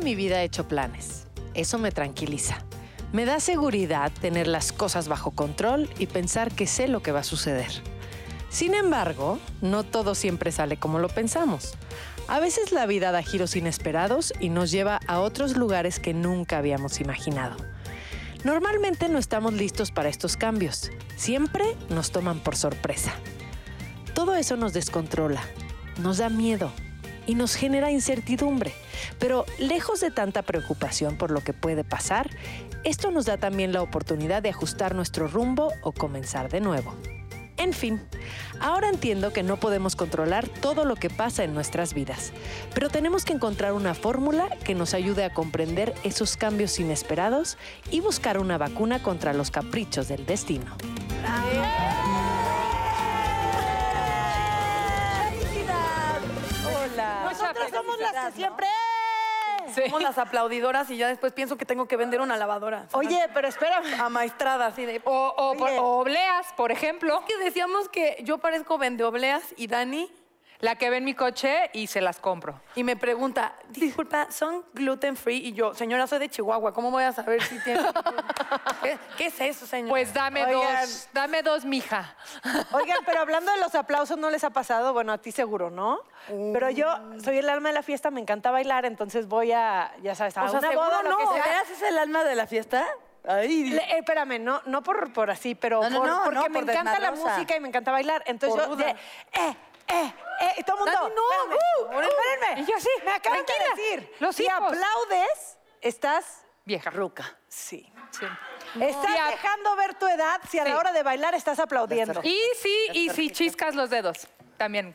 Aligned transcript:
Mi 0.00 0.14
vida 0.14 0.40
he 0.40 0.44
hecho 0.44 0.68
planes. 0.68 1.26
Eso 1.54 1.78
me 1.78 1.90
tranquiliza. 1.90 2.58
Me 3.12 3.24
da 3.24 3.40
seguridad 3.40 4.12
tener 4.20 4.46
las 4.46 4.72
cosas 4.72 5.08
bajo 5.08 5.32
control 5.32 5.90
y 5.98 6.06
pensar 6.06 6.52
que 6.52 6.66
sé 6.66 6.86
lo 6.86 7.02
que 7.02 7.10
va 7.10 7.20
a 7.20 7.24
suceder. 7.24 7.70
Sin 8.48 8.74
embargo, 8.74 9.38
no 9.60 9.82
todo 9.82 10.14
siempre 10.14 10.52
sale 10.52 10.78
como 10.78 11.00
lo 11.00 11.08
pensamos. 11.08 11.74
A 12.28 12.38
veces 12.38 12.70
la 12.70 12.86
vida 12.86 13.10
da 13.10 13.22
giros 13.22 13.56
inesperados 13.56 14.32
y 14.38 14.50
nos 14.50 14.70
lleva 14.70 15.00
a 15.06 15.20
otros 15.20 15.56
lugares 15.56 15.98
que 15.98 16.14
nunca 16.14 16.58
habíamos 16.58 17.00
imaginado. 17.00 17.56
Normalmente 18.44 19.08
no 19.08 19.18
estamos 19.18 19.52
listos 19.54 19.90
para 19.90 20.08
estos 20.08 20.36
cambios. 20.36 20.90
Siempre 21.16 21.64
nos 21.88 22.12
toman 22.12 22.38
por 22.38 22.56
sorpresa. 22.56 23.12
Todo 24.14 24.36
eso 24.36 24.56
nos 24.56 24.72
descontrola, 24.72 25.42
nos 25.98 26.18
da 26.18 26.28
miedo 26.28 26.70
y 27.28 27.36
nos 27.36 27.54
genera 27.54 27.92
incertidumbre. 27.92 28.72
Pero 29.20 29.44
lejos 29.60 30.00
de 30.00 30.10
tanta 30.10 30.42
preocupación 30.42 31.16
por 31.16 31.30
lo 31.30 31.42
que 31.42 31.52
puede 31.52 31.84
pasar, 31.84 32.30
esto 32.82 33.12
nos 33.12 33.26
da 33.26 33.36
también 33.36 33.72
la 33.72 33.82
oportunidad 33.82 34.42
de 34.42 34.48
ajustar 34.48 34.96
nuestro 34.96 35.28
rumbo 35.28 35.72
o 35.82 35.92
comenzar 35.92 36.48
de 36.48 36.60
nuevo. 36.60 36.96
En 37.58 37.72
fin, 37.72 38.00
ahora 38.60 38.88
entiendo 38.88 39.32
que 39.32 39.42
no 39.42 39.56
podemos 39.58 39.96
controlar 39.96 40.48
todo 40.48 40.84
lo 40.84 40.94
que 40.94 41.10
pasa 41.10 41.42
en 41.42 41.54
nuestras 41.54 41.92
vidas, 41.92 42.32
pero 42.72 42.88
tenemos 42.88 43.24
que 43.24 43.32
encontrar 43.32 43.72
una 43.72 43.94
fórmula 43.94 44.48
que 44.64 44.76
nos 44.76 44.94
ayude 44.94 45.24
a 45.24 45.34
comprender 45.34 45.92
esos 46.04 46.36
cambios 46.36 46.78
inesperados 46.78 47.58
y 47.90 48.00
buscar 48.00 48.38
una 48.38 48.58
vacuna 48.58 49.02
contra 49.02 49.32
los 49.32 49.50
caprichos 49.50 50.06
del 50.06 50.24
destino. 50.24 50.76
Nosotros 57.30 57.70
somos 57.70 57.98
las 57.98 58.26
que 58.26 58.32
siempre... 58.32 58.66
Somos 59.74 60.02
las 60.02 60.16
aplaudidoras 60.16 60.88
y 60.90 60.96
ya 60.96 61.08
después 61.08 61.32
pienso 61.34 61.58
que 61.58 61.66
tengo 61.66 61.86
que 61.86 61.96
vender 61.96 62.22
una 62.22 62.38
lavadora. 62.38 62.86
Oye, 62.92 63.28
pero 63.34 63.48
espérame. 63.48 64.00
Amaestrada, 64.00 64.66
así 64.66 64.86
de... 64.86 65.02
O, 65.04 65.34
o, 65.36 65.54
por- 65.56 65.70
o 65.70 65.98
obleas, 66.00 66.46
por 66.56 66.72
ejemplo, 66.72 67.22
que 67.26 67.36
decíamos 67.36 67.88
que 67.90 68.16
yo 68.24 68.38
parezco 68.38 68.78
vende 68.78 69.04
obleas 69.04 69.42
y 69.58 69.66
Dani 69.66 70.10
la 70.60 70.74
que 70.76 70.90
ve 70.90 70.96
en 70.96 71.04
mi 71.04 71.14
coche 71.14 71.70
y 71.72 71.86
se 71.86 72.00
las 72.00 72.18
compro. 72.18 72.60
y 72.74 72.82
me 72.82 72.96
pregunta, 72.96 73.54
disculpa, 73.68 74.30
¿son 74.30 74.64
gluten 74.74 75.16
free? 75.16 75.36
Y 75.48 75.52
yo, 75.52 75.72
señora, 75.74 76.06
soy 76.08 76.18
de 76.18 76.28
Chihuahua, 76.28 76.72
¿cómo 76.72 76.90
voy 76.90 77.04
a 77.04 77.12
saber 77.12 77.42
si 77.42 77.58
tiene... 77.60 77.80
¿Qué, 78.82 78.98
qué 79.16 79.26
es 79.26 79.40
eso, 79.40 79.66
señor? 79.66 79.90
Pues 79.90 80.12
dame 80.12 80.44
Oigan. 80.44 80.80
dos, 80.82 81.08
dame 81.12 81.42
dos, 81.42 81.64
mija. 81.64 82.16
Oigan, 82.72 82.98
pero 83.06 83.20
hablando 83.20 83.52
de 83.52 83.58
los 83.58 83.74
aplausos, 83.74 84.18
¿no 84.18 84.30
les 84.30 84.42
ha 84.44 84.50
pasado? 84.50 84.92
Bueno, 84.92 85.12
a 85.12 85.18
ti 85.18 85.30
seguro, 85.32 85.70
¿no? 85.70 86.00
Pero 86.26 86.70
yo 86.70 86.86
soy 87.22 87.38
el 87.38 87.48
alma 87.48 87.68
de 87.68 87.74
la 87.74 87.82
fiesta, 87.82 88.10
me 88.10 88.20
encanta 88.20 88.50
bailar, 88.50 88.84
entonces 88.84 89.28
voy 89.28 89.52
a, 89.52 89.92
ya 90.02 90.14
sabes, 90.14 90.36
a 90.36 90.44
O 90.44 90.48
sea, 90.48 90.58
una 90.58 90.70
boda, 90.72 91.02
lo 91.02 91.10
no, 91.10 91.18
que 91.18 91.24
¿de 91.24 91.30
sea. 91.34 91.42
veras 91.44 91.70
es 91.70 91.82
el 91.82 91.98
alma 91.98 92.24
de 92.24 92.34
la 92.34 92.46
fiesta? 92.46 92.84
Ay, 93.26 93.70
Le- 93.70 93.82
eh, 93.82 93.98
espérame, 93.98 94.38
no, 94.42 94.62
no 94.66 94.82
por, 94.82 95.12
por 95.12 95.30
así, 95.30 95.54
pero 95.54 95.82
No, 95.82 95.90
no, 95.90 95.98
por- 95.98 96.08
no, 96.34 96.42
porque 96.42 96.48
no, 96.48 96.64
me 96.66 96.72
encanta 96.72 96.98
la 96.98 97.10
música 97.12 97.56
y 97.56 97.60
me 97.60 97.68
encanta 97.68 97.90
bailar. 97.92 98.22
Entonces 98.26 98.58
Por 98.66 98.70
yo, 98.78 98.84
de, 98.84 98.90
eh, 98.90 99.56
eh, 99.88 100.14
eh, 100.58 100.64
todo 100.64 100.84
el 100.86 100.92
mundo, 100.92 101.00
Dani, 101.02 101.14
no, 101.14 101.54
espérame, 101.54 101.96
uh, 101.96 102.00
espérenme. 102.08 102.60
Y 102.62 102.64
yo 102.66 102.80
sí, 102.80 102.88
me 103.04 103.12
acaban 103.12 103.40
de 103.44 103.54
decir, 103.82 104.12
los 104.20 104.36
si 104.36 104.44
hijos. 104.44 104.54
aplaudes, 104.72 105.58
estás, 105.80 106.42
Vieja. 106.64 106.90
ruca. 106.90 107.36
sí, 107.48 107.90
Sí. 108.10 108.26
estás 108.80 109.30
dejando 109.30 109.76
ver 109.76 109.94
tu 109.94 110.06
edad 110.06 110.40
si 110.50 110.58
a 110.58 110.64
Sí. 110.64 110.70
la 110.70 110.78
hora 110.78 110.92
de 110.92 111.02
bailar 111.02 111.34
estás 111.34 111.58
aplaudiendo. 111.58 112.20
Y 112.22 112.38
sí, 112.60 112.88
y 112.92 113.10
si 113.10 113.30
chiscas 113.30 113.74
los 113.74 113.90
dedos, 113.90 114.26
también. 114.56 114.94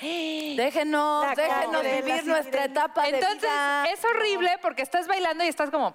Déjenos, 0.00 1.24
La 1.26 1.34
déjenos 1.34 1.82
de 1.82 1.88
la 1.92 2.00
vivir 2.00 2.26
nuestra 2.26 2.64
etapa 2.64 3.02
de 3.02 3.10
Entonces, 3.10 3.42
vida. 3.42 3.84
es 3.92 4.04
horrible 4.04 4.58
porque 4.60 4.82
estás 4.82 5.06
bailando 5.06 5.44
y 5.44 5.48
estás 5.48 5.70
como... 5.70 5.94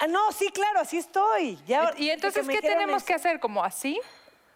Ah, 0.00 0.06
no, 0.06 0.30
sí, 0.32 0.50
claro, 0.50 0.80
así 0.80 0.98
estoy. 0.98 1.58
Ya, 1.66 1.92
Y 1.96 2.10
entonces, 2.10 2.46
de 2.46 2.52
¿qué 2.54 2.60
tenemos 2.60 2.98
eso, 2.98 3.06
que 3.06 3.14
hacer? 3.14 3.40
¿Como 3.40 3.62
así? 3.64 4.00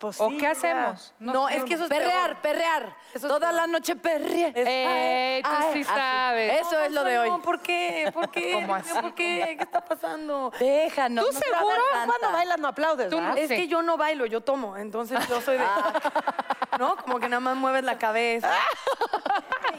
Pues 0.03 0.21
¿O 0.21 0.31
sí, 0.31 0.37
qué 0.37 0.49
hacemos? 0.49 1.15
No, 1.21 1.49
es 1.49 1.63
que 1.63 1.75
eso 1.75 1.85
es 1.85 1.89
Perrear, 1.89 2.31
peor. 2.31 2.43
perrear. 2.43 2.97
Eso 3.15 3.27
es 3.29 3.33
Toda 3.33 3.39
peor. 3.51 3.55
la 3.55 3.67
noche 3.69 3.95
perrear. 3.95 4.51
Eh, 4.57 5.41
tú 5.45 5.49
Ay, 5.53 5.63
sí 5.75 5.81
así. 5.83 5.85
sabes. 5.85 6.61
Eso 6.61 6.81
es 6.81 6.91
lo 6.91 7.05
de 7.05 7.19
hoy. 7.21 7.31
No, 7.31 7.41
¿por 7.41 7.61
qué? 7.61 8.11
¿Por 8.13 8.29
qué? 8.33 8.51
¿Cómo 8.55 8.75
así? 8.75 8.93
¿Por 9.01 9.15
qué? 9.15 9.55
¿Qué 9.57 9.63
está 9.63 9.85
pasando? 9.85 10.53
Déjanos. 10.59 11.25
¿Tú 11.25 11.33
no 11.33 11.39
seguro? 11.39 11.77
Cuando 12.05 12.33
bailas 12.33 12.59
no 12.59 12.67
aplaudes, 12.67 13.11
Tú 13.11 13.17
¿verdad? 13.17 13.31
no- 13.31 13.37
Es 13.37 13.49
Sí. 13.49 13.55
que 13.55 13.69
yo 13.69 13.81
no 13.83 13.97
bailo, 13.97 14.27
yo 14.27 14.41
tomo. 14.41 14.77
Entonces 14.77 15.21
yo 15.29 15.41
soy 15.41 15.59
de. 15.59 15.65
¿No? 16.83 16.97
Como 16.97 17.21
que 17.21 17.29
nada 17.29 17.39
más 17.39 17.55
mueves 17.57 17.85
la 17.85 17.97
cabeza. 17.97 18.51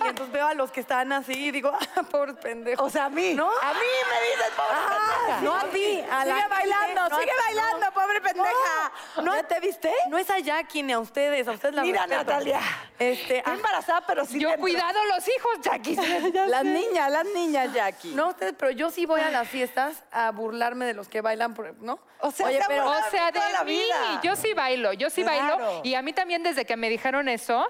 Y 0.04 0.08
entonces 0.08 0.34
veo 0.34 0.48
a 0.48 0.54
los 0.54 0.70
que 0.72 0.80
están 0.82 1.14
así 1.14 1.32
y 1.48 1.52
digo, 1.52 1.72
ah, 1.72 2.04
pobres 2.12 2.36
pendejos. 2.38 2.86
O 2.86 2.90
sea, 2.90 3.06
a 3.06 3.10
mí. 3.10 3.36
¿No? 3.36 3.48
A 3.48 3.74
mí 3.74 3.80
me 4.10 4.22
dices, 4.28 4.52
pobre 4.56 4.78
pendeja. 4.90 5.42
no 5.42 5.56
a 5.56 5.64
ti, 5.66 6.02
a 6.12 6.18
la 6.18 6.24
Sigue 6.24 6.34
gente, 6.42 6.50
bailando, 6.50 7.10
no 7.10 7.16
a- 7.16 7.20
sigue 7.20 7.32
bailando, 7.46 7.92
pobre 7.94 8.22
pendeja. 8.22 8.92
No, 9.24 9.36
¿Ya 9.36 9.44
te 9.44 9.60
viste? 9.62 9.94
No 10.10 10.18
es 10.18 10.30
a 10.30 10.40
Jackie 10.40 10.84
ni 10.84 10.92
a 10.94 11.00
ustedes, 11.00 11.48
a 11.48 11.52
ustedes 11.52 11.76
la 11.76 11.84
Mira, 11.84 12.02
respeto. 12.08 12.24
Natalia. 12.32 12.60
Este, 13.00 13.38
Estoy 13.38 13.54
ah, 13.54 13.56
embarazada, 13.56 14.02
pero 14.06 14.26
sí 14.26 14.40
Yo 14.40 14.50
dentro. 14.50 14.62
cuidado 14.64 15.00
los 15.16 15.26
hijos, 15.28 15.62
Jackie. 15.62 15.96
Las 16.48 16.64
niñas, 16.66 17.12
las 17.12 17.26
niñas, 17.26 17.72
Jackie. 17.74 18.14
no 18.14 18.30
ustedes, 18.30 18.56
pero 18.58 18.72
yo 18.72 18.90
sí 18.90 19.06
voy 19.06 19.22
a 19.22 19.30
las 19.30 19.48
fiestas 19.48 20.04
a 20.12 20.32
burlarme 20.32 20.86
de 20.86 20.94
los 20.96 21.08
que 21.08 21.22
bailan, 21.22 21.56
¿no? 21.82 22.00
O 22.20 22.32
sea, 22.32 22.48
Oye, 22.48 22.60
pero 22.68 22.90
O 22.90 23.10
sea, 23.12 23.32
de 23.32 23.40
la 23.52 23.64
mí, 23.64 23.72
vida. 23.78 24.22
yo 24.24 24.36
sí 24.36 24.54
bailo, 24.54 24.94
yo 24.94 25.10
sí 25.10 25.24
Claro. 25.24 25.58
bailo. 25.58 25.82
Y 25.84 25.96
a 25.96 26.02
mí 26.02 26.14
también 26.14 26.42
desde 26.44 26.66
que 26.66 26.76
me 26.78 26.90
dijeron 26.94 27.30
eso, 27.30 27.68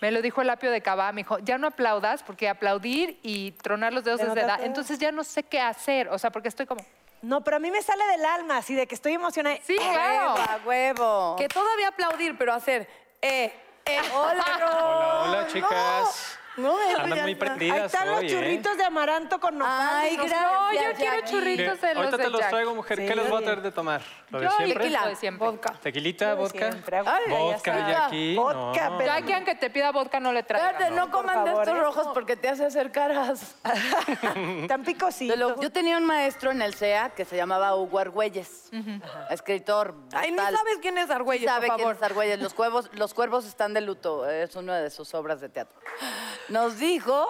me 0.00 0.10
lo 0.10 0.22
dijo 0.22 0.42
el 0.42 0.50
apio 0.50 0.70
de 0.70 0.82
Cabá, 0.82 1.12
me 1.12 1.22
dijo, 1.22 1.38
ya 1.38 1.58
no 1.58 1.66
aplaudas, 1.68 2.22
porque 2.22 2.48
aplaudir 2.48 3.18
y 3.22 3.52
tronar 3.52 3.92
los 3.92 4.04
dedos 4.04 4.20
es 4.20 4.34
de 4.34 4.40
edad. 4.40 4.62
Entonces 4.62 4.98
ya 4.98 5.12
no 5.12 5.24
sé 5.24 5.42
qué 5.42 5.60
hacer, 5.60 6.08
o 6.08 6.18
sea, 6.18 6.30
porque 6.30 6.48
estoy 6.48 6.66
como... 6.66 6.84
No, 7.22 7.42
pero 7.42 7.56
a 7.56 7.60
mí 7.60 7.70
me 7.70 7.82
sale 7.82 8.04
del 8.08 8.24
alma, 8.24 8.58
así 8.58 8.74
de 8.74 8.86
que 8.86 8.94
estoy 8.94 9.14
emocionada. 9.14 9.56
Sí, 9.62 9.76
claro. 9.76 10.34
A 10.40 10.60
huevo. 10.64 11.36
que 11.36 11.48
todavía 11.48 11.88
aplaudir, 11.88 12.36
pero 12.36 12.52
hacer, 12.52 12.88
eh, 13.22 13.52
eh, 13.84 13.98
hola, 14.14 14.44
Hola, 14.56 15.22
hola, 15.22 15.46
chicas. 15.46 15.70
No, 15.70 16.45
eso 16.90 16.98
Andan 17.00 17.16
ya 17.16 17.22
muy. 17.22 17.30
Ahí 17.32 17.34
prendidas 17.34 17.92
están 17.92 18.08
los 18.10 18.22
¿eh? 18.22 18.26
churritos 18.28 18.76
de 18.78 18.84
amaranto 18.84 19.38
con 19.40 19.58
nopal. 19.58 19.78
Ay, 19.80 20.16
no 20.16 20.24
gracias. 20.24 20.42
No, 20.52 20.72
yo 20.72 20.80
quiero 20.96 21.26
churritos 21.26 21.80
de 21.80 21.88
los 21.94 21.96
Ahorita 21.96 22.16
de 22.16 22.24
te 22.24 22.30
los 22.30 22.40
Jack. 22.40 22.50
traigo, 22.50 22.74
mujer. 22.74 22.96
¿Qué 23.06 23.14
les 23.16 23.28
voy 23.28 23.42
a 23.42 23.44
traer 23.44 23.62
de 23.62 23.72
tomar? 23.72 24.00
¿Lo 24.30 24.38
de 24.40 24.44
Yo 24.46 24.50
siempre? 24.52 24.78
tequila 24.84 25.06
de 25.08 25.16
siempre. 25.16 25.46
Vodka. 25.48 25.72
¿Tequilita, 25.82 26.34
vodka? 26.34 26.70
siempre, 26.72 26.98
Ay, 26.98 27.04
ya 27.28 27.38
Vodka. 27.38 27.88
Jackie. 27.88 28.34
Vodka, 28.36 28.90
no. 28.90 28.98
pero- 28.98 29.12
Jackie, 29.14 29.32
aunque 29.32 29.54
te 29.54 29.70
pida 29.70 29.92
vodka, 29.92 30.20
no 30.20 30.32
le. 30.32 30.40
Espérate, 30.40 30.90
no, 30.90 31.10
por 31.10 31.20
coman 31.22 31.44
de 31.44 31.50
estos 31.52 31.68
¿eh? 31.68 31.80
rojos 31.80 32.08
porque 32.14 32.36
te 32.36 32.48
hace 32.48 32.64
hacer 32.64 32.90
caras. 32.92 33.56
Tan 34.68 34.84
lo- 35.36 35.60
yo 35.60 35.70
tenía 35.70 35.96
un 35.98 36.04
maestro 36.06 36.50
en 36.50 36.62
el 36.62 36.74
CEA 36.74 37.10
que 37.10 37.24
se 37.24 37.36
llamaba 37.36 37.74
Hugo 37.76 37.98
Argüelles, 37.98 38.70
escritor. 39.30 39.94
Ay, 40.12 40.30
ni 40.30 40.36
brutal. 40.36 40.56
sabes 40.56 40.78
quién 40.80 40.98
es 40.98 41.10
Argüelles, 41.10 41.44
sabe 41.48 41.66
por 41.66 41.76
quién 41.76 41.86
favor. 41.88 41.96
es 41.96 42.02
Argüelles. 42.02 42.40
Los 42.40 42.54
cuervos, 42.54 42.90
los 42.92 43.14
cuervos 43.14 43.44
están 43.46 43.74
de 43.74 43.80
luto. 43.80 44.28
Es 44.28 44.56
una 44.56 44.78
de 44.78 44.90
sus 44.90 45.14
obras 45.14 45.40
de 45.40 45.48
teatro. 45.48 45.78
Nos 46.48 46.78
dijo 46.78 47.26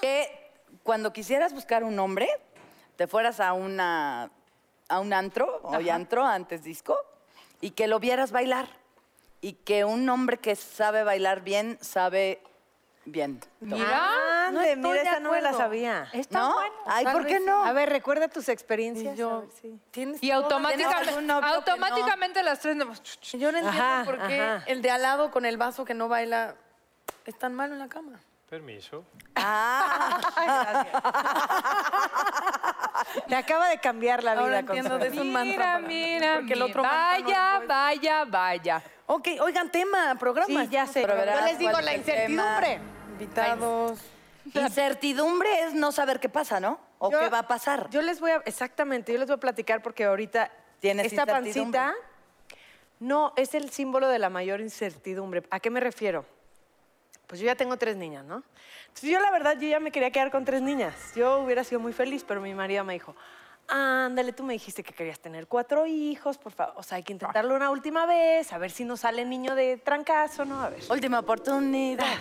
que 0.00 0.50
cuando 0.82 1.12
quisieras 1.12 1.52
buscar 1.52 1.84
un 1.84 1.98
hombre, 1.98 2.28
te 2.96 3.06
fueras 3.06 3.40
a 3.40 3.52
una 3.52 4.30
a 4.88 5.00
un 5.00 5.12
antro, 5.12 5.60
hoy 5.64 5.90
antro, 5.90 6.24
antes 6.24 6.62
disco, 6.62 6.98
y 7.60 7.72
que 7.72 7.86
lo 7.86 8.00
vieras 8.00 8.32
bailar. 8.32 8.68
Y 9.40 9.52
que 9.52 9.84
un 9.84 10.08
hombre 10.08 10.38
que 10.38 10.56
sabe 10.56 11.04
bailar 11.04 11.42
bien, 11.42 11.78
sabe 11.80 12.42
bien. 13.04 13.40
Mira, 13.60 14.46
Ande, 14.46 14.52
no 14.52 14.62
estoy 14.62 14.90
mira, 14.90 15.02
de 15.02 15.08
esa 15.10 15.20
no 15.20 15.30
me 15.30 15.40
la 15.40 15.52
sabía. 15.52 16.08
está 16.12 16.40
¿No? 16.40 16.54
bueno. 16.54 16.74
Ay, 16.86 17.04
¿por 17.04 17.26
qué 17.26 17.38
no? 17.38 17.64
A 17.64 17.72
ver, 17.72 17.88
recuerda 17.88 18.28
tus 18.28 18.48
experiencias. 18.48 19.14
Y 19.14 19.18
yo, 19.18 19.30
a 19.30 19.40
ver, 19.40 19.50
sí. 19.60 19.78
tienes 19.90 20.22
Y 20.22 20.30
automáticamente, 20.30 21.22
no? 21.22 21.34
automáticamente 21.34 22.42
las 22.42 22.60
tres... 22.60 22.76
Yo 23.34 23.52
no 23.52 23.58
entiendo 23.58 23.68
Ajá, 23.68 24.02
por 24.04 24.26
qué 24.26 24.40
ajá. 24.40 24.64
el 24.66 24.82
de 24.82 24.90
al 24.90 25.02
lado 25.02 25.30
con 25.30 25.44
el 25.44 25.56
vaso 25.56 25.84
que 25.84 25.94
no 25.94 26.08
baila 26.08 26.56
es 27.26 27.38
tan 27.38 27.54
malo 27.54 27.74
en 27.74 27.78
la 27.80 27.88
cama. 27.88 28.18
Permiso. 28.48 29.04
Te 33.28 33.36
acaba 33.36 33.68
de 33.68 33.78
cambiar 33.78 34.24
la 34.24 34.34
vida. 34.34 34.58
Entiendo, 34.60 34.96
es 34.98 35.16
un 35.18 35.32
mantra 35.32 35.44
Mira, 35.44 35.64
para 35.64 35.78
mí, 35.80 35.94
mira, 36.14 36.34
porque 36.36 36.52
el 36.54 36.62
otro 36.62 36.82
mantra 36.82 37.18
no 37.18 37.24
Vaya, 37.26 37.60
lo 37.60 37.66
vaya, 37.68 38.24
vaya. 38.24 38.82
Ok, 39.06 39.28
oigan, 39.40 39.70
tema, 39.70 40.14
programa. 40.18 40.62
Sí, 40.64 40.68
ya 40.70 40.86
sé. 40.86 41.02
Pero 41.06 41.24
Yo 41.24 41.44
les 41.44 41.58
digo 41.58 41.70
cuál 41.72 41.84
la 41.84 41.92
es 41.92 41.98
el 41.98 42.04
tema. 42.04 42.20
incertidumbre. 42.58 42.80
Invitados. 43.12 44.00
Incertidumbre 44.54 45.60
es 45.64 45.74
no 45.74 45.92
saber 45.92 46.18
qué 46.20 46.28
pasa, 46.30 46.58
¿no? 46.58 46.80
O 46.98 47.10
Yo- 47.10 47.20
qué 47.20 47.28
va 47.28 47.40
a 47.40 47.48
pasar. 47.48 47.88
Yo 47.90 48.00
les 48.02 48.18
voy 48.20 48.30
a, 48.30 48.36
exactamente, 48.46 49.12
yo 49.12 49.18
les 49.18 49.28
voy 49.28 49.36
a 49.36 49.40
platicar 49.40 49.82
porque 49.82 50.04
ahorita 50.04 50.50
Tienes 50.80 51.06
esta 51.06 51.22
incertidumbre. 51.22 51.80
pancita 51.80 51.94
no 53.00 53.32
es 53.36 53.54
el 53.54 53.70
símbolo 53.70 54.08
de 54.08 54.18
la 54.18 54.30
mayor 54.30 54.60
incertidumbre. 54.60 55.42
¿A 55.50 55.60
qué 55.60 55.68
me 55.70 55.80
refiero? 55.80 56.24
Pues 57.28 57.40
yo 57.40 57.46
ya 57.46 57.54
tengo 57.54 57.76
tres 57.76 57.94
niñas, 57.96 58.24
¿no? 58.24 58.42
Entonces 58.88 59.10
yo 59.10 59.20
la 59.20 59.30
verdad, 59.30 59.56
yo 59.60 59.68
ya 59.68 59.78
me 59.80 59.92
quería 59.92 60.10
quedar 60.10 60.30
con 60.30 60.46
tres 60.46 60.62
niñas. 60.62 60.94
Yo 61.14 61.40
hubiera 61.40 61.62
sido 61.62 61.78
muy 61.78 61.92
feliz, 61.92 62.24
pero 62.26 62.40
mi 62.40 62.54
marido 62.54 62.84
me 62.84 62.94
dijo, 62.94 63.14
ándale, 63.68 64.32
tú 64.32 64.42
me 64.42 64.54
dijiste 64.54 64.82
que 64.82 64.94
querías 64.94 65.20
tener 65.20 65.46
cuatro 65.46 65.86
hijos, 65.86 66.38
por 66.38 66.52
favor. 66.52 66.74
O 66.78 66.82
sea, 66.82 66.96
hay 66.96 67.02
que 67.02 67.12
intentarlo 67.12 67.54
una 67.54 67.70
última 67.70 68.06
vez, 68.06 68.50
a 68.54 68.58
ver 68.58 68.70
si 68.70 68.84
nos 68.84 69.00
sale 69.00 69.26
niño 69.26 69.54
de 69.54 69.76
trancazo, 69.76 70.46
¿no? 70.46 70.62
A 70.62 70.70
ver. 70.70 70.80
Última 70.90 71.20
oportunidad. 71.20 72.16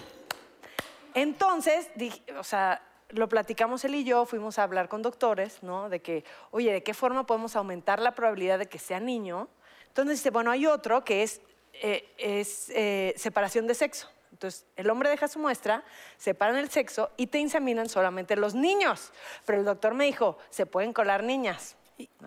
Entonces, 1.14 1.90
dije, 1.96 2.22
o 2.38 2.44
sea, 2.44 2.82
lo 3.10 3.30
platicamos 3.30 3.86
él 3.86 3.96
y 3.96 4.04
yo, 4.04 4.26
fuimos 4.26 4.60
a 4.60 4.64
hablar 4.64 4.90
con 4.90 5.02
doctores, 5.02 5.64
¿no? 5.64 5.88
De 5.88 6.02
que, 6.02 6.26
oye, 6.52 6.74
¿de 6.74 6.84
qué 6.84 6.94
forma 6.94 7.26
podemos 7.26 7.56
aumentar 7.56 8.02
la 8.02 8.14
probabilidad 8.14 8.60
de 8.60 8.68
que 8.68 8.78
sea 8.78 9.00
niño? 9.00 9.48
Entonces 9.88 10.20
dice, 10.20 10.32
bueno, 10.32 10.52
hay 10.52 10.66
otro 10.68 11.06
que 11.06 11.24
es, 11.24 11.42
eh, 11.74 12.14
es 12.18 12.70
eh, 12.72 13.14
separación 13.16 13.68
de 13.68 13.74
sexo. 13.74 14.10
Entonces, 14.38 14.68
el 14.76 14.88
hombre 14.92 15.10
deja 15.10 15.28
su 15.28 15.40
muestra, 15.40 15.84
separan 16.18 16.58
el 16.58 16.70
sexo 16.70 17.10
y 17.18 17.26
te 17.26 17.40
inseminan 17.40 17.90
solamente 17.90 18.36
los 18.36 18.54
niños. 18.54 19.12
Pero 19.46 19.58
el 19.58 19.66
doctor 19.66 19.96
me 19.96 20.06
dijo, 20.06 20.38
se 20.52 20.68
pueden 20.68 20.94
colar 20.94 21.24
niñas. 21.24 21.76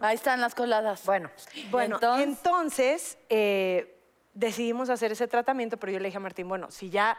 Ahí 0.02 0.16
están 0.16 0.40
las 0.40 0.56
coladas. 0.56 1.04
Bueno, 1.06 1.30
bueno 1.70 1.96
entonces- 1.96 2.26
entonces, 2.26 3.18
eh, 3.28 3.96
decidimos 4.34 4.90
hacer 4.90 5.12
ese 5.12 5.28
tratamiento, 5.28 5.76
pero 5.76 5.92
yo 5.92 6.00
le 6.00 6.06
dije 6.06 6.16
a 6.16 6.20
Martín, 6.20 6.48
bueno, 6.48 6.72
si 6.72 6.90
ya 6.90 7.16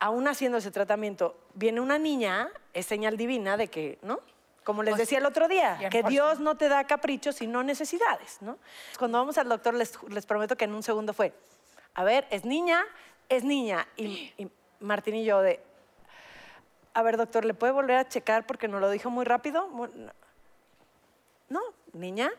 aún 0.00 0.26
haciendo 0.26 0.58
ese 0.58 0.72
tratamiento 0.72 1.38
viene 1.54 1.80
una 1.80 1.96
niña, 1.98 2.48
es 2.72 2.86
señal 2.86 3.16
divina 3.16 3.56
de 3.56 3.68
que, 3.68 4.00
¿no? 4.02 4.18
Como 4.64 4.82
les 4.82 4.96
decía 4.96 5.18
el 5.18 5.26
otro 5.26 5.46
día, 5.46 5.78
que 5.90 6.02
100%. 6.02 6.08
Dios 6.08 6.40
no 6.40 6.56
te 6.56 6.68
da 6.68 6.82
caprichos, 6.88 7.36
sino 7.36 7.62
necesidades, 7.62 8.38
¿no? 8.42 8.58
Cuando 8.98 9.18
vamos 9.18 9.38
al 9.38 9.48
doctor, 9.48 9.74
les, 9.74 9.96
les 10.08 10.26
prometo 10.26 10.56
que 10.56 10.64
en 10.64 10.74
un 10.74 10.82
segundo 10.82 11.14
fue, 11.14 11.32
a 11.94 12.02
ver, 12.02 12.26
es 12.30 12.44
niña, 12.44 12.84
es 13.28 13.44
niña. 13.44 13.86
Y, 13.96 14.32
y 14.36 14.48
Martín 14.80 15.14
y 15.14 15.24
yo 15.24 15.40
de, 15.40 15.60
a 16.94 17.02
ver, 17.02 17.16
doctor, 17.16 17.44
¿le 17.44 17.54
puede 17.54 17.72
volver 17.72 17.96
a 17.96 18.08
checar 18.08 18.46
porque 18.46 18.66
nos 18.66 18.80
lo 18.80 18.90
dijo 18.90 19.08
muy 19.10 19.24
rápido? 19.24 19.68
No, 21.48 21.60
niña, 21.92 22.30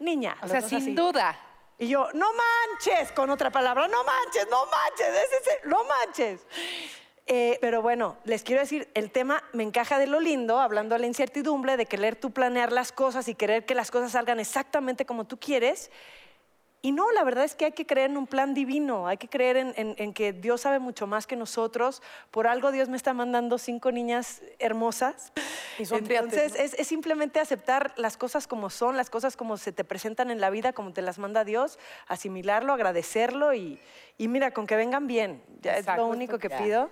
niña. 0.00 0.36
O 0.42 0.48
sea, 0.48 0.60
sin 0.62 0.78
así. 0.78 0.94
duda. 0.94 1.38
Y 1.78 1.88
yo, 1.88 2.08
no 2.12 2.26
manches, 2.32 3.12
con 3.12 3.30
otra 3.30 3.50
palabra, 3.50 3.88
no 3.88 4.04
manches, 4.04 4.48
no 4.50 4.66
manches, 4.66 5.08
es 5.08 5.40
ese, 5.40 5.68
no 5.68 5.84
manches. 5.84 6.40
Eh, 7.26 7.58
pero 7.60 7.80
bueno, 7.80 8.16
les 8.24 8.42
quiero 8.42 8.60
decir, 8.60 8.90
el 8.94 9.12
tema 9.12 9.44
me 9.52 9.62
encaja 9.62 9.98
de 9.98 10.08
lo 10.08 10.18
lindo, 10.18 10.58
hablando 10.58 10.96
de 10.96 11.02
la 11.02 11.06
incertidumbre, 11.06 11.76
de 11.76 11.86
querer 11.86 12.16
tú 12.16 12.32
planear 12.32 12.72
las 12.72 12.90
cosas 12.90 13.28
y 13.28 13.36
querer 13.36 13.64
que 13.64 13.76
las 13.76 13.90
cosas 13.90 14.12
salgan 14.12 14.40
exactamente 14.40 15.06
como 15.06 15.24
tú 15.24 15.38
quieres. 15.38 15.90
Y 16.82 16.92
no, 16.92 17.10
la 17.12 17.24
verdad 17.24 17.44
es 17.44 17.54
que 17.54 17.66
hay 17.66 17.72
que 17.72 17.84
creer 17.84 18.10
en 18.10 18.16
un 18.16 18.26
plan 18.26 18.54
divino, 18.54 19.06
hay 19.06 19.18
que 19.18 19.28
creer 19.28 19.58
en, 19.58 19.74
en- 19.76 19.94
en 19.98 20.14
que 20.14 20.32
Dios 20.32 20.62
sabe 20.62 20.78
mucho 20.78 21.06
más 21.06 21.26
que 21.26 21.36
nosotros. 21.36 22.02
Por 22.30 22.46
algo 22.46 22.72
Dios 22.72 22.88
me 22.88 22.96
está 22.96 23.12
mandando 23.12 23.58
cinco 23.58 23.92
niñas 23.92 24.40
hermosas. 24.58 25.32
Y 25.78 25.84
son 25.84 26.04
triates, 26.04 26.32
Entonces 26.32 26.58
¿no? 26.58 26.64
es, 26.64 26.74
es 26.74 26.86
simplemente 26.88 27.38
aceptar 27.38 27.92
las 27.96 28.16
cosas 28.16 28.46
como 28.46 28.70
son, 28.70 28.96
las 28.96 29.10
cosas 29.10 29.36
como 29.36 29.58
se 29.58 29.72
te 29.72 29.84
presentan 29.84 30.30
en 30.30 30.40
la 30.40 30.48
vida, 30.48 30.72
como 30.72 30.92
te 30.94 31.02
las 31.02 31.18
manda 31.18 31.44
Dios, 31.44 31.78
asimilarlo, 32.08 32.72
agradecerlo 32.72 33.52
y, 33.52 33.78
y 34.16 34.28
mira, 34.28 34.52
con 34.52 34.66
que 34.66 34.76
vengan 34.76 35.06
bien. 35.06 35.42
Ya 35.60 35.76
es 35.76 35.86
lo 35.86 36.06
único 36.06 36.38
que 36.38 36.48
ya. 36.48 36.58
pido. 36.58 36.90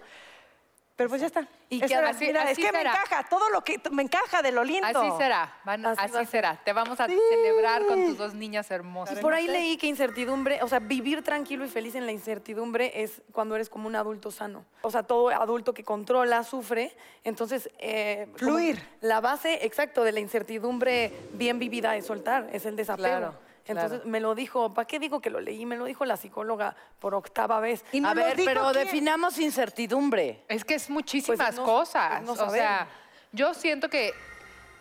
Pero 0.99 1.11
pues 1.11 1.21
ya 1.21 1.29
está. 1.29 1.47
Y 1.69 1.79
que 1.81 1.95
era, 1.95 2.09
así- 2.09 2.27
mira, 2.27 2.51
es 2.51 2.59
que 2.59 2.73
me 2.73 2.81
encaja, 2.81 3.23
todo 3.31 3.51
lo 3.51 3.63
que 3.63 3.81
me 3.93 4.03
encaja 4.03 4.43
de 4.43 4.51
lo 4.51 4.65
lindo. 4.65 4.85
Así 4.85 5.09
será, 5.17 5.55
van- 5.65 5.87
Así 5.87 6.17
así, 6.17 6.27
será. 6.27 6.57
Te 6.65 6.73
vamos 6.73 6.99
a 6.99 7.07
celebrar 7.07 7.87
con 7.87 8.05
tus 8.05 8.19
dos 8.19 8.35
niñas 8.35 8.69
hermosas. 8.73 9.21
Por 9.21 9.33
ahí 9.33 9.47
leí 9.47 9.77
que 9.77 9.87
incertidumbre, 9.87 10.61
o 10.61 10.67
sea, 10.67 10.81
vivir 10.81 11.23
tranquilo 11.23 11.65
y 11.65 11.69
feliz 11.69 11.95
en 11.95 12.05
la 12.05 12.11
incertidumbre 12.11 12.91
es 13.01 13.23
cuando 13.31 13.55
eres 13.55 13.71
como 13.71 13.87
un 13.87 13.95
adulto 13.95 14.33
sano. 14.33 14.65
O 14.83 14.91
sea, 14.91 15.05
todo 15.05 15.29
adulto 15.29 15.73
que 15.73 15.85
controla, 15.85 16.43
sufre. 16.43 16.97
Entonces, 17.23 17.71
eh, 17.79 18.27
Fluir. 18.35 18.83
La 19.01 19.21
base, 19.21 19.65
exacto, 19.65 20.03
de 20.03 20.11
la 20.11 20.19
incertidumbre 20.19 21.13
bien 21.35 21.61
vivida 21.61 21.95
es 21.95 22.07
soltar, 22.07 22.49
es 22.53 22.67
el 22.67 22.75
desapego. 22.75 23.07
Claro, 23.07 23.35
Entonces 23.69 23.99
claro. 24.01 24.11
me 24.11 24.21
lo 24.21 24.35
dijo, 24.35 24.73
¿para 24.75 24.87
qué 24.87 24.99
digo 24.99 25.21
que 25.21 25.31
lo 25.31 25.41
leí? 25.41 25.67
Me 25.67 25.77
lo 25.77 25.85
dijo 25.85 26.05
la 26.05 26.17
psicóloga 26.17 26.75
por 26.99 27.15
octava 27.15 27.61
vez. 27.61 27.85
Y 27.93 28.05
A 28.05 28.15
ver, 28.15 28.35
pero 28.45 28.71
quién. 28.73 28.85
definamos 28.85 29.39
incertidumbre. 29.39 30.43
Es 30.49 30.65
que 30.65 30.75
es 30.75 30.89
muchísimas 30.91 31.57
no- 31.57 31.65
cosas. 31.65 32.23
pues 32.25 32.39
no 32.39 32.47
o 32.47 32.51
sea, 32.51 32.89
yo 33.33 33.55
siento 33.55 33.89
que 33.89 34.13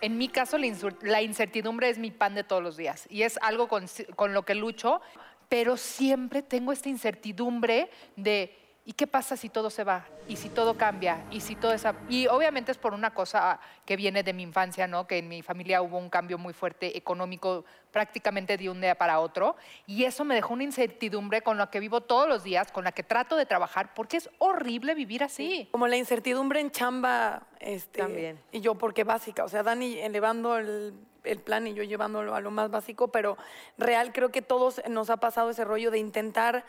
en 0.01 0.17
mi 0.17 0.29
caso 0.29 0.57
la, 1.01 1.21
incertidumbre 1.21 1.89
es 1.89 1.97
mi 1.97 2.11
pan 2.11 2.35
de 2.35 2.43
todos 2.43 2.63
los 2.63 2.77
días 2.77 3.07
y 3.09 3.23
es 3.23 3.37
algo 3.41 3.67
con, 3.67 3.85
con 4.15 4.33
lo 4.33 4.43
que 4.43 4.55
lucho, 4.55 5.01
pero 5.49 5.77
siempre 5.77 6.41
tengo 6.41 6.71
esta 6.71 6.89
incertidumbre 6.89 7.89
de 8.15 8.66
¿y 8.87 8.93
qué 8.93 9.05
pasa 9.05 9.35
si 9.35 9.49
todo 9.49 9.69
se 9.69 9.83
va? 9.83 10.05
¿Y 10.29 10.37
si 10.37 10.47
todo 10.47 10.77
cambia? 10.77 11.25
¿Y 11.29 11.41
si 11.41 11.57
todo 11.57 11.73
esa 11.73 11.93
Y 12.07 12.27
obviamente 12.27 12.71
es 12.71 12.77
por 12.77 12.93
una 12.93 13.13
cosa 13.13 13.59
que 13.85 13.97
viene 13.97 14.23
de 14.23 14.31
mi 14.31 14.43
infancia, 14.43 14.87
¿no? 14.87 15.05
Que 15.05 15.17
en 15.17 15.27
mi 15.27 15.41
familia 15.41 15.81
hubo 15.81 15.97
un 15.97 16.09
cambio 16.09 16.37
muy 16.37 16.53
fuerte 16.53 16.97
económico 16.97 17.65
prácticamente 17.91 18.55
de 18.55 18.69
un 18.69 18.79
día 18.79 18.95
para 18.95 19.19
otro 19.19 19.57
y 19.87 20.05
eso 20.05 20.23
me 20.23 20.35
dejó 20.35 20.53
una 20.53 20.63
incertidumbre 20.63 21.41
con 21.41 21.57
la 21.57 21.69
que 21.69 21.81
vivo 21.81 21.99
todos 21.99 22.29
los 22.29 22.45
días, 22.45 22.71
con 22.71 22.85
la 22.85 22.93
que 22.93 23.03
trato 23.03 23.35
de 23.35 23.45
trabajar 23.45 23.93
porque 23.93 24.15
es 24.15 24.29
horrible 24.37 24.95
vivir 24.95 25.21
así. 25.21 25.67
Como 25.69 25.85
la 25.87 25.97
incertidumbre 25.97 26.61
en 26.61 26.71
chamba, 26.71 27.43
este, 27.59 27.99
También. 27.99 28.39
Y 28.53 28.61
yo, 28.61 28.75
porque 28.75 29.03
básica. 29.03 29.43
O 29.43 29.49
sea, 29.49 29.63
Dani 29.63 29.99
elevando 29.99 30.57
el, 30.57 30.93
el 31.25 31.39
plan 31.39 31.67
y 31.67 31.73
yo 31.73 31.83
llevándolo 31.83 32.33
a 32.33 32.39
lo 32.39 32.51
más 32.51 32.71
básico, 32.71 33.09
pero 33.09 33.37
real 33.77 34.13
creo 34.13 34.29
que 34.29 34.41
todos 34.41 34.81
nos 34.87 35.09
ha 35.09 35.17
pasado 35.17 35.49
ese 35.49 35.65
rollo 35.65 35.91
de 35.91 35.99
intentar 35.99 36.63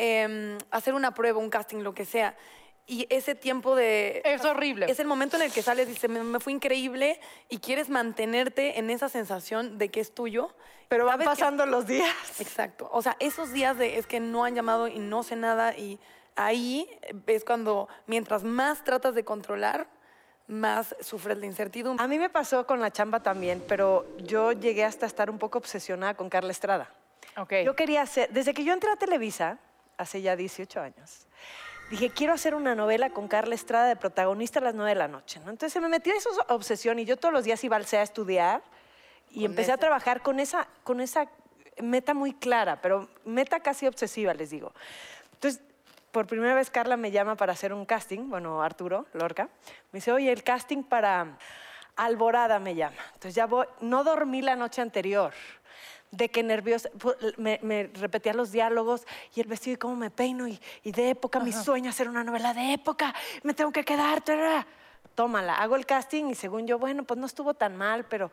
em, 0.00 0.56
hacer 0.70 0.94
una 0.94 1.12
prueba, 1.12 1.38
un 1.38 1.50
casting, 1.50 1.78
lo 1.82 1.92
que 1.94 2.04
sea. 2.06 2.34
Y 2.86 3.06
ese 3.10 3.34
tiempo 3.34 3.76
de... 3.76 4.22
Es 4.24 4.44
horrible. 4.44 4.86
Es 4.90 4.98
el 4.98 5.06
momento 5.06 5.36
en 5.36 5.42
el 5.42 5.52
que 5.52 5.62
sales 5.62 5.86
y 5.88 5.92
dices, 5.92 6.08
me, 6.10 6.22
me 6.24 6.40
fue 6.40 6.52
increíble 6.52 7.20
y 7.48 7.58
quieres 7.58 7.88
mantenerte 7.88 8.78
en 8.78 8.88
esa 8.90 9.08
sensación 9.08 9.76
de 9.78 9.90
que 9.90 10.00
es 10.00 10.12
tuyo. 10.14 10.54
Pero 10.88 11.04
van 11.04 11.12
¿Sabes 11.14 11.26
que- 11.26 11.30
pasando 11.30 11.66
los 11.66 11.86
días. 11.86 12.40
Exacto. 12.40 12.88
O 12.92 13.02
sea, 13.02 13.16
esos 13.20 13.52
días 13.52 13.76
de 13.78 13.98
es 13.98 14.06
que 14.06 14.18
no 14.18 14.44
han 14.44 14.54
llamado 14.54 14.88
y 14.88 14.98
no 14.98 15.22
sé 15.22 15.36
nada 15.36 15.76
y 15.76 16.00
ahí 16.34 16.88
es 17.26 17.44
cuando 17.44 17.88
mientras 18.06 18.42
más 18.42 18.82
tratas 18.82 19.14
de 19.14 19.24
controlar, 19.24 19.86
más 20.48 20.96
sufres 21.00 21.38
la 21.38 21.46
incertidumbre. 21.46 22.02
A 22.02 22.08
mí 22.08 22.18
me 22.18 22.28
pasó 22.30 22.66
con 22.66 22.80
la 22.80 22.90
chamba 22.90 23.22
también, 23.22 23.62
pero 23.68 24.04
yo 24.18 24.50
llegué 24.52 24.84
hasta 24.84 25.06
estar 25.06 25.30
un 25.30 25.38
poco 25.38 25.58
obsesionada 25.58 26.14
con 26.14 26.28
Carla 26.28 26.50
Estrada. 26.50 26.90
Ok. 27.36 27.52
Yo 27.64 27.76
quería 27.76 28.02
hacer, 28.02 28.30
desde 28.30 28.52
que 28.52 28.64
yo 28.64 28.72
entré 28.72 28.90
a 28.90 28.96
Televisa, 28.96 29.58
hace 30.00 30.22
ya 30.22 30.36
18 30.36 30.80
años, 30.80 31.26
dije, 31.90 32.10
quiero 32.10 32.32
hacer 32.32 32.54
una 32.54 32.74
novela 32.74 33.10
con 33.10 33.28
Carla 33.28 33.54
Estrada 33.54 33.86
de 33.88 33.96
protagonista 33.96 34.60
a 34.60 34.62
las 34.62 34.74
9 34.74 34.90
de 34.90 34.94
la 34.94 35.08
noche. 35.08 35.40
¿no? 35.40 35.50
Entonces 35.50 35.72
se 35.72 35.80
me 35.80 35.88
metió 35.88 36.14
esa 36.14 36.30
obsesión 36.48 36.98
y 36.98 37.04
yo 37.04 37.16
todos 37.16 37.34
los 37.34 37.44
días 37.44 37.62
iba 37.64 37.76
al 37.76 37.84
CEA 37.84 38.00
a 38.00 38.04
estudiar 38.04 38.62
y 39.30 39.44
empecé 39.44 39.72
a 39.72 39.76
trabajar 39.76 40.22
con 40.22 40.40
esa, 40.40 40.68
con 40.84 41.00
esa 41.00 41.28
meta 41.82 42.14
muy 42.14 42.32
clara, 42.32 42.80
pero 42.80 43.08
meta 43.24 43.60
casi 43.60 43.86
obsesiva, 43.86 44.34
les 44.34 44.50
digo. 44.50 44.72
Entonces, 45.34 45.62
por 46.10 46.26
primera 46.26 46.54
vez 46.54 46.70
Carla 46.70 46.96
me 46.96 47.10
llama 47.10 47.36
para 47.36 47.52
hacer 47.52 47.72
un 47.72 47.84
casting, 47.84 48.28
bueno, 48.28 48.62
Arturo 48.62 49.06
Lorca, 49.12 49.48
me 49.92 49.98
dice, 49.98 50.12
oye, 50.12 50.32
el 50.32 50.42
casting 50.42 50.82
para 50.82 51.38
Alborada 51.96 52.58
me 52.58 52.74
llama. 52.74 52.96
Entonces 53.14 53.34
ya 53.34 53.46
voy, 53.46 53.66
no 53.80 54.04
dormí 54.04 54.42
la 54.42 54.56
noche 54.56 54.82
anterior, 54.82 55.32
de 56.10 56.28
que 56.28 56.42
nerviosa, 56.42 56.90
me, 57.36 57.60
me 57.62 57.90
repetía 57.94 58.32
los 58.34 58.50
diálogos 58.50 59.06
y 59.34 59.40
el 59.40 59.46
vestido 59.46 59.74
y 59.74 59.78
cómo 59.78 59.96
me 59.96 60.10
peino 60.10 60.48
y, 60.48 60.60
y 60.82 60.92
de 60.92 61.10
época, 61.10 61.40
mi 61.40 61.52
sueño 61.52 61.90
hacer 61.90 62.08
una 62.08 62.24
novela 62.24 62.52
de 62.52 62.72
época, 62.72 63.14
me 63.42 63.54
tengo 63.54 63.70
que 63.70 63.84
quedar, 63.84 64.20
tarara. 64.22 64.66
tómala, 65.14 65.54
hago 65.54 65.76
el 65.76 65.86
casting 65.86 66.26
y 66.26 66.34
según 66.34 66.66
yo, 66.66 66.78
bueno, 66.78 67.04
pues 67.04 67.18
no 67.18 67.26
estuvo 67.26 67.54
tan 67.54 67.76
mal, 67.76 68.06
pero 68.06 68.30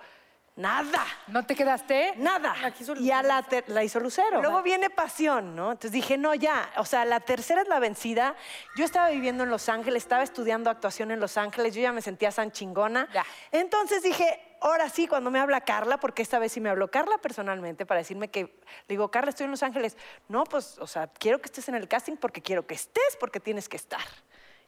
nada. 0.58 1.06
¿No 1.28 1.46
te 1.46 1.56
quedaste? 1.56 2.14
Nada. 2.18 2.54
La 2.62 2.72
quiso 2.72 2.94
y 2.96 3.12
a 3.12 3.24
la, 3.24 3.42
ter- 3.44 3.64
la 3.70 3.84
hizo 3.84 4.00
Lucero. 4.02 4.42
Luego 4.42 4.62
viene 4.62 4.90
Pasión, 4.90 5.56
¿no? 5.56 5.72
Entonces 5.72 5.94
dije, 5.94 6.18
no, 6.18 6.34
ya. 6.36 6.70
O 6.78 6.84
sea, 6.86 7.06
la 7.06 7.22
tercera 7.22 7.62
es 7.62 7.68
la 7.70 7.80
vencida. 7.80 8.36
Yo 8.76 8.84
estaba 8.84 9.10
viviendo 9.10 9.44
en 9.44 9.50
Los 9.50 9.70
Ángeles, 9.70 10.04
estaba 10.04 10.24
estudiando 10.24 10.70
actuación 10.70 11.12
en 11.12 11.20
Los 11.22 11.38
Ángeles, 11.38 11.74
yo 11.76 11.82
ya 11.82 11.94
me 11.94 12.02
sentía 12.02 12.32
san 12.32 12.52
chingona. 12.52 13.08
Ya. 13.14 13.26
Entonces 13.52 14.04
dije, 14.04 14.58
ahora 14.60 14.90
sí, 14.90 15.08
cuando 15.08 15.32
me 15.32 15.40
habla 15.40 15.62
Carla, 15.62 16.00
porque 16.00 16.22
esta 16.24 16.40
vez 16.40 16.52
sí 16.52 16.60
me 16.60 16.70
habló 16.70 16.90
Carla 16.90 17.18
personalmente 17.20 17.86
para 17.86 18.00
decirme 18.00 18.30
que, 18.30 18.42
le 18.44 18.54
digo, 18.88 19.10
Carla, 19.12 19.30
estoy 19.30 19.46
en 19.46 19.52
Los 19.52 19.64
Ángeles. 19.64 19.96
No, 20.28 20.44
pues, 20.44 20.78
o 20.80 20.88
sea, 20.88 21.08
quiero 21.08 21.40
que 21.40 21.46
estés 21.46 21.70
en 21.70 21.76
el 21.76 21.88
casting 21.88 22.18
porque 22.18 22.42
quiero 22.42 22.66
que 22.66 22.74
estés, 22.74 23.16
porque 23.20 23.40
tienes 23.40 23.70
que 23.70 23.78
estar. 23.78 24.02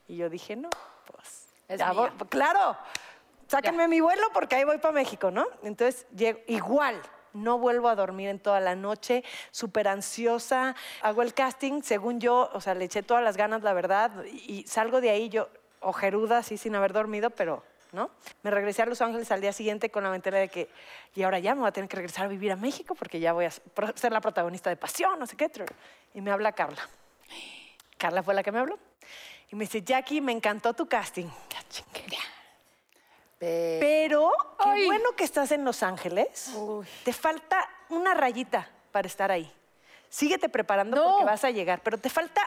Y 0.07 0.17
yo 0.17 0.29
dije, 0.29 0.55
no, 0.55 0.69
pues. 1.11 1.47
Es 1.67 1.77
ya 1.79 1.93
mía. 1.93 2.11
voy- 2.17 2.27
claro, 2.29 2.75
sáquenme 3.49 3.87
mi 3.87 3.99
vuelo 3.99 4.27
porque 4.33 4.55
ahí 4.55 4.63
voy 4.63 4.77
para 4.77 4.93
México, 4.93 5.31
¿no? 5.31 5.45
Entonces, 5.63 6.05
llego, 6.15 6.39
igual, 6.47 7.01
no 7.33 7.57
vuelvo 7.57 7.89
a 7.89 7.95
dormir 7.95 8.29
en 8.29 8.39
toda 8.39 8.59
la 8.59 8.75
noche, 8.75 9.23
súper 9.51 9.87
ansiosa, 9.87 10.75
hago 11.01 11.21
el 11.21 11.33
casting, 11.33 11.81
según 11.81 12.19
yo, 12.19 12.49
o 12.53 12.61
sea, 12.61 12.75
le 12.75 12.85
eché 12.85 13.03
todas 13.03 13.23
las 13.23 13.37
ganas, 13.37 13.63
la 13.63 13.73
verdad, 13.73 14.23
y, 14.25 14.65
salgo 14.67 15.01
de 15.01 15.09
ahí 15.09 15.29
yo 15.29 15.49
ojeruda, 15.81 16.39
así 16.39 16.57
sin 16.57 16.75
haber 16.75 16.93
dormido, 16.93 17.29
pero, 17.31 17.63
¿no? 17.91 18.11
Me 18.43 18.51
regresé 18.51 18.83
a 18.83 18.85
Los 18.85 19.01
Ángeles 19.01 19.31
al 19.31 19.41
día 19.41 19.53
siguiente 19.53 19.89
con 19.89 20.03
la 20.03 20.11
mentira 20.11 20.37
de 20.37 20.49
que, 20.49 20.69
y 21.15 21.23
ahora 21.23 21.39
ya 21.39 21.55
me 21.55 21.61
voy 21.61 21.69
a 21.69 21.71
tener 21.71 21.89
que 21.89 21.95
regresar 21.95 22.25
a 22.25 22.27
vivir 22.27 22.51
a 22.51 22.55
México 22.55 22.95
porque 22.95 23.19
ya 23.19 23.33
voy 23.33 23.45
a 23.45 23.51
ser 23.51 24.11
la 24.11 24.21
protagonista 24.21 24.69
de 24.69 24.75
Pasión, 24.75 25.17
no 25.17 25.25
sé 25.25 25.35
qué. 25.35 25.49
Y 26.13 26.21
me 26.21 26.31
habla 26.31 26.51
Carla. 26.51 26.87
Carla 27.97 28.21
fue 28.21 28.33
la 28.33 28.43
que 28.43 28.51
me 28.51 28.59
habló. 28.59 28.77
Y 29.51 29.55
me 29.55 29.65
dice, 29.65 29.81
Jackie, 29.81 30.21
me 30.21 30.31
encantó 30.31 30.73
tu 30.73 30.87
casting. 30.87 31.25
Ya 31.49 31.59
Pero 33.39 34.31
qué 34.61 34.69
Ay. 34.69 34.85
bueno 34.85 35.11
que 35.15 35.23
estás 35.23 35.51
en 35.51 35.63
Los 35.63 35.81
Ángeles. 35.81 36.51
Te 37.05 37.13
falta 37.13 37.67
una 37.89 38.13
rayita 38.13 38.69
para 38.91 39.07
estar 39.07 39.31
ahí. 39.31 39.51
Síguete 40.09 40.49
preparando 40.49 40.97
No. 40.97 41.07
porque 41.11 41.25
vas 41.25 41.43
a 41.45 41.51
llegar, 41.51 41.81
pero 41.83 41.97
te 41.97 42.09
falta 42.09 42.41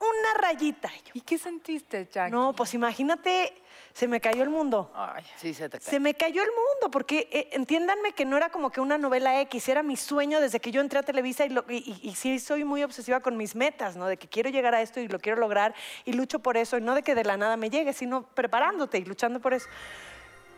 una 0.00 0.40
rayita. 0.40 0.88
Y 0.94 0.98
yo, 1.02 1.10
¿Y 1.14 1.20
qué 1.22 1.36
sentiste, 1.36 2.08
Jackie? 2.10 2.30
no, 2.30 2.52
pues 2.54 2.72
imagínate, 2.72 3.52
se 3.92 4.06
me 4.06 4.20
cayó 4.20 4.44
el 4.44 4.48
mundo. 4.48 4.90
Ay. 4.94 5.24
Sí, 5.36 5.52
se 5.52 5.68
te 5.68 5.80
cae. 5.80 5.90
Se 5.90 5.98
me 6.00 6.14
cayó 6.14 6.40
el 6.42 6.48
mundo, 6.50 6.90
porque 6.90 7.28
eh, 7.32 7.48
entiéndanme 7.52 8.12
que 8.12 8.24
no 8.24 8.36
era 8.36 8.48
como 8.48 8.70
que 8.70 8.80
una 8.80 8.96
novela 8.96 9.40
X, 9.42 9.68
era 9.68 9.82
mi 9.82 9.96
sueño 9.96 10.40
desde 10.40 10.60
que 10.60 10.70
yo 10.70 10.80
entré 10.80 11.00
a 11.00 11.02
Televisa 11.02 11.44
y, 11.44 11.48
lo- 11.50 11.64
y- 11.68 11.98
y- 12.02 12.08
y 12.08 12.14
sí 12.14 12.38
soy 12.38 12.62
muy 12.64 12.84
obsesiva 12.84 13.18
con 13.20 13.36
mis 13.36 13.56
metas, 13.56 13.96
¿no? 13.96 14.06
De 14.06 14.16
que 14.16 14.28
quiero 14.28 14.48
llegar 14.50 14.74
a 14.76 14.80
esto 14.80 15.00
y 15.00 15.08
lo 15.08 15.18
quiero 15.18 15.38
lograr 15.38 15.74
y 16.04 16.12
lucho 16.12 16.38
por 16.38 16.56
eso, 16.56 16.78
y 16.78 16.80
no 16.80 16.94
de 16.94 17.02
que 17.02 17.16
de 17.16 17.24
la 17.24 17.36
nada 17.36 17.56
me 17.56 17.68
llegue, 17.68 17.92
sino 17.92 18.22
preparándote 18.22 18.98
y 18.98 19.04
luchando 19.04 19.40
por 19.40 19.52
eso. 19.52 19.66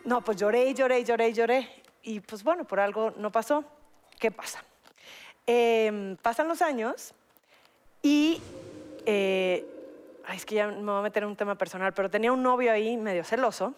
No, 0.05 0.21
pues 0.21 0.37
lloré 0.37 0.65
y 0.65 0.73
lloré 0.73 0.99
y 0.99 1.03
lloré 1.03 1.29
y 1.29 1.33
lloré. 1.33 1.69
Y 2.03 2.19
pues 2.19 2.43
bueno, 2.43 2.65
por 2.65 2.79
algo 2.79 3.13
no 3.17 3.31
pasó. 3.31 3.63
¿Qué 4.19 4.31
pasa? 4.31 4.63
Em, 5.45 6.15
pasan 6.17 6.47
los 6.47 6.61
años 6.61 7.13
y... 8.01 8.41
eh, 9.05 9.65
ay, 10.25 10.37
es 10.37 10.45
que 10.45 10.55
ya 10.55 10.67
me 10.67 10.81
voy 10.91 10.99
a 10.99 11.01
meter 11.01 11.23
en 11.23 11.29
un 11.29 11.35
tema 11.35 11.55
personal, 11.55 11.93
pero 11.93 12.09
tenía 12.09 12.31
un 12.31 12.41
novio 12.43 12.71
ahí 12.71 12.97
medio 12.97 13.23
celoso. 13.23 13.73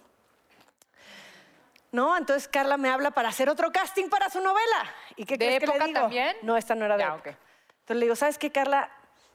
No, 1.91 2.17
entonces 2.17 2.47
Carla 2.47 2.75
me 2.77 2.89
habla 2.89 3.11
para 3.11 3.29
hacer 3.29 3.49
otro 3.49 3.71
casting 3.71 4.09
para 4.09 4.29
su 4.29 4.39
novela. 4.39 4.91
¿Y 5.15 5.25
qué 5.25 5.37
¿De 5.37 5.45
crees 5.45 5.59
que 5.59 5.67
le 5.67 5.73
época 5.73 5.85
digo? 5.87 5.99
también? 6.01 6.35
No, 6.41 6.57
esta 6.57 6.73
no 6.75 6.85
era 6.85 6.97
de 6.97 7.03
Ya, 7.03 7.13
época. 7.13 7.29
ok. 7.31 7.37
Entonces 7.81 7.97
le 7.97 8.05
digo, 8.05 8.15
¿sabes 8.15 8.37
qué, 8.37 8.51
Carla? 8.51 8.89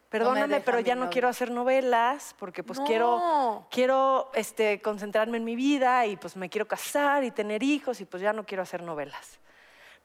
Perdóname, 0.08 0.60
pero 0.60 0.80
ya 0.80 0.94
no 0.94 1.02
novio". 1.02 1.12
quiero 1.12 1.28
hacer 1.28 1.50
novelas 1.50 2.34
porque 2.38 2.62
pues 2.62 2.80
quiero, 2.80 3.18
No. 3.18 3.66
quiero 3.70 4.30
este, 4.34 4.80
concentrarme 4.80 5.36
en 5.36 5.44
mi 5.44 5.54
vida 5.54 6.06
y 6.06 6.16
pues 6.16 6.34
me 6.36 6.48
quiero 6.48 6.66
casar 6.66 7.24
y 7.24 7.30
tener 7.30 7.62
hijos 7.62 8.00
y 8.00 8.04
pues 8.06 8.22
ya 8.22 8.32
no 8.32 8.44
quiero 8.46 8.62
hacer 8.62 8.82
novelas. 8.82 9.38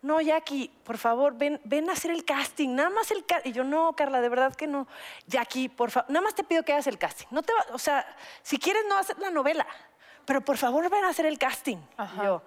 No, 0.02 0.20
Jackie, 0.20 0.68
por 0.84 0.98
favor, 0.98 1.38
ven, 1.38 1.62
ven 1.64 1.90
a 1.90 1.94
hacer 1.94 2.12
el 2.12 2.26
casting, 2.26 2.76
nada 2.76 2.90
más 2.90 3.10
el 3.12 3.26
casting. 3.26 3.52
Y 3.52 3.54
yo, 3.54 3.64
no, 3.64 3.94
Carla, 3.94 4.20
de 4.20 4.28
verdad 4.28 4.54
que 4.54 4.68
no. 4.68 4.86
Jackie, 5.28 5.70
por 5.70 5.92
favor, 5.92 6.10
nada 6.12 6.24
más 6.26 6.36
te 6.36 6.44
pido 6.44 6.64
que 6.64 6.74
hagas 6.74 6.88
el 6.88 6.98
casting. 6.98 7.28
No 7.32 7.42
te 7.42 7.54
va- 7.54 7.74
o 7.74 7.78
sea, 7.80 8.06
si 8.42 8.60
quieres 8.60 8.84
no 8.90 8.98
hacer 8.98 9.18
la 9.20 9.30
novela, 9.30 9.66
pero 10.26 10.42
por 10.42 10.58
favor 10.58 10.90
ven 10.90 11.06
a 11.06 11.10
hacer 11.10 11.26
el 11.26 11.38
casting. 11.40 11.78
Y 11.78 12.24
yo, 12.26 12.42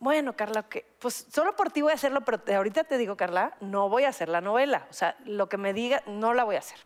bueno, 0.00 0.34
Carla, 0.34 0.62
que 0.64 0.84
pues 0.98 1.26
solo 1.30 1.54
por 1.54 1.70
ti 1.70 1.82
voy 1.82 1.92
a 1.92 1.94
hacerlo, 1.94 2.22
pero 2.22 2.40
te- 2.40 2.54
ahorita 2.56 2.84
te 2.84 2.98
digo, 2.98 3.16
Carla, 3.16 3.52
no 3.60 3.88
voy 3.88 4.04
a 4.04 4.08
hacer 4.08 4.28
la 4.28 4.40
novela. 4.40 4.86
O 4.90 4.92
sea, 4.92 5.14
lo 5.24 5.48
que 5.48 5.56
me 5.58 5.72
diga, 5.72 6.02
no 6.06 6.34
la 6.34 6.42
voy 6.44 6.56
a 6.56 6.60
hacer. 6.60 6.78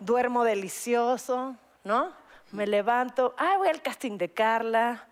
Duermo 0.00 0.44
delicioso, 0.44 1.56
¿no? 1.84 2.12
Me 2.52 2.66
levanto, 2.66 3.34
ah, 3.38 3.54
voy 3.58 3.68
al 3.68 3.82
casting 3.82 4.18
de 4.18 4.30
Carla. 4.32 5.06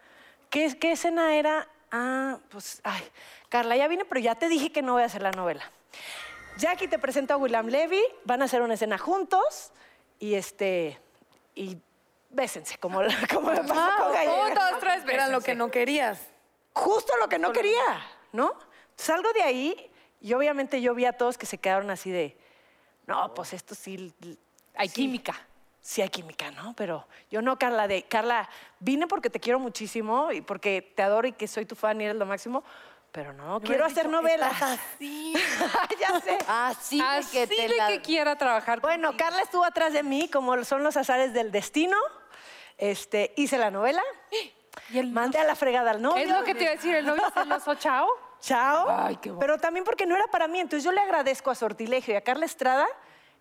¿Qué, 0.51 0.79
qué 0.79 0.93
escena 0.93 1.35
era? 1.37 1.67
Ah, 1.91 2.39
pues, 2.51 2.81
ay, 2.85 3.03
Carla, 3.49 3.77
ya 3.77 3.89
vine, 3.89 4.05
pero 4.05 4.21
ya 4.21 4.35
te 4.35 4.49
dije 4.49 4.71
que 4.73 4.83
no 4.83 4.93
voy 4.93 5.03
a 5.03 5.07
hacer 5.07 5.23
la 5.23 5.31
novela. 5.33 5.63
Jackie 6.59 6.87
te 6.87 6.99
presento 6.99 7.35
a 7.35 7.37
William 7.39 7.67
Levy, 7.67 8.03
van 8.25 8.43
a 8.43 8.45
hacer 8.45 8.63
una 8.63 8.75
escena 8.75 8.99
juntos 8.99 9.73
y 10.21 10.35
este, 10.35 11.01
y 11.55 11.79
bésense, 12.31 12.79
como, 12.79 13.03
la- 13.03 13.15
como 13.33 13.51
me 13.51 13.57
pasó 13.65 14.03
con 14.05 14.13
Gallega. 14.13 14.47
Un, 14.49 14.55
dos, 14.55 14.81
tres, 14.81 15.03
Era 15.09 15.27
lo 15.27 15.39
bésense. 15.39 15.47
que 15.47 15.55
no 15.55 15.71
querías. 15.71 16.21
Justo 16.75 17.13
lo 17.21 17.29
que 17.29 17.39
no 17.39 17.53
quería, 17.53 17.81
¿no? 18.33 18.53
Salgo 18.97 19.33
de 19.33 19.43
ahí 19.43 19.91
y 20.21 20.33
obviamente 20.35 20.81
yo 20.83 20.95
vi 20.95 21.05
a 21.05 21.13
todos 21.13 21.39
que 21.39 21.47
se 21.47 21.59
quedaron 21.59 21.91
así 21.91 22.11
de, 22.11 22.37
no, 23.07 23.33
pues 23.35 23.53
esto 23.53 23.75
sí, 23.75 24.13
Hay 24.75 24.89
química. 24.89 25.35
sí 25.81 26.03
hay 26.03 26.09
química, 26.09 26.51
¿no? 26.51 26.75
Pero 26.77 27.07
yo 27.31 27.43
no, 27.43 27.59
Carla, 27.59 27.87
de 27.87 28.03
Carla, 28.05 28.49
vine 28.81 29.07
porque 29.07 29.31
te 29.31 29.39
quiero 29.41 29.59
muchísimo 29.59 30.33
y 30.33 30.41
porque 30.41 30.93
te 30.97 31.03
adoro 31.03 31.29
y 31.29 31.33
que 31.33 31.47
soy 31.47 31.65
tu 31.65 31.75
fan 31.77 32.01
y 32.01 32.05
eres 32.05 32.17
lo 32.17 32.27
máximo, 32.27 32.65
pero 33.13 33.33
no, 33.33 33.61
quiero 33.61 33.85
hacer 33.85 34.09
novelas. 34.09 34.53
Sí. 34.99 35.33
ya 36.01 36.21
sé. 36.21 36.39
Así 36.49 37.01
Así 37.01 37.31
que 37.39 37.47
te 37.47 37.69
de 37.69 37.77
la- 37.77 37.89
que 37.89 38.01
quiera 38.01 38.37
trabajar 38.37 38.81
Bueno, 38.81 39.09
contigo. 39.11 39.29
Carla 39.29 39.43
estuvo 39.43 39.65
atrás 39.65 39.93
de 39.93 40.03
mí, 40.03 40.29
como 40.29 40.65
son 40.65 40.83
los 40.83 40.97
azares 40.97 41.33
del 41.33 41.53
destino. 41.53 41.97
Este, 42.79 43.33
hice 43.37 43.59
la 43.59 43.71
novela. 43.71 44.03
¿Y 44.91 44.99
el 44.99 45.11
Mandé 45.11 45.39
a 45.39 45.45
la 45.45 45.55
fregada 45.55 45.93
al 45.93 46.03
novio. 46.03 46.23
Es 46.23 46.31
lo 46.31 46.45
que 46.45 46.55
te 46.55 46.65
iba 46.65 46.73
a 46.73 46.77
decir, 46.77 46.95
el 46.95 47.07
novio 47.07 47.31
celoso, 47.33 47.75
chao. 47.79 48.09
Chao. 48.41 48.87
Ay, 48.89 49.17
qué 49.17 49.31
bueno. 49.31 49.41
Pero 49.41 49.59
también 49.59 49.85
porque 49.85 50.07
no 50.07 50.15
era 50.15 50.27
para 50.27 50.49
mí. 50.49 50.61
Entonces 50.61 50.85
yo 50.85 50.93
le 50.93 51.01
agradezco 51.01 51.51
a 51.51 51.55
Sortilegio 51.55 52.15
y 52.15 52.17
a 52.17 52.21
Carla 52.21 52.45
Estrada 52.45 52.87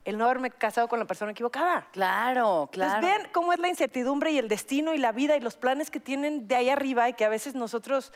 el 0.06 0.18
no 0.18 0.26
haberme 0.26 0.52
casado 0.52 0.88
con 0.88 1.00
la 1.00 1.06
persona 1.06 1.32
equivocada. 1.32 1.88
Claro, 1.92 2.70
claro. 2.72 3.00
Pues 3.00 3.12
vean 3.12 3.30
cómo 3.32 3.54
es 3.54 3.60
la 3.60 3.70
incertidumbre 3.70 4.32
y 4.32 4.38
el 4.38 4.48
destino 4.48 4.94
y 4.94 4.98
la 4.98 5.12
vida 5.12 5.38
y 5.38 5.40
los 5.40 5.56
planes 5.56 5.90
que 5.90 6.00
tienen 6.00 6.48
de 6.48 6.56
ahí 6.56 6.70
arriba 6.70 7.08
y 7.10 7.14
que 7.14 7.26
a 7.26 7.30
veces 7.30 7.56
nosotros 7.56 8.12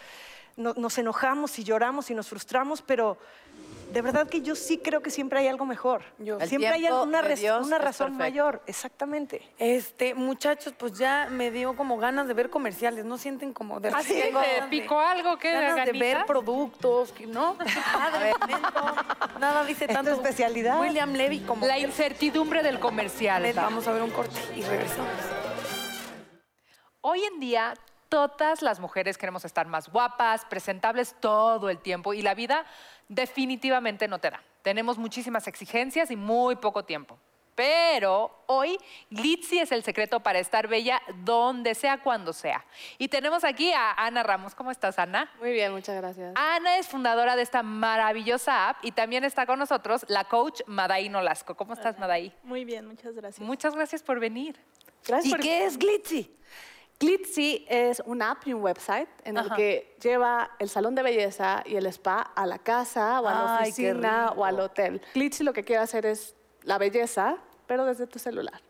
no- 0.57 0.73
nos 0.75 0.97
enojamos 0.97 1.57
y 1.59 1.63
lloramos 1.63 2.09
y 2.11 2.13
nos 2.15 2.27
frustramos, 2.27 2.81
pero 2.81 3.17
de 3.93 4.01
verdad 4.01 4.27
que 4.27 4.41
yo 4.41 4.53
sí 4.53 4.79
creo 4.79 5.01
que 5.01 5.09
siempre 5.09 5.39
hay 5.39 5.47
algo 5.47 5.65
mejor. 5.65 6.03
Yo- 6.17 6.37
siempre 6.41 6.67
hay 6.67 6.81
tiempo 6.81 7.03
una, 7.03 7.21
razón 7.77 8.17
mayor, 8.17 8.61
exactamente. 8.67 9.49
Este, 9.59 10.13
muchachos, 10.13 10.73
pues 10.77 10.91
ya 10.97 11.29
me 11.31 11.51
dio 11.51 11.73
como 11.77 11.97
ganas 11.97 12.27
de 12.27 12.33
ver 12.33 12.49
comerciales, 12.49 13.05
¿no 13.05 13.17
sienten 13.17 13.53
como 13.53 13.79
de 13.79 13.87
Así 13.89 14.13
tengo 14.13 14.41
te 14.41 14.63
picó 14.69 14.99
algo, 14.99 15.37
¿qué? 15.37 15.53
ganas 15.53 15.85
de 15.85 15.93
ver 15.93 16.25
productos, 16.25 17.13
que 17.13 17.27
¿no? 17.27 17.55
Nada 17.93 18.19
de 18.19 18.33
nada 19.39 19.63
dice 19.63 19.85
¿Es 19.85 19.89
tu 19.89 19.93
tanto. 19.95 20.11
especialidad? 20.11 20.81
William 20.81 21.13
Levy 21.13 21.39
como 21.39 21.65
La 21.65 21.79
incertidumbre 21.79 22.63
del 22.63 22.79
comercial. 22.79 23.49
Vamos 23.55 23.87
a 23.87 23.93
ver 23.93 24.01
un 24.01 24.11
corte 24.11 24.37
y 24.55 24.63
regresamos. 24.63 25.07
Hoy 27.01 27.23
en 27.23 27.39
día, 27.39 27.73
todas 28.09 28.61
las 28.61 28.79
mujeres 28.79 29.17
queremos 29.17 29.45
estar 29.45 29.67
más 29.67 29.89
guapas, 29.89 30.45
presentables 30.45 31.15
todo 31.19 31.69
el 31.69 31.79
tiempo 31.79 32.13
y 32.13 32.21
la 32.21 32.33
vida 32.35 32.65
definitivamente 33.07 34.07
no 34.07 34.19
te 34.19 34.29
da. 34.31 34.41
Tenemos 34.61 34.97
muchísimas 34.97 35.47
exigencias 35.47 36.11
y 36.11 36.15
muy 36.15 36.55
poco 36.57 36.83
tiempo. 36.85 37.17
Pero 37.55 38.43
hoy 38.45 38.77
Glitzy 39.09 39.57
es 39.57 39.71
el 39.71 39.83
secreto 39.83 40.19
para 40.19 40.37
estar 40.37 40.67
bella 40.67 41.01
donde 41.23 41.73
sea, 41.73 41.97
cuando 42.03 42.31
sea. 42.31 42.63
Y 42.99 43.07
tenemos 43.07 43.43
aquí 43.43 43.73
a 43.73 43.93
Ana 43.93 44.21
Ramos. 44.21 44.53
¿Cómo 44.53 44.69
estás, 44.69 44.99
Ana? 44.99 45.31
Muy 45.39 45.51
bien, 45.53 45.71
muchas 45.73 45.95
gracias. 45.95 46.33
Ana 46.35 46.77
es 46.77 46.87
fundadora 46.87 47.35
de 47.35 47.41
esta 47.41 47.63
maravillosa 47.63 48.69
app 48.69 48.85
y 48.85 48.91
también 48.91 49.23
está 49.23 49.47
con 49.47 49.57
nosotros 49.57 50.05
la 50.07 50.25
coach 50.25 50.61
Madaí 50.67 51.09
Nolasco. 51.09 51.55
¿Cómo 51.55 51.73
estás, 51.73 51.97
Madaí? 51.97 52.31
Muy 52.43 52.63
bien, 52.63 52.85
muchas 52.85 53.15
gracias. 53.15 53.39
Muchas 53.43 53.73
gracias 53.75 54.03
por 54.03 54.19
venir. 54.19 54.59
gracias 55.07 55.25
¿Y 55.25 55.31
por- 55.31 55.39
qué 55.39 55.65
es 55.65 55.79
Glitzy? 55.79 56.36
Glitzy 56.99 57.65
es 57.69 58.01
una 58.05 58.31
app 58.31 58.47
y 58.47 58.53
un 58.53 58.63
website 58.63 59.07
en 59.23 59.37
el 59.37 59.51
que 59.53 59.95
lleva 60.01 60.49
el 60.57 60.67
salón 60.67 60.95
de 60.95 61.03
belleza 61.03 61.63
y 61.65 61.75
el 61.75 61.85
spa 61.87 62.21
a 62.21 62.45
la 62.47 62.57
casa 62.57 63.21
o 63.21 63.27
a 63.27 63.33
la 63.33 63.57
Ay, 63.57 63.63
oficina 63.69 64.33
o 64.35 64.43
al 64.43 64.59
hotel. 64.59 65.01
Glitzy 65.13 65.43
lo 65.43 65.53
que 65.53 65.63
quiere 65.63 65.81
hacer 65.81 66.07
es 66.07 66.35
la 66.63 66.79
belleza, 66.79 67.37
pero 67.67 67.85
desde 67.85 68.07
tu 68.07 68.17
celular. 68.17 68.61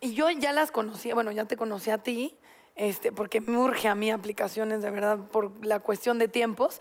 Y 0.00 0.14
yo 0.14 0.30
ya 0.30 0.52
las 0.52 0.70
conocía, 0.70 1.14
bueno, 1.14 1.30
ya 1.30 1.44
te 1.44 1.58
conocí 1.58 1.90
a 1.90 1.98
ti, 1.98 2.36
este, 2.74 3.12
porque 3.12 3.42
me 3.42 3.58
urge 3.58 3.88
a 3.88 3.94
mí 3.94 4.10
aplicaciones, 4.10 4.80
de 4.80 4.90
verdad, 4.90 5.18
por 5.18 5.64
la 5.64 5.80
cuestión 5.80 6.18
de 6.18 6.28
tiempos. 6.28 6.80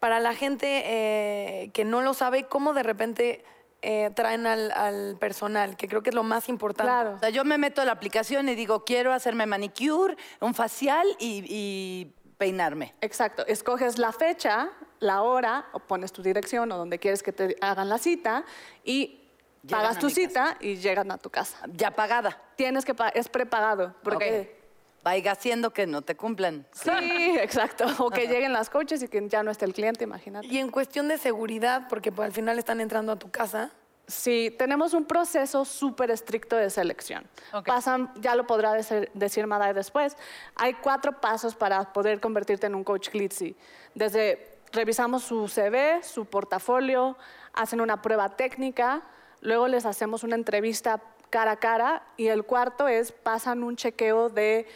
Para 0.00 0.18
la 0.18 0.34
gente 0.34 0.82
eh, 0.84 1.70
que 1.72 1.84
no 1.84 2.02
lo 2.02 2.14
sabe, 2.14 2.44
¿cómo 2.44 2.74
de 2.74 2.82
repente 2.82 3.44
eh, 3.84 4.10
traen 4.14 4.46
al, 4.46 4.70
al 4.72 5.16
personal? 5.20 5.76
Que 5.76 5.86
creo 5.88 6.02
que 6.02 6.10
es 6.10 6.14
lo 6.16 6.22
más 6.22 6.48
importante. 6.48 6.90
Claro. 6.90 7.14
O 7.14 7.18
sea, 7.18 7.28
yo 7.30 7.44
me 7.44 7.58
meto 7.58 7.82
a 7.82 7.84
la 7.84 7.92
aplicación 7.92 8.48
y 8.48 8.54
digo, 8.54 8.84
quiero 8.84 9.12
hacerme 9.12 9.46
manicure, 9.46 10.16
un 10.40 10.54
facial 10.54 11.06
y, 11.18 11.44
y 11.48 12.14
peinarme. 12.38 12.94
Exacto. 13.00 13.46
Escoges 13.46 13.98
la 13.98 14.12
fecha, 14.12 14.70
la 15.00 15.22
hora, 15.22 15.66
o 15.72 15.78
pones 15.80 16.12
tu 16.12 16.22
dirección 16.22 16.72
o 16.72 16.76
donde 16.78 16.98
quieres 16.98 17.22
que 17.22 17.32
te 17.32 17.56
hagan 17.60 17.88
la 17.88 17.98
cita 17.98 18.44
y 18.84 19.20
Llegan 19.62 19.80
pagas 19.80 19.98
tu 19.98 20.10
cita 20.10 20.56
y 20.60 20.76
llegan 20.76 21.10
a 21.10 21.16
tu 21.18 21.30
casa. 21.30 21.56
Ya 21.72 21.90
pagada. 21.90 22.38
Tienes 22.56 22.84
que 22.84 22.94
pa- 22.94 23.08
es 23.08 23.28
prepagado 23.28 23.94
porque 24.02 24.63
Vaya 25.04 25.32
haciendo 25.32 25.70
que 25.70 25.86
no 25.86 26.02
te 26.02 26.16
cumplan. 26.16 26.66
sí, 26.72 26.90
exacto, 27.38 27.84
o 27.98 28.10
que 28.10 28.26
lleguen 28.26 28.52
las 28.52 28.70
coches 28.70 29.02
y 29.02 29.08
que 29.08 29.28
ya 29.28 29.42
no 29.42 29.50
esté 29.50 29.66
el 29.66 29.74
cliente, 29.74 30.04
imagínate. 30.04 30.46
Y 30.46 30.58
en 30.58 30.70
cuestión 30.70 31.08
de 31.08 31.18
seguridad, 31.18 31.86
porque 31.88 32.10
pues, 32.10 32.26
al 32.26 32.32
final 32.32 32.58
están 32.58 32.80
entrando 32.80 33.12
a 33.12 33.16
tu 33.16 33.30
casa, 33.30 33.70
Sí, 34.06 34.54
tenemos 34.58 34.92
un 34.92 35.06
proceso 35.06 35.64
súper 35.64 36.10
estricto 36.10 36.56
de 36.56 36.68
selección. 36.68 37.26
Pasan, 37.64 38.12
ya 38.20 38.34
lo 38.34 38.46
podrá 38.46 38.74
decir, 38.74 39.10
decir 39.14 39.46
Madai 39.46 39.72
después, 39.72 40.16
hay 40.56 40.74
cuatro 40.74 41.20
pasos 41.22 41.54
para 41.54 41.90
poder 41.92 42.20
convertirte 42.20 42.66
en 42.66 42.74
un 42.74 42.84
coach 42.84 43.08
Glitzy. 43.10 43.56
Desde 43.94 44.58
revisamos 44.72 45.22
su 45.22 45.48
CV, 45.48 46.02
su 46.02 46.26
portafolio, 46.26 47.16
hacen 47.54 47.80
una 47.80 48.02
prueba 48.02 48.36
técnica, 48.36 49.02
luego 49.40 49.68
les 49.68 49.86
hacemos 49.86 50.22
una 50.22 50.34
entrevista 50.34 51.00
cara 51.30 51.52
a 51.52 51.56
cara 51.56 52.02
y 52.16 52.26
el 52.26 52.44
cuarto 52.44 52.86
es 52.86 53.10
pasan 53.10 53.62
un 53.62 53.76
chequeo 53.76 54.28
de 54.28 54.66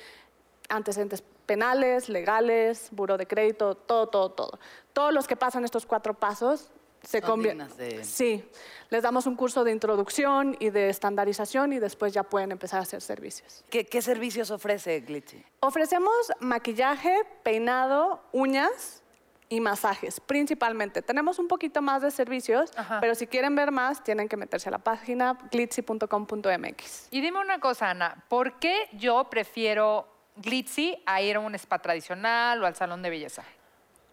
antecedentes 0.69 1.23
penales, 1.47 2.09
legales, 2.09 2.89
buro 2.93 3.17
de 3.17 3.27
crédito, 3.27 3.75
todo, 3.75 4.09
todo, 4.09 4.31
todo. 4.31 4.59
Todos 4.93 5.13
los 5.15 5.27
que 5.27 5.37
pasan 5.37 5.65
estos 5.65 5.87
cuatro 5.87 6.15
pasos 6.15 6.71
se 7.03 7.23
convierten. 7.23 7.69
de- 7.77 8.05
Sí, 8.05 8.45
les 8.91 9.03
damos 9.03 9.27
un 9.27 9.37
curso 9.37 9.63
de 9.65 9.71
introducción 9.73 10.57
y 10.59 10.71
de 10.71 10.89
estandarización 10.91 11.73
y 11.73 11.79
después 11.79 12.13
ya 12.13 12.23
pueden 12.25 12.51
empezar 12.53 12.81
a 12.81 12.83
hacer 12.83 13.01
servicios. 13.01 13.65
¿Qué, 13.71 13.87
qué 13.87 14.03
servicios 14.03 14.51
ofrece 14.51 15.01
Glitzy? 15.01 15.43
Ofrecemos 15.61 16.13
maquillaje, 16.41 17.15
peinado, 17.45 18.21
uñas 18.33 19.03
y 19.49 19.61
masajes, 19.61 20.21
principalmente. 20.21 21.01
Tenemos 21.01 21.39
un 21.39 21.49
poquito 21.49 21.81
más 21.81 22.03
de 22.03 22.11
servicios, 22.11 22.71
pero 23.01 23.15
si 23.15 23.27
quieren 23.27 23.55
ver 23.55 23.71
más, 23.71 24.05
tienen 24.05 24.29
que 24.29 24.37
meterse 24.37 24.69
a 24.69 24.73
la 24.73 24.79
página 24.79 25.39
glitzy.com.mx. 25.51 27.09
Y 27.11 27.21
dime 27.21 27.41
una 27.41 27.59
cosa, 27.61 27.91
Ana, 27.91 28.25
¿por 28.29 28.59
qué 28.59 28.89
yo 28.93 29.31
prefiero 29.31 30.07
Glitzy 30.39 31.03
a 31.07 31.21
ir 31.21 31.37
a 31.37 31.41
un 31.41 31.55
spa 31.55 31.79
tradicional 31.79 32.63
o 32.63 32.67
al 32.67 32.75
salón 32.75 33.03
de 33.03 33.11
belleza? 33.11 33.43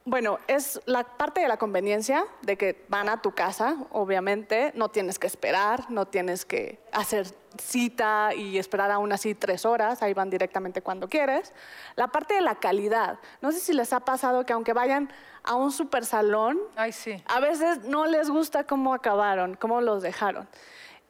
Bueno, 0.08 0.38
es 0.48 0.80
la 0.86 1.04
parte 1.04 1.42
de 1.42 1.48
la 1.48 1.58
conveniencia 1.58 2.26
de 2.44 2.58
que 2.60 2.86
van 2.90 3.10
a 3.10 3.24
tu 3.24 3.32
casa, 3.32 3.76
obviamente, 3.92 4.72
no 4.76 4.90
tienes 4.90 5.18
que 5.18 5.26
esperar, 5.26 5.90
no 5.90 6.06
tienes 6.06 6.46
que 6.46 6.78
hacer 6.92 7.26
cita 7.60 8.30
y 8.36 8.60
esperar 8.60 8.92
aún 8.92 9.12
así 9.12 9.34
tres 9.34 9.66
horas, 9.66 10.04
ahí 10.04 10.14
van 10.14 10.30
directamente 10.30 10.84
cuando 10.84 11.10
quieres. 11.10 11.54
La 11.96 12.10
parte 12.10 12.36
de 12.36 12.42
la 12.42 12.54
calidad, 12.54 13.18
no 13.42 13.52
sé 13.52 13.60
si 13.60 13.74
les 13.74 13.94
ha 13.94 14.00
pasado 14.02 14.46
que 14.46 14.54
aunque 14.54 14.74
vayan 14.74 15.12
a 15.44 15.56
un 15.56 15.72
super 15.72 16.06
salón, 16.06 16.60
Ay, 16.76 16.92
sí. 16.92 17.24
a 17.26 17.40
veces 17.40 17.80
no 17.86 18.06
les 18.06 18.30
gusta 18.30 18.64
cómo 18.66 18.94
acabaron, 18.94 19.56
cómo 19.56 19.82
los 19.82 20.04
dejaron. 20.04 20.48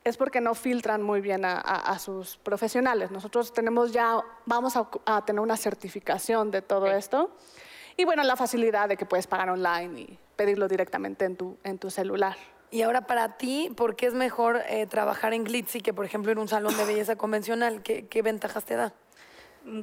Es 0.05 0.17
porque 0.17 0.39
no 0.39 0.53
filtran 0.53 1.01
muy 1.01 1.19
bien 1.19 1.43
a, 1.45 1.53
a- 1.55 1.91
a 1.91 1.97
sus 1.99 2.37
profesionales. 2.37 3.09
Nosotros 3.09 3.51
tenemos 3.53 3.91
ya, 3.91 4.23
vamos 4.45 4.77
a, 4.77 4.87
a 5.05 5.25
tener 5.25 5.39
una 5.41 5.57
certificación 5.57 6.51
de 6.51 6.61
todo 6.61 6.85
esto. 6.87 7.31
Y 7.97 8.05
bueno, 8.05 8.23
la 8.23 8.35
facilidad 8.35 8.87
de 8.87 8.97
que 8.97 9.05
puedes 9.07 9.25
pagar 9.25 9.49
online 9.49 9.99
y 10.01 10.19
pedirlo 10.35 10.67
directamente 10.67 11.25
en 11.25 11.35
tu, 11.35 11.57
en 11.63 11.79
tu 11.79 11.89
celular. 11.89 12.35
Y 12.69 12.83
ahora 12.83 13.07
para 13.07 13.37
ti, 13.37 13.71
¿por 13.75 13.95
qué 13.95 14.05
es 14.05 14.13
mejor 14.13 14.61
eh, 14.69 14.85
trabajar 14.85 15.33
en 15.33 15.43
Glitzy 15.43 15.81
que, 15.81 15.91
por 15.93 16.05
ejemplo, 16.05 16.31
en 16.31 16.37
un 16.37 16.47
salón 16.47 16.77
de 16.77 16.85
belleza 16.85 17.15
convencional? 17.17 17.81
¿Qué, 17.81 18.05
qué 18.07 18.21
ventajas 18.21 18.63
te 18.63 18.75
da? 18.75 18.93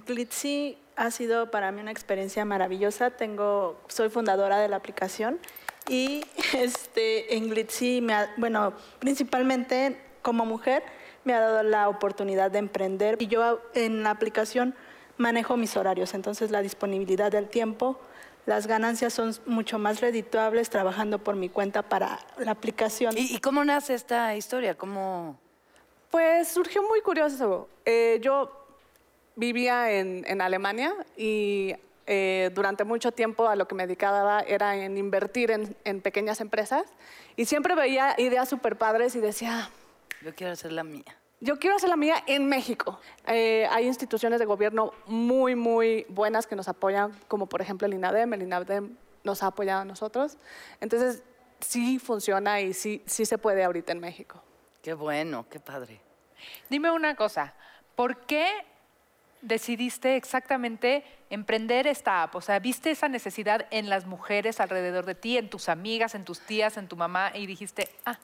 Glitzy 0.06 0.78
ha 0.94 1.10
sido 1.10 1.50
para 1.50 1.72
mí 1.72 1.80
una 1.80 1.90
experiencia 1.90 2.44
maravillosa. 2.44 3.10
Tengo, 3.10 3.80
soy 3.88 4.08
fundadora 4.08 4.58
de 4.58 4.68
la 4.68 4.76
aplicación 4.76 5.40
y 5.88 6.24
este, 6.56 7.34
en 7.36 7.48
Glitzy, 7.50 8.00
me 8.00 8.14
ha- 8.14 8.32
bueno, 8.36 8.74
principalmente 9.00 9.98
como 10.22 10.46
mujer, 10.46 10.82
me 11.24 11.34
ha 11.34 11.40
dado 11.40 11.62
la 11.62 11.88
oportunidad 11.88 12.50
de 12.50 12.58
emprender 12.58 13.20
y 13.20 13.26
yo 13.26 13.60
en 13.74 14.02
la 14.02 14.10
aplicación 14.10 14.74
manejo 15.18 15.56
mis 15.56 15.76
horarios, 15.76 16.14
entonces 16.14 16.50
la 16.50 16.62
disponibilidad 16.62 17.30
del 17.30 17.48
tiempo, 17.48 18.00
las 18.46 18.66
ganancias 18.66 19.12
son 19.12 19.34
mucho 19.46 19.78
más 19.78 20.00
redituables 20.00 20.68
trabajando 20.68 21.18
por 21.18 21.36
mi 21.36 21.48
cuenta 21.48 21.82
para 21.82 22.18
la 22.38 22.50
aplicación. 22.50 23.16
¿Y, 23.16 23.36
y 23.36 23.38
cómo 23.38 23.64
nace 23.64 23.94
esta 23.94 24.34
historia? 24.34 24.74
¿Cómo...? 24.74 25.38
Pues 26.10 26.48
surgió 26.48 26.82
muy 26.82 27.00
curioso. 27.00 27.68
Eh, 27.86 28.18
yo 28.20 28.66
vivía 29.36 29.92
en, 29.92 30.24
en 30.26 30.42
Alemania 30.42 30.92
y 31.16 31.74
eh, 32.06 32.50
durante 32.52 32.84
mucho 32.84 33.12
tiempo 33.12 33.48
a 33.48 33.56
lo 33.56 33.66
que 33.66 33.74
me 33.74 33.86
dedicaba 33.86 34.40
era 34.40 34.76
en 34.76 34.98
invertir 34.98 35.50
en, 35.52 35.74
en 35.84 36.02
pequeñas 36.02 36.40
empresas 36.40 36.84
y 37.36 37.46
siempre 37.46 37.74
veía 37.74 38.14
ideas 38.18 38.48
súper 38.48 38.76
padres 38.76 39.14
y 39.14 39.20
decía, 39.20 39.70
Yo 40.22 40.34
quiero 40.34 40.52
hacer 40.52 40.72
la 40.72 40.84
mía. 40.84 41.04
yo 41.40 41.58
quiero 41.58 41.76
hacer 41.76 41.88
la 41.88 41.96
mía 41.96 42.22
en 42.26 42.48
México. 42.48 43.00
Eh, 43.26 43.66
hay 43.70 43.86
instituciones 43.86 44.38
de 44.38 44.46
gobierno 44.46 44.92
muy, 45.06 45.56
muy 45.56 46.06
buenas 46.08 46.46
que 46.46 46.54
nos 46.54 46.68
apoyan, 46.68 47.12
como 47.26 47.46
por 47.46 47.60
ejemplo 47.60 47.86
el 47.86 47.94
INADEM. 47.94 48.34
El 48.34 48.42
INADEM 48.42 48.96
nos 49.24 49.42
ha 49.42 49.48
apoyado 49.48 49.80
a 49.80 49.84
nosotros. 49.84 50.38
Entonces, 50.80 51.24
sí 51.60 51.98
funciona 51.98 52.60
y 52.60 52.72
sí, 52.72 53.02
sí 53.06 53.24
se 53.26 53.38
puede 53.38 53.64
ahorita 53.64 53.92
en 53.92 54.00
México. 54.00 54.42
Qué 54.82 54.94
bueno, 54.94 55.46
qué 55.48 55.60
padre. 55.60 56.00
Dime 56.68 56.90
una 56.90 57.14
cosa, 57.14 57.54
¿por 57.94 58.18
qué 58.26 58.48
decidiste 59.40 60.16
exactamente 60.16 61.04
emprender 61.30 61.86
esta 61.86 62.22
app? 62.22 62.34
O 62.34 62.40
sea, 62.40 62.58
¿viste 62.58 62.90
esa 62.90 63.08
necesidad 63.08 63.66
en 63.70 63.88
las 63.88 64.06
mujeres 64.06 64.60
alrededor 64.60 65.06
de 65.06 65.14
ti, 65.14 65.38
en 65.38 65.50
tus 65.50 65.68
amigas, 65.68 66.14
en 66.14 66.24
tus 66.24 66.40
tías, 66.40 66.76
en 66.76 66.88
tu 66.88 66.96
mamá 66.96 67.32
y 67.34 67.46
dijiste, 67.46 67.88
ah, 68.04 68.18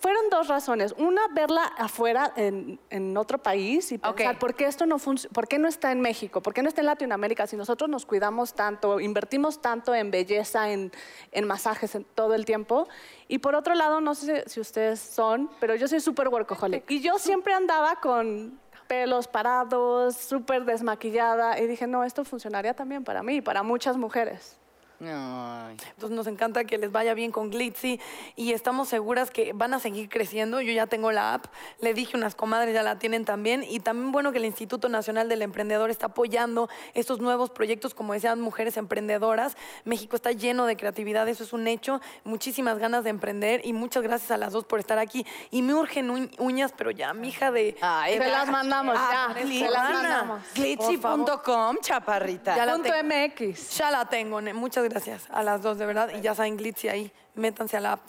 Fueron 0.00 0.28
dos 0.28 0.48
razones. 0.48 0.92
Una, 0.98 1.28
verla 1.28 1.62
afuera 1.78 2.32
en, 2.36 2.80
en 2.90 3.16
otro 3.16 3.38
país 3.38 3.92
y 3.92 3.98
pensar. 3.98 4.38
¿por 4.38 4.54
qué 4.54 4.66
esto 4.66 4.86
no 4.86 4.98
¿Por 4.98 5.46
qué 5.46 5.58
no 5.58 5.68
está 5.68 5.92
en 5.92 6.00
México? 6.00 6.42
¿Por 6.42 6.52
qué 6.52 6.62
no 6.62 6.68
está 6.68 6.80
en 6.80 6.86
Latinoamérica? 6.86 7.46
Si 7.46 7.56
nosotros 7.56 7.88
nos 7.88 8.04
cuidamos 8.04 8.54
tanto, 8.54 8.98
invertimos 8.98 9.62
tanto 9.62 9.94
en 9.94 10.10
belleza, 10.10 10.72
en, 10.72 10.90
en 11.30 11.46
masajes, 11.46 11.94
en 11.94 12.04
todo 12.04 12.34
el 12.34 12.44
tiempo. 12.44 12.88
Y 13.28 13.38
por 13.38 13.54
otro 13.54 13.74
lado, 13.74 14.00
no 14.00 14.16
sé 14.16 14.44
si 14.48 14.60
ustedes 14.60 14.98
son, 14.98 15.48
pero 15.60 15.76
yo 15.76 15.86
soy 15.86 16.00
súper 16.00 16.28
workaholic. 16.28 16.90
Y 16.90 17.00
yo 17.00 17.18
siempre 17.18 17.54
andaba 17.54 18.00
con 18.00 18.58
pelos 18.88 19.28
parados, 19.28 20.16
súper 20.16 20.64
desmaquillada. 20.64 21.58
Y 21.60 21.66
dije, 21.66 21.86
no, 21.86 22.02
esto 22.02 22.24
funcionaría 22.24 22.74
también 22.74 23.04
para 23.04 23.22
mí 23.22 23.36
y 23.36 23.40
para 23.40 23.62
muchas 23.62 23.96
mujeres. 23.96 24.56
Ay. 25.00 25.76
Entonces 25.90 26.10
nos 26.16 26.26
encanta 26.26 26.64
que 26.64 26.78
les 26.78 26.90
vaya 26.92 27.14
bien 27.14 27.30
con 27.32 27.50
Glitzy 27.50 28.00
y 28.36 28.52
estamos 28.52 28.88
seguras 28.88 29.30
que 29.30 29.52
van 29.52 29.74
a 29.74 29.78
seguir 29.80 30.08
creciendo. 30.08 30.60
Yo 30.60 30.72
ya 30.72 30.86
tengo 30.86 31.12
la 31.12 31.34
app, 31.34 31.46
le 31.80 31.94
dije 31.94 32.16
unas 32.16 32.34
comadres 32.34 32.74
ya 32.74 32.82
la 32.82 32.98
tienen 32.98 33.24
también 33.24 33.64
y 33.68 33.80
también 33.80 34.12
bueno 34.12 34.32
que 34.32 34.38
el 34.38 34.44
Instituto 34.44 34.88
Nacional 34.88 35.28
del 35.28 35.42
Emprendedor 35.42 35.90
está 35.90 36.06
apoyando 36.06 36.68
estos 36.94 37.20
nuevos 37.20 37.50
proyectos, 37.50 37.94
como 37.94 38.12
decían, 38.12 38.40
mujeres 38.40 38.76
emprendedoras. 38.76 39.56
México 39.84 40.16
está 40.16 40.32
lleno 40.32 40.66
de 40.66 40.76
creatividad, 40.76 41.28
eso 41.28 41.42
es 41.44 41.52
un 41.52 41.66
hecho. 41.66 42.00
Muchísimas 42.24 42.78
ganas 42.78 43.04
de 43.04 43.10
emprender 43.10 43.60
y 43.64 43.72
muchas 43.72 44.02
gracias 44.02 44.30
a 44.30 44.36
las 44.36 44.52
dos 44.52 44.64
por 44.64 44.78
estar 44.80 44.98
aquí. 44.98 45.26
Y 45.50 45.62
me 45.62 45.74
urgen 45.74 46.08
uñ- 46.10 46.34
uñas, 46.38 46.72
pero 46.76 46.90
ya, 46.90 47.12
mija 47.14 47.50
de... 47.50 47.76
Ay, 47.80 48.18
Se 48.18 48.28
las 48.28 48.48
mandamos, 48.48 48.96
Ah, 48.98 49.28
ya. 49.28 49.34
Glitzy, 49.42 49.58
Se 49.60 49.70
las 49.70 49.82
Ana. 49.82 49.92
mandamos. 50.02 50.40
Glitzy.com, 50.54 51.76
chaparrita. 51.80 52.56
Ya 52.56 52.66
la 52.66 52.72
Punto 52.74 52.90
tengo. 52.92 53.08
MX. 53.08 53.76
Ya 53.76 53.90
la 53.90 54.04
tengo, 54.08 54.40
ne- 54.40 54.54
muchas 54.54 54.83
gracias 54.88 55.28
a 55.30 55.42
las 55.42 55.62
dos, 55.62 55.78
de 55.78 55.86
verdad. 55.86 56.10
Y 56.16 56.20
ya 56.20 56.34
saben, 56.34 56.56
Glitzy 56.56 56.88
ahí, 56.88 57.12
métanse 57.34 57.76
a 57.76 57.80
la 57.80 57.92
app. 57.92 58.02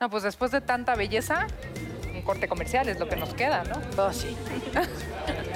no, 0.00 0.10
pues 0.10 0.22
después 0.22 0.50
de 0.50 0.60
tanta 0.60 0.94
belleza, 0.94 1.46
un 2.14 2.22
corte 2.22 2.48
comercial 2.48 2.88
es 2.88 2.98
lo 2.98 3.08
que 3.08 3.16
nos 3.16 3.34
queda, 3.34 3.64
¿no? 3.64 3.80
Oh, 4.02 4.12
sí. 4.12 4.36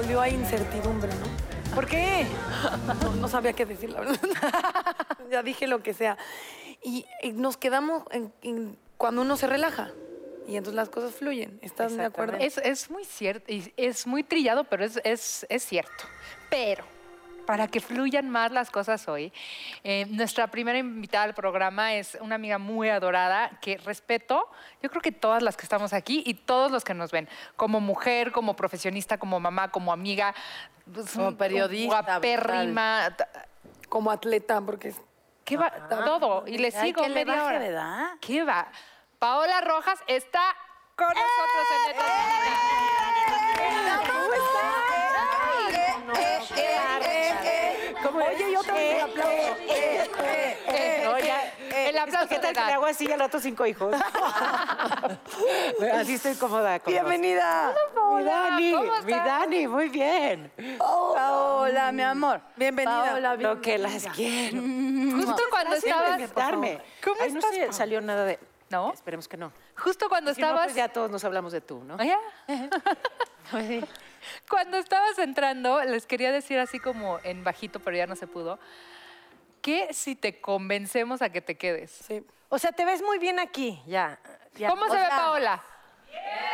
Olió 0.00 0.22
a 0.22 0.30
incertidumbre, 0.30 1.10
¿no? 1.12 1.74
¿Por 1.74 1.86
qué? 1.86 2.24
No, 3.20 3.28
sabía 3.28 3.52
qué 3.52 3.66
decir, 3.66 3.90
la 3.90 4.00
verdad. 4.00 4.18
ya 5.30 5.42
dije 5.42 5.66
lo 5.66 5.82
que 5.82 5.92
sea. 5.92 6.16
Y, 6.82 7.04
nos 7.34 7.58
quedamos 7.58 8.04
en- 8.10 8.78
cuando 8.96 9.20
uno 9.20 9.36
se 9.36 9.46
relaja. 9.46 9.92
Y 10.48 10.56
entonces 10.56 10.74
las 10.74 10.88
cosas 10.88 11.14
fluyen. 11.14 11.58
¿Estás 11.60 11.96
de 11.98 12.04
acuerdo? 12.06 12.38
Es, 12.38 12.90
muy 12.90 13.04
cierto, 13.04 13.52
es 13.76 14.06
muy 14.06 14.22
trillado, 14.22 14.64
pero 14.64 14.86
es, 14.86 14.98
es, 15.04 15.44
es 15.50 15.62
cierto. 15.64 16.04
Pero 16.48 16.82
para 17.50 17.66
que 17.66 17.80
fluyan 17.80 18.30
más 18.30 18.52
las 18.52 18.70
cosas 18.70 19.08
hoy, 19.08 19.32
eh, 19.82 20.06
nuestra 20.08 20.46
primera 20.46 20.78
invitada 20.78 21.24
al 21.24 21.34
programa 21.34 21.94
es 21.94 22.16
una 22.20 22.36
amiga 22.36 22.58
muy 22.58 22.88
adorada 22.90 23.50
que 23.60 23.76
respeto, 23.78 24.48
yo 24.80 24.88
creo 24.88 25.02
que 25.02 25.10
todas 25.10 25.42
las 25.42 25.56
que 25.56 25.64
estamos 25.64 25.92
aquí 25.92 26.22
y 26.24 26.34
todos 26.34 26.70
los 26.70 26.84
que 26.84 26.94
nos 26.94 27.10
ven, 27.10 27.28
como 27.56 27.80
mujer, 27.80 28.30
como 28.30 28.54
profesionista, 28.54 29.18
como 29.18 29.40
mamá, 29.40 29.68
como 29.72 29.92
amiga, 29.92 30.32
pues, 30.94 31.10
Como 31.10 31.36
periodista, 31.36 32.02
guapérrima, 32.02 33.16
Como 33.88 34.12
atleta, 34.12 34.60
porque 34.60 34.90
es- 34.90 35.02
¿qué 35.44 35.56
va? 35.56 35.72
Todo. 35.88 36.44
Y 36.46 36.56
le 36.58 36.68
Ay, 36.68 36.86
sigo 36.86 37.02
le 37.02 37.08
media 37.16 37.34
baje, 37.34 37.46
hora. 37.46 37.58
¿verdad? 37.58 38.06
¿Qué 38.20 38.44
va? 38.44 38.68
Paola 39.18 39.60
Rojas 39.60 39.98
está 40.06 40.54
con 40.94 41.08
nosotros 41.08 41.66
en 41.74 41.90
esta 41.96 43.20
Oye, 48.14 48.52
yo 48.52 48.62
también 48.62 48.96
el 48.96 49.00
aplauso. 49.02 49.56
El 51.70 51.98
aplauso 51.98 52.28
¿Qué 52.28 52.34
tal 52.36 52.48
te 52.48 52.54
que 52.54 52.60
da. 52.60 52.66
le 52.66 52.72
hago 52.74 52.86
así 52.86 53.10
al 53.10 53.20
otro 53.20 53.40
cinco 53.40 53.66
hijos? 53.66 53.94
así 55.94 56.14
estoy 56.14 56.34
cómoda. 56.34 56.78
con 56.80 56.92
Bienvenida. 56.92 57.74
Mi 58.16 58.24
Dani, 58.24 58.72
¿cómo 58.72 59.02
mi? 59.02 59.12
Dani, 59.12 59.68
muy 59.68 59.88
bien. 59.88 60.52
Hola, 60.78 61.92
mi 61.92 62.02
amor. 62.02 62.40
Bienvenida. 62.56 63.04
Paola, 63.04 63.36
Lo 63.36 63.60
que 63.60 63.78
las 63.78 64.06
quiero. 64.14 64.60
Justo 64.60 65.42
cuando 65.50 65.76
estabas... 65.76 66.30
¿Cómo 66.32 66.64
Ay, 67.20 67.32
no 67.32 67.40
se 67.40 67.72
salió 67.72 68.00
nada 68.00 68.24
de... 68.24 68.38
¿No? 68.70 68.92
Esperemos 68.92 69.26
que 69.26 69.36
no. 69.36 69.52
Justo 69.76 70.08
cuando 70.08 70.32
Si 70.32 70.40
no, 70.40 70.46
estabas... 70.48 70.66
pues 70.66 70.76
ya 70.76 70.88
todos 70.88 71.10
nos 71.10 71.24
hablamos 71.24 71.52
de 71.52 71.60
tú, 71.60 71.82
¿no? 71.82 71.96
Ah, 71.98 72.04
ya. 72.04 72.18
Cuando 74.48 74.76
estabas 74.76 75.18
entrando, 75.18 75.82
les 75.84 76.06
quería 76.06 76.32
decir 76.32 76.58
así 76.58 76.78
como 76.78 77.18
en 77.22 77.44
bajito, 77.44 77.80
pero 77.80 77.96
ya 77.96 78.06
no 78.06 78.16
se 78.16 78.26
pudo, 78.26 78.58
que 79.62 79.92
si 79.92 80.14
te 80.14 80.40
convencemos 80.40 81.22
a 81.22 81.30
que 81.30 81.40
te 81.40 81.56
quedes. 81.56 81.90
Sí. 81.90 82.24
O 82.48 82.58
sea, 82.58 82.72
te 82.72 82.84
ves 82.84 83.02
muy 83.02 83.18
bien 83.18 83.38
aquí, 83.38 83.82
ya. 83.86 84.18
ya. 84.54 84.68
¿Cómo 84.68 84.86
O 84.86 84.88
se 84.88 84.96
ve 84.96 85.06
Paola? 85.08 85.62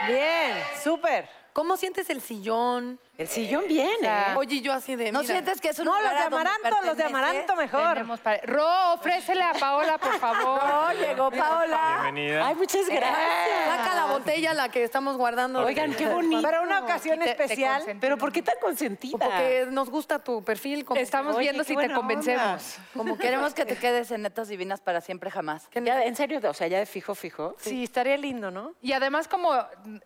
Bien, 0.06 0.56
súper. 0.82 1.28
¿Cómo 1.52 1.76
sientes 1.76 2.10
el 2.10 2.20
sillón? 2.20 3.00
El 3.18 3.28
sillón 3.28 3.64
viene. 3.66 4.06
¿eh? 4.06 4.34
Oye, 4.36 4.60
yo 4.60 4.72
así 4.74 4.94
de. 4.94 5.10
¿No 5.10 5.20
mira, 5.22 5.32
sientes 5.34 5.58
que 5.60 5.70
es 5.70 5.78
un 5.78 5.86
No, 5.86 5.94
los 6.02 6.10
de 6.10 6.18
Amaranto, 6.18 6.76
los 6.84 6.96
de? 6.98 7.04
Amaranto 7.04 7.56
mejor. 7.56 8.18
Para- 8.22 8.40
Ro, 8.44 8.92
ofrécele 8.94 9.42
a 9.42 9.54
Paola, 9.54 9.96
por 9.96 10.12
favor. 10.20 10.62
No, 10.62 10.92
llegó 10.92 11.30
Paola. 11.30 12.00
Bienvenida. 12.02 12.46
Ay, 12.46 12.54
muchas 12.56 12.86
gracias. 12.86 13.66
Saca 13.66 13.94
la 13.94 14.04
botella, 14.06 14.52
la 14.52 14.68
que 14.68 14.84
estamos 14.84 15.16
guardando. 15.16 15.64
Oigan, 15.64 15.94
qué 15.94 16.06
bonito. 16.08 16.42
Para 16.42 16.60
una 16.60 16.80
ocasión 16.80 17.18
Te- 17.20 17.30
especial. 17.30 17.82
Pero 18.00 18.18
¿por 18.18 18.32
qué 18.32 18.42
tan 18.42 18.56
consentida? 18.60 19.18
Porque 19.18 19.66
nos 19.70 19.88
gusta 19.88 20.18
tu 20.18 20.44
perfil. 20.44 20.84
Como 20.84 21.00
Estamos 21.00 21.36
Oye, 21.36 21.44
viendo 21.44 21.64
si 21.64 21.74
te 21.74 21.90
convencemos. 21.94 22.76
Como 22.94 23.16
queremos 23.16 23.54
que 23.54 23.64
te 23.64 23.76
quedes 23.76 24.10
en 24.10 24.22
netas 24.22 24.48
divinas 24.48 24.82
para 24.82 25.00
siempre 25.00 25.30
jamás. 25.30 25.68
Ya, 25.72 26.04
en 26.04 26.16
serio, 26.16 26.38
o 26.46 26.52
sea, 26.54 26.66
ya 26.66 26.78
de 26.80 26.86
fijo, 26.86 27.14
fijo. 27.14 27.56
Sí, 27.60 27.84
estaría 27.84 28.18
lindo, 28.18 28.50
¿no? 28.50 28.74
Y 28.82 28.92
además, 28.92 29.26
como 29.26 29.54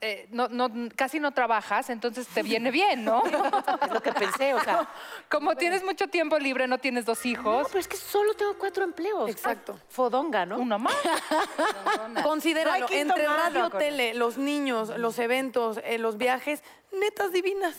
eh, 0.01 0.29
no, 0.31 0.47
no- 0.49 0.71
casi 0.95 1.19
no 1.19 1.33
trabajas, 1.33 1.91
entonces 1.91 2.29
te 2.29 2.43
viene 2.45 2.71
bien, 2.71 3.00
¿no? 3.01 3.23
Es 3.83 3.91
lo 3.91 4.03
que 4.03 4.13
pensé, 4.13 4.55
o 4.55 4.61
sea. 4.61 4.89
Como 5.29 5.57
tienes 5.57 5.83
mucho 5.83 6.09
tiempo 6.09 6.39
libre, 6.39 6.67
no 6.67 6.79
tienes 6.79 7.05
dos 7.05 7.25
No, 7.25 7.31
hijos, 7.31 7.67
pero 7.69 7.81
es 7.81 7.89
que 7.89 7.97
solo 7.97 8.35
tengo 8.35 8.57
cuatro 8.59 8.85
empleos. 8.85 9.31
Exacto. 9.31 9.79
Fodonga, 9.89 10.47
¿no? 10.47 10.59
uno 10.59 10.79
más. 10.79 10.95
Considéralo, 12.23 12.87
No 12.89 12.95
entre 12.95 13.27
radio, 13.27 13.71
tele, 13.71 14.15
los 14.15 14.39
niños, 14.39 14.91
los 14.99 15.19
eventos, 15.19 15.81
eh, 15.85 15.99
los 15.99 16.17
viajes, 16.17 16.63
netas 16.93 17.33
divinas. 17.33 17.77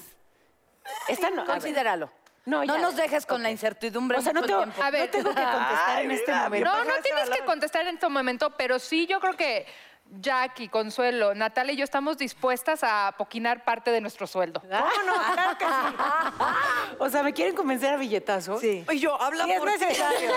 Esta 1.07 1.29
no. 1.29 1.45
Considéralo. 1.45 2.09
No, 2.45 2.65
No 2.65 2.79
nos 2.79 2.95
dejes 2.95 3.27
con 3.27 3.43
la 3.43 3.51
incertidumbre 3.51 4.17
O 4.17 4.21
sea, 4.21 4.33
no 4.33 4.41
tengo. 4.41 4.65
A 4.81 4.89
ver. 4.89 5.05
no 5.05 5.11
tengo 5.11 5.29
que 5.29 5.43
contestar 5.43 6.01
en 6.03 6.11
este 6.11 6.33
momento. 6.33 6.69
No, 6.71 6.83
no 6.83 6.93
tienes 7.03 7.29
que 7.29 7.45
contestar 7.45 7.81
en 7.87 7.95
este 7.95 8.09
momento, 8.09 8.49
pero 8.57 8.79
sí 8.79 9.05
yo 9.05 9.19
creo 9.19 9.35
que 9.35 9.67
Jackie, 10.19 10.67
Consuelo, 10.67 11.33
Natalia 11.33 11.73
y 11.73 11.77
yo 11.77 11.83
estamos 11.85 12.17
dispuestas 12.17 12.81
a 12.83 13.15
poquinar 13.17 13.63
parte 13.63 13.91
de 13.91 14.01
nuestro 14.01 14.27
sueldo. 14.27 14.59
¿Cómo 14.59 14.73
no? 15.05 15.33
Claro 15.33 15.57
que 15.57 15.65
sí. 15.65 15.71
O 17.03 17.09
sea, 17.09 17.23
¿me 17.23 17.33
quieren 17.33 17.55
convencer 17.55 17.91
a 17.93 17.97
billetazos? 17.97 18.61
Sí. 18.61 18.85
Y 18.91 18.99
yo, 18.99 19.19
habla 19.19 19.45
por 19.57 19.67
ti. 19.73 19.79
necesario. 19.79 20.31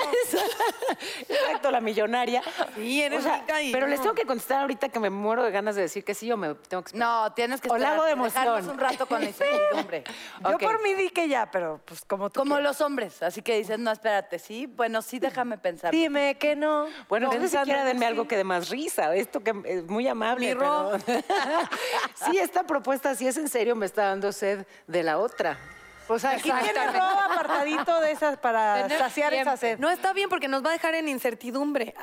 Exacto, 1.28 1.70
la 1.70 1.80
millonaria. 1.80 2.42
Sí, 2.74 3.02
eres 3.02 3.20
O 3.20 3.22
sea, 3.22 3.40
rica 3.40 3.60
y 3.62 3.70
Pero 3.72 3.86
les 3.86 3.98
no. 3.98 4.04
tengo 4.04 4.14
que 4.14 4.24
contestar 4.24 4.62
ahorita 4.62 4.88
que 4.88 4.98
me 4.98 5.10
muero 5.10 5.42
de 5.42 5.50
ganas 5.50 5.74
de 5.76 5.82
decir 5.82 6.04
que 6.04 6.14
sí 6.14 6.32
o 6.32 6.36
me 6.38 6.54
tengo 6.54 6.82
que 6.82 6.88
esperar. 6.88 7.06
No, 7.24 7.32
tienes 7.34 7.60
que 7.60 7.68
O 7.68 7.76
la 7.76 7.92
hago 7.92 8.04
de 8.04 8.12
emoción. 8.12 8.68
un 8.70 8.78
rato 8.78 9.06
con 9.06 9.20
la 9.20 9.26
incertidumbre. 9.28 10.04
Yo 10.50 10.58
por 10.58 10.82
mí 10.82 10.94
di 10.94 11.10
que 11.10 11.28
ya, 11.28 11.50
pero 11.50 11.80
pues 11.84 12.02
como 12.06 12.30
tú 12.30 12.40
Como 12.40 12.54
quieras. 12.56 12.78
los 12.78 12.80
hombres, 12.80 13.22
así 13.22 13.42
que 13.42 13.58
dices, 13.58 13.78
no, 13.78 13.90
espérate, 13.92 14.38
sí, 14.38 14.66
bueno, 14.66 15.02
sí, 15.02 15.18
déjame 15.18 15.58
pensar. 15.58 15.90
Dime 15.92 16.36
que 16.38 16.56
no. 16.56 16.86
Bueno, 17.10 17.26
entonces 17.26 17.50
Pensando 17.50 17.64
siquiera 17.66 17.80
en 17.82 17.86
denme 17.88 18.00
sí. 18.06 18.10
algo 18.10 18.26
que 18.26 18.36
dé 18.38 18.44
más 18.44 18.70
risa. 18.70 19.14
Esto 19.14 19.40
que 19.40 19.52
es 19.66 19.84
muy 19.84 20.08
amable. 20.08 20.46
Mi 20.46 20.54
Ro. 20.54 20.92
pero- 21.04 21.22
sí, 22.30 22.38
esta 22.38 22.62
propuesta, 22.64 23.14
si 23.14 23.26
es 23.26 23.36
en 23.36 23.48
serio, 23.48 23.76
me 23.76 23.84
está 23.86 24.04
dando 24.06 24.32
sed 24.32 24.66
de 24.86 25.02
la 25.02 25.18
otra. 25.18 25.58
Pues 26.06 26.24
aquí 26.24 26.50
tiene 26.50 26.86
robo 26.88 27.20
apartadito 27.20 28.00
de 28.00 28.12
esas 28.12 28.36
para 28.36 28.82
Tener 28.82 28.98
saciar 28.98 29.32
esa 29.34 29.56
sed. 29.56 29.78
No 29.78 29.90
está 29.90 30.12
bien 30.12 30.28
porque 30.28 30.48
nos 30.48 30.64
va 30.64 30.70
a 30.70 30.72
dejar 30.74 30.94
en 30.94 31.08
incertidumbre. 31.08 31.94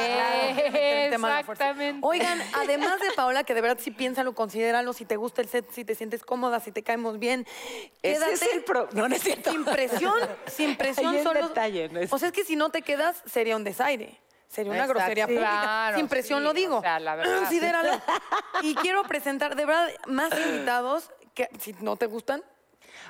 Eh, 0.00 1.04
El 1.04 1.10
tema 1.12 1.28
de 1.28 1.34
la 1.34 1.44
fuerza. 1.44 1.64
exactamente. 1.70 2.06
Oigan, 2.06 2.42
además 2.54 3.00
de 3.00 3.12
Paola, 3.12 3.44
que 3.44 3.54
de 3.54 3.60
verdad 3.60 3.78
sí 3.80 3.90
piénsalo, 3.90 4.34
considéralo, 4.34 4.92
si 4.92 5.04
te 5.04 5.16
gusta 5.16 5.40
el 5.42 5.48
set, 5.48 5.70
si 5.70 5.84
te 5.84 5.94
sientes 5.94 6.22
cómoda, 6.24 6.60
si 6.60 6.72
te 6.72 6.82
caemos 6.82 7.18
bien, 7.18 7.46
Ese 8.02 8.32
es 8.32 8.42
el 8.54 8.64
pro... 8.64 8.88
No, 8.92 9.08
no 9.08 9.14
es 9.14 9.22
cierto. 9.22 9.50
Sin 9.52 9.64
presión, 9.64 10.18
sin 10.46 10.76
presión 10.78 11.14
Ahí 11.14 11.22
solo. 11.22 11.48
detalle, 11.48 11.88
no 11.90 12.00
es- 12.00 12.12
O 12.12 12.18
sea, 12.18 12.28
es 12.28 12.34
que 12.34 12.44
si 12.44 12.56
no 12.56 12.70
te 12.70 12.82
quedas, 12.82 13.22
sería 13.26 13.56
un 13.56 13.64
desaire. 13.64 14.20
Sería 14.48 14.72
una 14.72 14.80
Exacto. 14.82 14.98
grosería 15.00 15.26
Sí. 15.26 15.32
pública. 15.34 15.50
Claro, 15.62 15.96
sin 15.98 16.08
presión 16.08 16.38
sí, 16.40 16.44
lo 16.44 16.54
digo. 16.54 16.78
o 16.78 16.80
sea, 16.80 16.98
la 16.98 17.14
verdad. 17.16 17.36
Considéralo. 17.36 18.00
Y 18.62 18.74
quiero 18.76 19.02
presentar, 19.04 19.54
de 19.56 19.66
verdad, 19.66 19.88
más 20.06 20.32
invitados 20.32 21.10
que 21.34 21.48
si 21.60 21.74
no 21.80 21.96
te 21.96 22.06
gustan. 22.06 22.42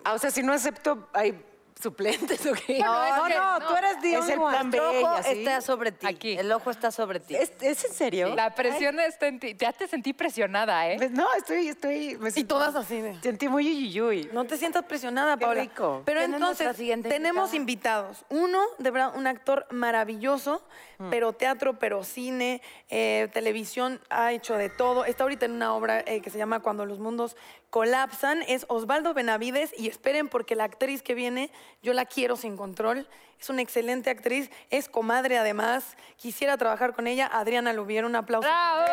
Ah, 0.09 0.15
o 0.15 0.19
sea, 0.19 0.31
si 0.31 0.43
no 0.43 0.55
acepto, 0.55 1.07
hay 1.13 1.45
suplentes 1.81 2.45
o 2.47 2.55
qué. 2.55 2.79
No, 2.79 3.29
no, 3.29 3.69
tú 3.69 3.77
eres 3.77 3.97
Es 4.03 4.19
only 4.21 4.33
el 4.33 4.39
one. 4.41 4.51
plan 4.51 4.71
B, 4.71 4.79
El 4.79 5.05
ojo 5.05 5.19
está 5.19 5.61
sobre 5.61 5.93
ti. 5.93 6.07
Aquí. 6.07 6.33
El 6.39 6.51
ojo 6.53 6.71
está 6.71 6.91
sobre 6.91 7.21
ti. 7.21 7.37
¿Es, 7.37 7.53
es 7.61 7.85
en 7.85 7.93
serio? 7.93 8.35
La 8.35 8.55
presión 8.55 8.99
está 9.01 9.27
en 9.29 9.39
ti. 9.39 9.55
Ya 9.59 9.73
te 9.73 9.87
sentí 9.87 10.13
presionada, 10.15 10.89
¿eh? 10.89 10.97
Pues 10.97 11.11
No, 11.11 11.27
estoy, 11.37 11.69
estoy... 11.69 12.17
me 12.17 12.31
Y 12.35 12.45
todas 12.45 12.75
así 12.75 13.01
de. 13.03 13.21
Sentí 13.23 13.49
muy 13.49 13.65
yuyuyuy. 13.65 14.31
No 14.33 14.45
te 14.45 14.57
sientas 14.57 14.85
presionada, 14.87 15.37
Qué 15.37 15.45
Paola. 15.45 15.61
rico. 15.61 16.03
Pero 16.07 16.21
¿Quién 16.21 16.35
es 16.35 16.41
nuestra 16.41 16.71
entonces, 16.71 17.03
tenemos 17.11 17.53
invitada? 17.55 18.09
invitados. 18.09 18.25
Uno, 18.31 18.61
de 18.79 18.91
verdad, 18.91 19.13
un 19.15 19.27
actor 19.27 19.67
maravilloso, 19.71 20.63
Mm. 20.99 21.11
pero 21.11 21.33
teatro, 21.33 21.79
pero 21.79 22.03
cine, 22.03 22.61
eh, 22.91 23.29
televisión, 23.33 24.01
ha 24.11 24.33
hecho 24.33 24.57
de 24.57 24.69
todo. 24.69 25.05
Está 25.05 25.23
ahorita 25.23 25.47
en 25.47 25.53
una 25.53 25.73
obra 25.75 26.01
eh, 26.01 26.21
que 26.21 26.31
se 26.31 26.39
llama 26.39 26.61
Cuando 26.61 26.87
los 26.87 26.99
mundos 26.99 27.37
colapsan. 27.71 28.43
Es 28.49 28.67
Osvaldo 28.69 29.15
Benavides 29.15 29.73
y 29.79 29.89
esperen 29.89 30.29
porque 30.29 30.57
la 30.57 30.65
actriz 30.65 31.03
que 31.03 31.15
viene, 31.15 31.51
yo 31.83 31.93
la 31.93 32.05
quiero 32.05 32.37
sin 32.37 32.57
control. 32.57 33.07
Es 33.41 33.49
una 33.49 33.63
excelente 33.63 34.11
actriz, 34.11 34.51
es 34.71 34.89
comadre 34.89 35.39
además. 35.39 35.97
Quisiera 36.17 36.57
trabajar 36.57 36.95
con 36.95 37.07
ella. 37.07 37.31
Adriana 37.33 37.73
Lubier, 37.73 38.05
un 38.05 38.17
aplauso. 38.17 38.49
¡Bravo! 38.49 38.87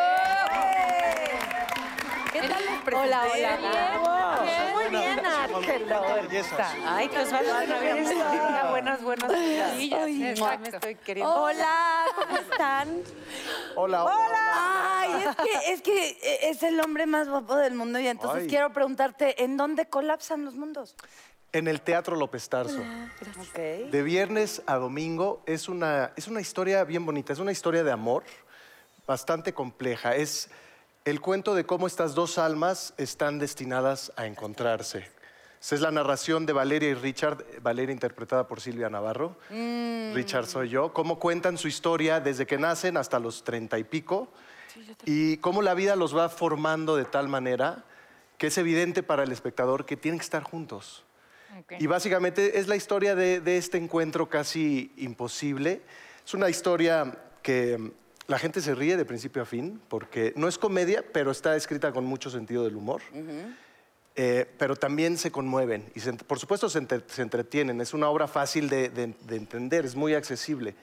¿Qué 2.31 2.41
tal 2.41 2.65
les 2.65 2.81
presenté? 2.83 3.07
Hola, 3.07 3.27
hola. 3.33 4.14
Muy 4.73 4.89
bien, 4.89 5.21
Ay, 6.85 7.09
que 7.09 7.19
Osvaldo 7.19 7.59
Benavides 7.59 8.09
tenga 8.09 8.69
buenas, 8.69 9.01
buenas 9.01 9.31
vidas. 9.31 9.73
Sí, 9.77 9.89
ya 9.89 10.05
sé, 10.35 10.57
me 10.57 10.69
estoy 10.69 10.95
queriendo. 10.95 11.33
Hola, 11.33 12.05
¿cómo 12.15 12.37
están? 12.37 13.03
Hola, 13.75 14.03
hola. 14.03 14.99
Ay, 14.99 15.23
es 15.23 15.35
que, 15.35 15.73
es 15.73 15.81
que 15.81 16.07
eh, 16.21 16.49
es 16.49 16.63
el 16.63 16.79
hombre 16.79 17.05
más 17.05 17.29
guapo 17.29 17.55
del 17.55 17.73
mundo 17.73 17.99
y 17.99 18.07
entonces 18.07 18.43
Ay. 18.43 18.47
quiero 18.47 18.71
preguntarte, 18.73 19.43
¿en 19.43 19.57
dónde 19.57 19.87
colapsan 19.87 20.45
los 20.45 20.55
mundos? 20.55 20.95
En 21.51 21.67
el 21.67 21.81
Teatro 21.81 22.15
López 22.15 22.49
Tarso. 22.49 22.79
Ok. 23.39 23.89
De 23.89 24.03
viernes 24.03 24.61
a 24.65 24.75
domingo 24.75 25.41
es 25.45 25.69
una, 25.69 26.11
es 26.15 26.27
una 26.27 26.41
historia 26.41 26.83
bien 26.83 27.05
bonita, 27.05 27.31
es 27.31 27.39
una 27.39 27.51
historia 27.51 27.83
de 27.83 27.91
amor 27.91 28.23
bastante 29.07 29.53
compleja. 29.53 30.15
Es 30.15 30.49
el 31.05 31.21
cuento 31.21 31.53
de 31.53 31.67
cómo 31.67 31.85
estas 31.85 32.15
dos 32.15 32.39
almas 32.39 32.95
están 32.97 33.37
destinadas 33.37 34.11
a 34.15 34.25
encontrarse. 34.25 35.07
Esa 35.61 35.75
es 35.75 35.81
la 35.81 35.91
narración 35.91 36.47
de 36.47 36.53
Valeria 36.53 36.89
y 36.89 36.93
Richard, 36.95 37.61
Valeria 37.61 37.93
interpretada 37.93 38.47
por 38.47 38.59
Silvia 38.59 38.89
Navarro. 38.89 39.37
Richard 39.49 40.47
soy 40.47 40.69
yo. 40.69 40.93
Cómo 40.93 41.19
cuentan 41.19 41.59
su 41.59 41.67
historia 41.67 42.19
desde 42.19 42.47
que 42.47 42.57
nacen 42.57 42.97
hasta 42.97 43.19
los 43.19 43.43
treinta 43.43 43.77
y 43.77 43.83
pico 43.83 44.27
y 45.05 45.37
cómo 45.37 45.61
la 45.61 45.75
vida 45.75 45.95
los 45.95 46.15
va 46.15 46.27
formando 46.27 46.95
de 46.95 47.05
tal 47.05 47.29
manera 47.29 47.83
que 48.39 48.47
es 48.47 48.57
evidente 48.57 49.03
para 49.03 49.23
el 49.23 49.31
espectador 49.31 49.85
que 49.85 49.97
tienen 49.97 50.19
que 50.19 50.25
estar 50.25 50.43
juntos. 50.43 51.03
Y 51.79 51.85
básicamente 51.87 52.59
es 52.59 52.67
la 52.67 52.75
historia 52.75 53.15
de, 53.15 53.41
de 53.41 53.57
este 53.57 53.77
encuentro 53.77 54.27
casi 54.27 54.91
imposible. 54.97 55.81
Es 56.25 56.33
una 56.33 56.49
historia 56.49 57.17
que 57.41 57.77
mm, 57.77 57.91
la 58.27 58.39
gente 58.39 58.61
se 58.61 58.73
ríe 58.75 58.97
de 58.97 59.05
principio 59.05 59.41
a 59.41 59.45
fin, 59.45 59.81
porque 59.87 60.33
no 60.35 60.47
es 60.47 60.57
comedia, 60.57 61.03
pero 61.11 61.31
está 61.31 61.55
escrita 61.55 61.91
con 61.91 62.05
mucho 62.05 62.29
sentido 62.29 62.63
del 62.63 62.75
humor. 62.75 63.01
Eh, 64.17 64.49
pero 64.57 64.77
también 64.77 65.17
se 65.17 65.29
conmueven 65.29 65.91
y 65.93 65.99
se 65.99 66.13
por 66.13 66.39
supuesto 66.39 66.69
se, 66.69 66.77
entre- 66.79 67.03
se 67.07 67.21
entretienen. 67.21 67.81
Es 67.81 67.93
una 67.93 68.07
obra 68.09 68.27
fácil 68.29 68.69
de, 68.69 68.87
de- 68.89 69.13
de 69.27 69.35
entender, 69.35 69.83
es 69.85 69.95
muy 69.95 70.13
accesible. 70.13 70.73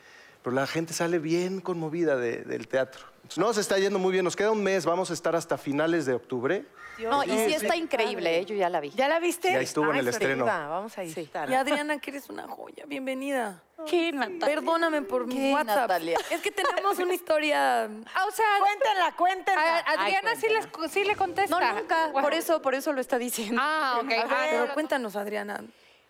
Pero 0.42 0.55
la 0.55 0.66
gente 0.66 0.92
sale 0.92 1.18
bien 1.18 1.61
conmovida 1.61 2.16
de- 2.16 2.42
del 2.42 2.68
teatro. 2.68 3.07
Entonces, 3.16 3.38
no, 3.38 3.52
se 3.55 3.61
está 3.62 3.78
yendo 3.78 3.98
muy 3.98 4.12
bien. 4.12 4.24
Nos 4.24 4.37
queda 4.37 4.50
un 4.50 4.62
mes, 4.62 4.85
vamos 4.85 5.11
a 5.11 5.14
estar 5.14 5.35
hasta 5.35 5.57
finales 5.57 6.05
de 6.05 6.12
octubre. 6.12 6.66
No, 6.98 7.24
y 7.24 7.28
sí 7.31 7.55
está 7.55 7.74
increíble, 7.74 8.38
¿eh? 8.40 8.44
yo 8.44 8.55
ya 8.55 8.68
la 8.68 8.81
vi. 8.81 8.90
¿Ya 8.90 9.09
la 9.09 9.18
viste? 9.18 9.50
Ya 9.50 9.61
estuvo 9.61 9.87
en 9.87 9.92
Ay, 9.92 9.98
el 10.00 10.09
estreno. 10.09 10.44
Vamos 10.44 10.98
a 10.98 11.05
ir. 11.05 11.16
Y 11.48 11.55
Adriana, 11.55 11.98
que 12.00 12.11
eres 12.11 12.28
una 12.28 12.46
joya. 12.48 12.85
Bienvenida. 12.87 13.62
¿Qué, 13.87 14.12
Natalia? 14.12 14.47
Perdóname 14.47 15.03
por 15.03 15.27
mi 15.27 15.35
¿Qué, 15.35 15.53
WhatsApp. 15.53 15.77
Natalia? 15.88 16.18
Es 16.31 16.40
que 16.40 16.51
tenemos 16.51 16.99
una 16.99 17.14
historia. 17.14 17.88
Ah, 18.14 18.25
o 18.27 18.31
sea, 18.31 18.45
Cuéntenla, 18.59 19.12
cuéntenla. 19.16 19.79
a- 19.79 19.92
Adriana 20.03 20.37
sí, 20.37 20.47
les, 20.49 20.68
sí 20.92 21.05
le 21.05 21.16
contesta. 21.16 21.59
No, 21.59 21.81
nunca. 21.81 22.09
Wow. 22.09 22.23
Por 22.23 22.35
eso, 22.35 22.62
por 22.62 22.75
eso 22.75 22.92
lo 22.92 23.01
está 23.01 23.18
diciendo. 23.18 23.61
Ah, 23.62 24.01
ok. 24.03 24.12
Ah, 24.29 24.47
Pero 24.51 24.66
no, 24.66 24.75
cuéntanos, 24.75 25.16
Adriana. 25.16 25.64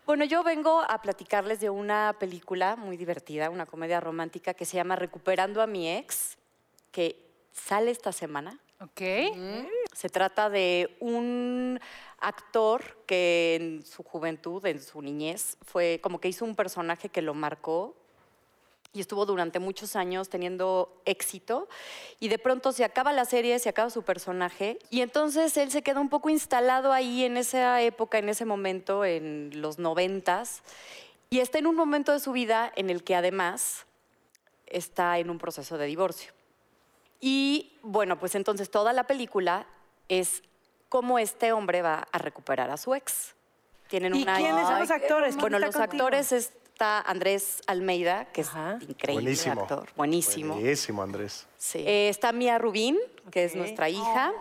Bueno, 0.05 0.25
yo 0.25 0.43
vengo 0.43 0.83
a 0.89 1.01
platicarles 1.01 1.61
de 1.61 1.71
una 1.71 2.17
película 2.19 2.75
muy 2.77 2.97
divertida, 2.97 3.51
una 3.51 3.67
comedia 3.67 4.01
romántica 4.01 4.53
que 4.55 4.65
se 4.65 4.77
llama 4.77 4.97
Recuperando 4.97 5.63
a 5.63 5.67
mi 5.67 5.89
ex, 5.91 6.37
que 6.91 7.17
sale 7.53 7.91
esta 7.93 8.11
semana. 8.13 8.59
Ok. 8.81 9.01
Se 9.93 10.09
trata 10.09 10.51
de 10.51 10.97
un 11.01 11.81
actor 12.19 12.99
que 13.07 13.57
en 13.61 13.85
su 13.85 14.03
juventud, 14.03 14.65
en 14.67 14.81
su 14.81 15.03
niñez, 15.03 15.59
fue 15.63 16.01
como 16.03 16.21
que 16.21 16.29
hizo 16.29 16.45
un 16.45 16.55
personaje 16.55 17.09
que 17.09 17.23
lo 17.23 17.35
marcó 17.35 17.95
y 18.95 19.01
estuvo 19.01 19.25
durante 19.25 19.59
muchos 19.59 19.97
años 19.97 20.29
teniendo 20.29 21.01
éxito 21.07 21.69
y 22.21 22.29
de 22.29 22.39
pronto 22.39 22.73
se 22.73 22.85
acaba 22.85 23.13
la 23.13 23.25
serie, 23.25 23.59
se 23.59 23.69
acaba 23.69 23.91
su 23.91 24.03
personaje 24.03 24.79
y 24.91 25.01
entonces 25.01 25.57
él 25.57 25.71
se 25.71 25.83
queda 25.83 26.01
un 26.01 26.11
poco 26.11 26.29
instalado 26.29 26.93
ahí 26.93 27.25
en 27.25 27.37
esa 27.37 27.81
época, 27.81 28.19
en 28.19 28.29
ese 28.29 28.45
momento, 28.45 29.05
en 29.05 29.51
los 29.63 29.79
noventas 29.79 30.63
y 31.31 31.41
está 31.41 31.59
en 31.59 31.67
un 31.67 31.75
momento 31.75 32.13
de 32.13 32.21
su 32.21 32.33
vida 32.33 32.71
en 32.77 32.91
el 32.91 33.03
que 33.03 33.15
además 33.15 33.87
está 34.67 35.19
en 35.19 35.31
un 35.31 35.39
proceso 35.39 35.79
de 35.79 35.87
divorcio. 35.87 36.33
Y 37.21 37.79
bueno, 37.83 38.19
pues 38.19 38.35
entonces 38.35 38.71
toda 38.71 38.93
la 38.93 39.05
película 39.05 39.67
es 40.21 40.43
cómo 40.89 41.19
este 41.19 41.53
hombre 41.53 41.81
va 41.83 42.07
a 42.13 42.19
recuperar 42.19 42.71
a 42.71 42.77
su 42.77 42.95
ex. 42.95 43.35
Tienen 43.89 44.15
¿Y 44.15 44.23
una 44.23 44.37
quiénes 44.37 44.67
son 44.67 44.79
los 44.79 44.91
actores? 44.91 45.29
¿Quién 45.35 45.41
Bueno, 45.41 45.57
está 45.57 45.67
los 45.67 45.77
contigo? 45.77 46.05
actores 46.05 46.33
está 46.33 47.01
Andrés 47.01 47.63
Almeida, 47.67 48.27
que 48.27 48.43
Ajá. 48.43 48.79
es 48.81 48.89
increíble 48.89 49.23
Buenísimo. 49.25 49.61
actor, 49.63 49.89
buenísimo. 49.97 50.55
Buenísimo, 50.55 51.03
Andrés. 51.03 51.47
Sí. 51.57 51.79
Eh, 51.87 52.09
está 52.09 52.33
Mía 52.33 52.59
Rubín, 52.59 52.99
que 53.31 53.45
es 53.45 53.55
nuestra 53.55 53.89
hija. 53.89 54.33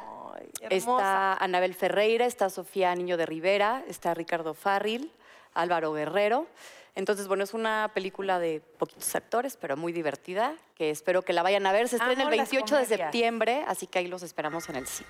Está 0.69 1.33
Anabel 1.35 1.73
Ferreira, 1.73 2.25
está 2.25 2.49
Sofía 2.49 2.93
Niño 2.95 3.17
de 3.17 3.25
Rivera, 3.25 3.83
está 3.87 4.13
Ricardo 4.13 4.53
Farril, 4.53 5.11
Álvaro 5.53 5.93
Guerrero. 5.93 6.47
Entonces, 6.95 7.27
bueno, 7.27 7.43
es 7.43 7.53
una 7.53 7.91
película 7.93 8.39
de 8.39 8.61
poquitos 8.77 9.15
actores, 9.15 9.57
pero 9.57 9.77
muy 9.77 9.93
divertida, 9.93 10.55
que 10.75 10.89
espero 10.89 11.21
que 11.21 11.31
la 11.33 11.41
vayan 11.43 11.65
a 11.65 11.71
ver. 11.71 11.87
Se 11.87 11.95
estrena 11.95 12.23
el 12.23 12.29
las 12.29 12.49
28 12.51 12.75
de 12.77 12.85
septiembre, 12.85 13.63
así 13.67 13.87
que 13.87 13.99
ahí 13.99 14.07
los 14.07 14.23
esperamos 14.23 14.67
en 14.69 14.75
el 14.77 14.87
cine. 14.87 15.09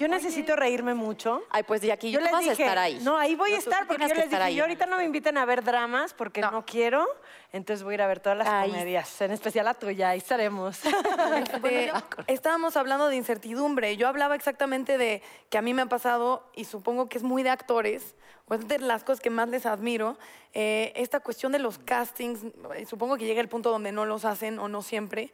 Yo 0.00 0.08
necesito 0.08 0.56
reírme 0.56 0.94
mucho. 0.94 1.42
Ay, 1.50 1.62
pues 1.62 1.82
de 1.82 1.92
aquí 1.92 2.10
Yo 2.10 2.20
les 2.20 2.32
vas 2.32 2.40
dije, 2.40 2.62
a 2.62 2.66
estar 2.66 2.78
ahí. 2.78 2.98
no, 3.02 3.18
ahí 3.18 3.34
voy 3.34 3.52
a 3.52 3.58
estar 3.58 3.86
porque 3.86 4.08
yo 4.08 4.14
les 4.14 4.30
dije, 4.30 4.42
ahí. 4.42 4.54
yo 4.54 4.62
ahorita 4.64 4.86
no 4.86 4.96
me 4.96 5.04
inviten 5.04 5.36
a 5.36 5.44
ver 5.44 5.62
dramas 5.62 6.14
porque 6.14 6.40
no, 6.40 6.64
quiero, 6.64 7.06
entonces 7.52 7.84
voy 7.84 7.92
a 7.92 7.94
ir 7.96 8.02
a 8.02 8.06
ver 8.06 8.18
todas 8.18 8.38
las 8.38 8.48
comedias, 8.48 9.20
en 9.20 9.30
especial 9.30 9.66
la 9.66 9.74
tuya, 9.74 10.08
ahí 10.08 10.18
estaremos. 10.18 10.80
Este, 11.40 11.92
estábamos 12.28 12.76
hablando 12.76 13.08
de 13.08 13.16
incertidumbre. 13.16 13.96
Yo 13.96 14.08
hablaba 14.08 14.34
exactamente 14.34 14.96
de 14.96 15.22
que 15.50 15.58
a 15.58 15.62
mí 15.62 15.74
me 15.74 15.82
ha 15.82 15.86
pasado, 15.86 16.50
y 16.54 16.64
supongo 16.64 17.08
que 17.08 17.18
es 17.18 17.24
muy 17.24 17.42
de 17.42 17.50
actores, 17.50 18.14
o 18.48 18.54
es 18.54 18.66
de 18.66 18.78
las 18.78 19.04
cosas 19.04 19.20
que 19.20 19.30
más 19.30 19.48
les 19.48 19.66
admiro, 19.66 20.18
eh, 20.54 20.92
esta 20.96 21.20
cuestión 21.20 21.52
de 21.52 21.58
los 21.58 21.78
castings, 21.78 22.40
eh, 22.74 22.86
supongo 22.86 23.16
que 23.16 23.26
llega 23.26 23.40
el 23.40 23.48
punto 23.48 23.70
donde 23.70 23.92
no 23.92 24.06
los 24.06 24.24
hacen 24.24 24.58
o 24.58 24.68
no 24.68 24.82
siempre, 24.82 25.32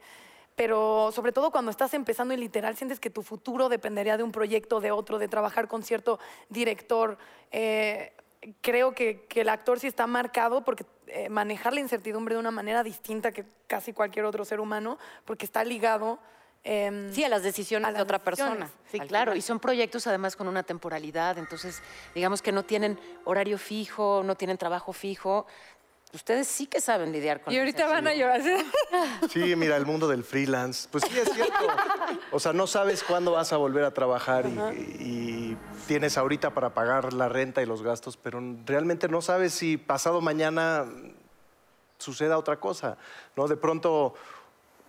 pero 0.57 1.11
sobre 1.13 1.31
todo 1.31 1.51
cuando 1.51 1.69
estás 1.71 1.93
empezando 1.93 2.33
y 2.33 2.37
literal 2.37 2.75
sientes 2.75 2.99
que 2.99 3.11
tu 3.11 3.21
futuro 3.21 3.69
dependería 3.69 4.17
de 4.17 4.23
un 4.23 4.31
proyecto, 4.31 4.81
de 4.81 4.91
otro, 4.91 5.19
de 5.19 5.27
trabajar 5.29 5.67
con 5.69 5.83
cierto 5.83 6.19
director. 6.49 7.17
eh, 7.51 8.11
creo 8.61 8.93
que, 8.93 9.25
que 9.27 9.41
el 9.41 9.49
actor 9.49 9.79
sí 9.79 9.87
está 9.87 10.05
marcado 10.07 10.63
porque 10.63 10.85
eh, 11.07 11.27
manejar 11.29 11.73
la 11.73 11.79
incertidumbre 11.79 12.35
de 12.35 12.39
una 12.39 12.51
manera 12.51 12.83
distinta 12.83 13.31
que 13.31 13.45
casi 13.67 13.93
cualquier 13.93 14.25
otro 14.25 14.45
ser 14.45 14.59
humano, 14.59 14.97
porque 15.25 15.45
está 15.45 15.63
ligado. 15.63 16.19
em, 16.63 17.11
Sí, 17.13 17.23
a 17.23 17.29
las 17.29 17.43
decisiones 17.43 17.87
a 17.89 17.93
de 17.93 18.01
otra 18.01 18.17
decisiones. 18.19 18.57
persona. 18.57 18.71
Sí, 18.91 18.99
claro, 18.99 19.31
final. 19.31 19.37
y 19.37 19.41
son 19.41 19.59
proyectos 19.59 20.05
además 20.07 20.35
con 20.35 20.47
una 20.47 20.63
temporalidad, 20.63 21.37
entonces 21.37 21.81
digamos 22.15 22.41
que 22.41 22.51
no 22.51 22.63
tienen 22.63 22.99
horario 23.25 23.57
fijo, 23.57 24.21
no 24.23 24.35
tienen 24.35 24.57
trabajo 24.57 24.91
fijo. 24.93 25.45
Ustedes 26.13 26.47
sí 26.47 26.67
que 26.67 26.79
saben 26.79 27.11
lidiar 27.11 27.41
con 27.41 27.53
Y 27.53 27.59
ahorita 27.59 27.87
van 27.87 28.07
a 28.07 28.13
llorar. 28.13 28.41
Sí, 29.29 29.55
mira, 29.55 29.75
el 29.75 29.85
mundo 29.85 30.07
del 30.07 30.23
freelance. 30.23 30.87
Pues 30.89 31.03
sí, 31.03 31.19
es 31.19 31.29
cierto. 31.33 31.67
O 32.31 32.39
sea, 32.39 32.53
no 32.53 32.65
sabes 32.65 33.03
cuándo 33.03 33.33
vas 33.33 33.51
a 33.51 33.57
volver 33.57 33.83
a 33.83 33.93
trabajar 33.93 34.45
y, 34.45 34.57
y 34.99 35.57
tienes 35.87 36.17
ahorita 36.17 36.51
para 36.53 36.73
pagar 36.73 37.13
la 37.13 37.27
renta 37.27 37.61
y 37.61 37.65
los 37.65 37.83
gastos, 37.83 38.15
pero 38.15 38.41
realmente 38.65 39.09
no 39.09 39.21
sabes 39.21 39.53
si 39.53 39.77
pasado 39.77 40.21
mañana 40.21 40.85
suceda 41.97 42.37
otra 42.37 42.57
cosa. 42.59 42.97
¿no? 43.35 43.47
De 43.47 43.57
pronto 43.57 44.15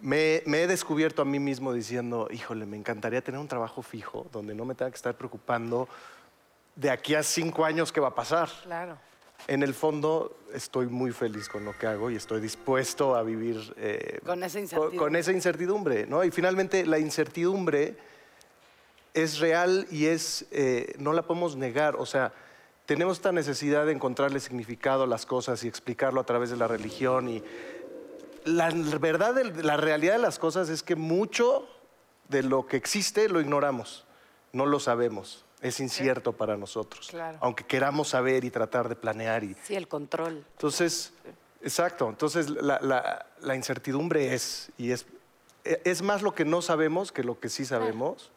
me, 0.00 0.42
me 0.46 0.62
he 0.62 0.66
descubierto 0.66 1.22
a 1.22 1.24
mí 1.24 1.40
mismo 1.40 1.72
diciendo, 1.72 2.28
híjole, 2.30 2.64
me 2.66 2.76
encantaría 2.76 3.22
tener 3.22 3.40
un 3.40 3.48
trabajo 3.48 3.82
fijo 3.82 4.26
donde 4.32 4.54
no 4.54 4.64
me 4.64 4.74
tenga 4.74 4.90
que 4.90 4.96
estar 4.96 5.14
preocupando 5.16 5.88
de 6.76 6.90
aquí 6.90 7.14
a 7.16 7.22
cinco 7.24 7.64
años 7.64 7.90
qué 7.92 8.00
va 8.00 8.08
a 8.08 8.14
pasar. 8.14 8.48
claro. 8.62 8.98
En 9.46 9.62
el 9.62 9.72
fondo 9.72 10.36
estoy 10.52 10.86
muy 10.88 11.12
feliz 11.12 11.48
con 11.48 11.64
lo 11.64 11.76
que 11.78 11.86
hago 11.86 12.10
y 12.10 12.16
estoy 12.16 12.40
dispuesto 12.40 13.14
a 13.14 13.22
vivir 13.22 13.72
eh, 13.76 14.20
Con 14.24 14.42
esa 14.42 14.54
con, 14.58 14.62
incertidumbre. 14.62 14.98
con 14.98 15.16
esa 15.16 15.32
incertidumbre, 15.32 16.06
¿no? 16.06 16.24
Y 16.24 16.30
finalmente 16.30 16.84
la 16.84 16.98
incertidumbre 16.98 17.96
es 19.14 19.38
real 19.38 19.86
y 19.90 20.06
es 20.06 20.46
eh, 20.50 20.94
no 20.98 21.12
la 21.12 21.22
podemos 21.22 21.56
negar. 21.56 21.96
O 21.96 22.04
sea, 22.04 22.32
tenemos 22.84 23.16
esta 23.18 23.32
necesidad 23.32 23.86
de 23.86 23.92
encontrarle 23.92 24.40
significado 24.40 25.04
a 25.04 25.06
las 25.06 25.24
cosas 25.24 25.64
y 25.64 25.68
explicarlo 25.68 26.20
a 26.20 26.24
través 26.24 26.50
de 26.50 26.56
la 26.56 26.68
religión 26.68 27.28
y 27.28 27.42
la 28.44 28.70
verdad, 29.00 29.34
de- 29.34 29.62
la 29.62 29.76
realidad 29.76 30.14
de 30.14 30.18
las 30.22 30.38
cosas 30.38 30.68
es 30.68 30.82
que 30.82 30.94
mucho 30.96 31.66
de 32.28 32.42
lo 32.42 32.66
que 32.66 32.76
existe 32.76 33.28
lo 33.28 33.40
ignoramos, 33.40 34.04
no 34.52 34.66
lo 34.66 34.78
sabemos, 34.80 35.44
es 35.60 35.80
incierto 35.80 36.32
para 36.32 36.56
nosotros, 36.56 37.08
Claro. 37.08 37.38
aunque 37.40 37.64
queramos 37.64 38.08
saber 38.08 38.44
y 38.44 38.50
tratar 38.50 38.88
de 38.88 38.96
planear. 38.96 39.42
Y, 39.44 39.54
Sí, 39.64 39.74
el 39.74 39.88
control. 39.88 40.44
entonces, 40.52 41.12
exacto, 41.62 42.08
entonces 42.08 42.48
la, 42.50 42.78
la- 42.80 43.26
la 43.40 43.54
incertidumbre 43.56 44.34
es, 44.34 44.70
y 44.78 44.92
es, 44.92 45.06
e- 45.64 45.80
es 45.84 46.02
más 46.02 46.22
lo 46.22 46.34
que 46.34 46.44
no 46.44 46.62
sabemos 46.62 47.10
que 47.12 47.24
lo 47.24 47.40
que 47.40 47.48
sí 47.48 47.64
sabemos, 47.64 48.30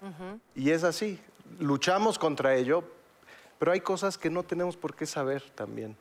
y 0.55 0.71
es 0.71 0.83
así, 0.83 1.19
luchamos 1.59 2.17
contra 2.17 2.55
ello, 2.55 2.83
pero 3.59 3.71
hay 3.71 3.81
cosas 3.81 4.17
que 4.17 4.29
no 4.31 4.41
tenemos 4.43 4.75
por 4.75 4.95
qué 4.95 5.05
saber 5.05 5.43
también. 5.53 5.95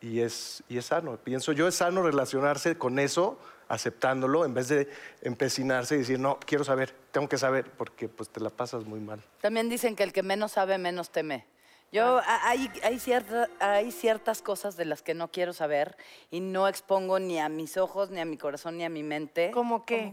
Y 0.00 0.20
es, 0.20 0.62
y 0.68 0.78
es 0.78 0.86
sano. 0.86 1.16
Pienso 1.16 1.52
yo, 1.52 1.68
es 1.68 1.74
sano 1.74 2.02
relacionarse 2.02 2.76
con 2.78 2.98
eso, 2.98 3.38
aceptándolo, 3.68 4.44
en 4.44 4.54
vez 4.54 4.68
de 4.68 4.88
empecinarse 5.22 5.94
y 5.94 5.98
decir, 5.98 6.18
no, 6.18 6.38
quiero 6.40 6.64
saber, 6.64 6.94
tengo 7.10 7.28
que 7.28 7.38
saber, 7.38 7.70
porque 7.72 8.08
pues 8.08 8.28
te 8.28 8.40
la 8.40 8.50
pasas 8.50 8.84
muy 8.84 9.00
mal. 9.00 9.20
También 9.40 9.68
dicen 9.68 9.96
que 9.96 10.02
el 10.02 10.12
que 10.12 10.22
menos 10.22 10.52
sabe, 10.52 10.78
menos 10.78 11.10
teme. 11.10 11.44
Yo, 11.92 12.18
a- 12.18 12.48
hay, 12.48 12.68
hay, 12.82 12.98
cierta- 12.98 13.48
hay 13.60 13.92
ciertas 13.92 14.42
cosas 14.42 14.76
de 14.76 14.84
las 14.84 15.02
que 15.02 15.14
no 15.14 15.28
quiero 15.30 15.52
saber 15.52 15.96
y 16.30 16.40
no 16.40 16.66
expongo 16.68 17.18
ni 17.20 17.38
a 17.38 17.48
mis 17.48 17.76
ojos, 17.76 18.10
ni 18.10 18.20
a 18.20 18.24
mi 18.24 18.36
corazón, 18.36 18.76
ni 18.76 18.84
a 18.84 18.88
mi 18.88 19.02
mente. 19.04 19.50
¿Cómo 19.52 19.86
qué? 19.86 20.12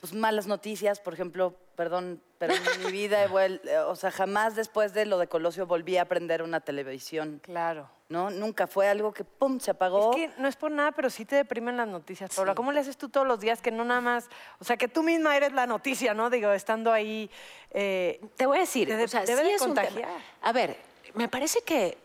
Pues 0.00 0.12
malas 0.12 0.46
noticias, 0.46 1.00
por 1.00 1.14
ejemplo, 1.14 1.56
perdón, 1.76 2.20
pero 2.38 2.52
en 2.54 2.84
mi 2.84 2.92
vida, 2.92 3.24
eh, 3.24 3.78
o 3.86 3.96
sea, 3.96 4.10
jamás 4.10 4.54
después 4.54 4.92
de 4.92 5.06
lo 5.06 5.18
de 5.18 5.26
Colosio 5.26 5.66
volví 5.66 5.96
a 5.96 6.04
prender 6.04 6.42
una 6.42 6.60
televisión, 6.60 7.40
Claro. 7.42 7.88
¿No? 8.14 8.30
Nunca 8.30 8.66
fue 8.66 8.88
algo 8.88 9.12
que, 9.12 9.24
pum, 9.24 9.58
se 9.60 9.72
apagó. 9.72 10.12
Es 10.12 10.16
que 10.16 10.40
no 10.40 10.48
es 10.48 10.56
por 10.56 10.70
nada, 10.70 10.92
pero 10.92 11.10
sí 11.10 11.24
te 11.24 11.34
deprimen 11.36 11.76
las 11.76 11.88
noticias, 11.88 12.34
Paula. 12.34 12.54
¿Cómo 12.54 12.70
le 12.72 12.80
haces 12.80 12.96
tú 12.96 13.08
todos 13.10 13.26
los 13.26 13.40
días 13.40 13.60
que 13.60 13.70
no 13.72 13.84
nada 13.84 14.00
más, 14.00 14.30
o 14.60 14.64
sea, 14.64 14.76
que 14.76 14.86
tú 14.88 15.02
misma 15.02 15.36
eres 15.36 15.52
la 15.52 15.66
noticia, 15.66 16.14
¿no? 16.14 16.30
Digo, 16.30 16.52
estando 16.52 16.92
ahí. 16.92 17.28
eh, 17.72 18.20
Te 18.36 18.46
voy 18.46 18.58
a 18.58 18.60
decir, 18.60 18.88
Te 18.88 18.96
de- 18.96 19.04
o 19.04 19.08
sea, 19.08 19.24
debe 19.24 19.42
sí 19.42 19.48
de 19.48 19.54
es 19.56 19.60
un 19.62 19.74
tema. 19.74 19.88
contagiar. 19.88 20.10
A 20.40 20.52
ver, 20.52 20.76
me 21.14 21.28
parece 21.28 21.60
que 21.62 21.98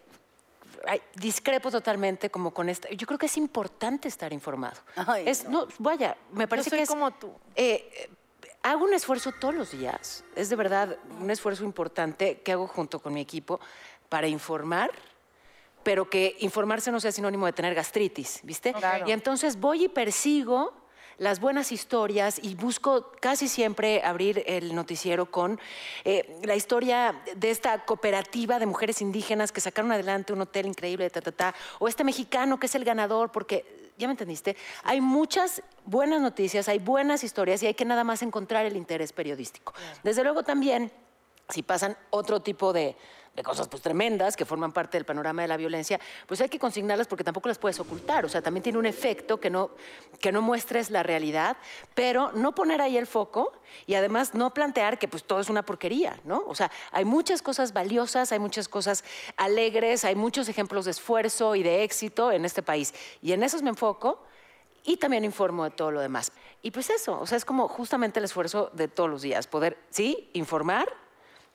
ay, 0.87 1.01
discrepo 1.15 1.69
totalmente 1.69 2.29
como 2.31 2.51
con 2.53 2.67
esta. 2.69 2.89
Yo 2.89 3.05
creo 3.05 3.19
que 3.19 3.27
es 3.27 3.37
importante 3.37 4.07
estar 4.07 4.33
informado. 4.33 4.77
Ay, 4.95 5.23
es, 5.27 5.47
no. 5.47 5.67
vaya, 5.77 6.17
me 6.31 6.47
parece 6.47 6.69
soy 6.71 6.79
que 6.79 6.83
es 6.83 6.89
como 6.89 7.11
tú. 7.11 7.31
eh, 7.55 8.09
hago 8.63 8.83
un 8.83 8.93
esfuerzo 8.93 9.31
todos 9.39 9.53
los 9.53 9.71
días. 9.71 10.23
Es 10.35 10.49
de 10.49 10.55
verdad 10.55 10.97
un 11.21 11.29
esfuerzo 11.29 11.63
importante 11.63 12.41
que 12.41 12.51
hago 12.53 12.67
junto 12.67 12.99
con 12.99 13.13
mi 13.13 13.21
equipo 13.21 13.59
para 14.09 14.27
informar 14.27 14.89
pero 15.83 16.09
que 16.09 16.35
informarse 16.39 16.91
no 16.91 16.99
sea 16.99 17.11
sinónimo 17.11 17.45
de 17.45 17.53
tener 17.53 17.75
gastritis, 17.75 18.39
¿viste? 18.43 18.73
Claro. 18.73 19.07
Y 19.07 19.11
entonces 19.11 19.59
voy 19.59 19.85
y 19.85 19.89
persigo 19.89 20.73
las 21.19 21.39
buenas 21.39 21.71
historias 21.71 22.39
y 22.41 22.55
busco 22.55 23.11
casi 23.19 23.47
siempre 23.47 24.01
abrir 24.03 24.43
el 24.47 24.73
noticiero 24.73 25.29
con 25.29 25.59
eh, 26.05 26.39
la 26.43 26.55
historia 26.55 27.21
de 27.35 27.51
esta 27.51 27.85
cooperativa 27.85 28.57
de 28.57 28.65
mujeres 28.65 29.01
indígenas 29.01 29.51
que 29.51 29.61
sacaron 29.61 29.91
adelante 29.91 30.33
un 30.33 30.41
hotel 30.41 30.65
increíble, 30.65 31.09
ta, 31.09 31.21
ta, 31.21 31.31
ta, 31.31 31.55
o 31.79 31.87
este 31.87 32.03
mexicano 32.03 32.59
que 32.59 32.67
es 32.67 32.75
el 32.75 32.85
ganador, 32.85 33.31
porque, 33.31 33.91
¿ya 33.97 34.07
me 34.07 34.13
entendiste? 34.13 34.55
Hay 34.83 35.01
muchas 35.01 35.61
buenas 35.85 36.21
noticias, 36.21 36.69
hay 36.69 36.79
buenas 36.79 37.23
historias 37.23 37.61
y 37.63 37.67
hay 37.67 37.73
que 37.73 37.85
nada 37.85 38.05
más 38.05 38.21
encontrar 38.21 38.65
el 38.65 38.77
interés 38.77 39.11
periodístico. 39.11 39.73
Desde 40.03 40.23
luego 40.23 40.43
también 40.43 40.91
si 41.49 41.63
pasan 41.63 41.97
otro 42.11 42.41
tipo 42.41 42.71
de, 42.73 42.95
de 43.39 43.43
cosas 43.43 43.69
pues 43.69 43.82
tremendas 43.82 44.36
que 44.36 44.43
forman 44.43 44.73
parte 44.73 44.97
del 44.97 45.06
panorama 45.06 45.41
de 45.41 45.47
la 45.47 45.56
violencia, 45.56 45.97
pues 46.28 46.41
hay 46.41 46.49
que 46.49 46.60
consignarlas 46.60 47.08
porque 47.08 47.23
tampoco 47.23 47.47
las 47.47 47.58
puedes 47.58 47.80
ocultar. 47.80 48.25
O 48.25 48.30
sea, 48.30 48.41
también 48.41 48.63
tiene 48.63 48.78
un 48.78 48.86
efecto 48.86 49.39
que 49.39 49.49
no, 49.49 49.71
que 50.19 50.34
no 50.34 50.41
muestres 50.41 50.91
la 50.91 51.04
realidad, 51.04 51.56
pero 51.95 52.34
no 52.34 52.54
poner 52.54 52.82
ahí 52.82 52.97
el 52.97 53.08
foco 53.08 53.54
y 53.88 53.93
además 53.93 54.34
no 54.34 54.54
plantear 54.54 54.99
que 54.99 55.08
pues 55.08 55.23
todo 55.23 55.39
es 55.39 55.49
una 55.49 55.63
porquería, 55.63 56.19
¿no? 56.25 56.43
O 56.47 56.54
sea, 56.54 56.69
hay 56.91 57.06
muchas 57.06 57.41
cosas 57.41 57.71
valiosas, 57.71 58.34
hay 58.34 58.39
muchas 58.39 58.67
cosas 58.67 59.06
alegres, 59.38 60.04
hay 60.04 60.15
muchos 60.15 60.49
ejemplos 60.49 60.84
de 60.84 60.91
esfuerzo 60.91 61.56
y 61.56 61.63
de 61.63 61.84
éxito 61.84 62.34
en 62.34 62.43
este 62.43 62.62
país. 62.62 62.93
Y 63.21 63.32
en 63.32 63.43
esos 63.43 63.62
me 63.62 63.69
enfoco 63.69 64.21
y 64.84 64.97
también 64.97 65.23
informo 65.23 65.63
de 65.63 65.71
todo 65.71 65.91
lo 65.91 66.02
demás. 66.02 66.34
Y 66.62 66.71
pues 66.71 66.89
eso, 66.89 67.19
o 67.21 67.25
sea, 67.25 67.38
es 67.38 67.45
como 67.45 67.69
justamente 67.69 68.19
el 68.19 68.25
esfuerzo 68.25 68.69
de 68.73 68.89
todos 68.89 69.10
los 69.10 69.21
días, 69.21 69.47
poder, 69.47 69.78
sí, 69.89 70.30
informar, 70.34 70.89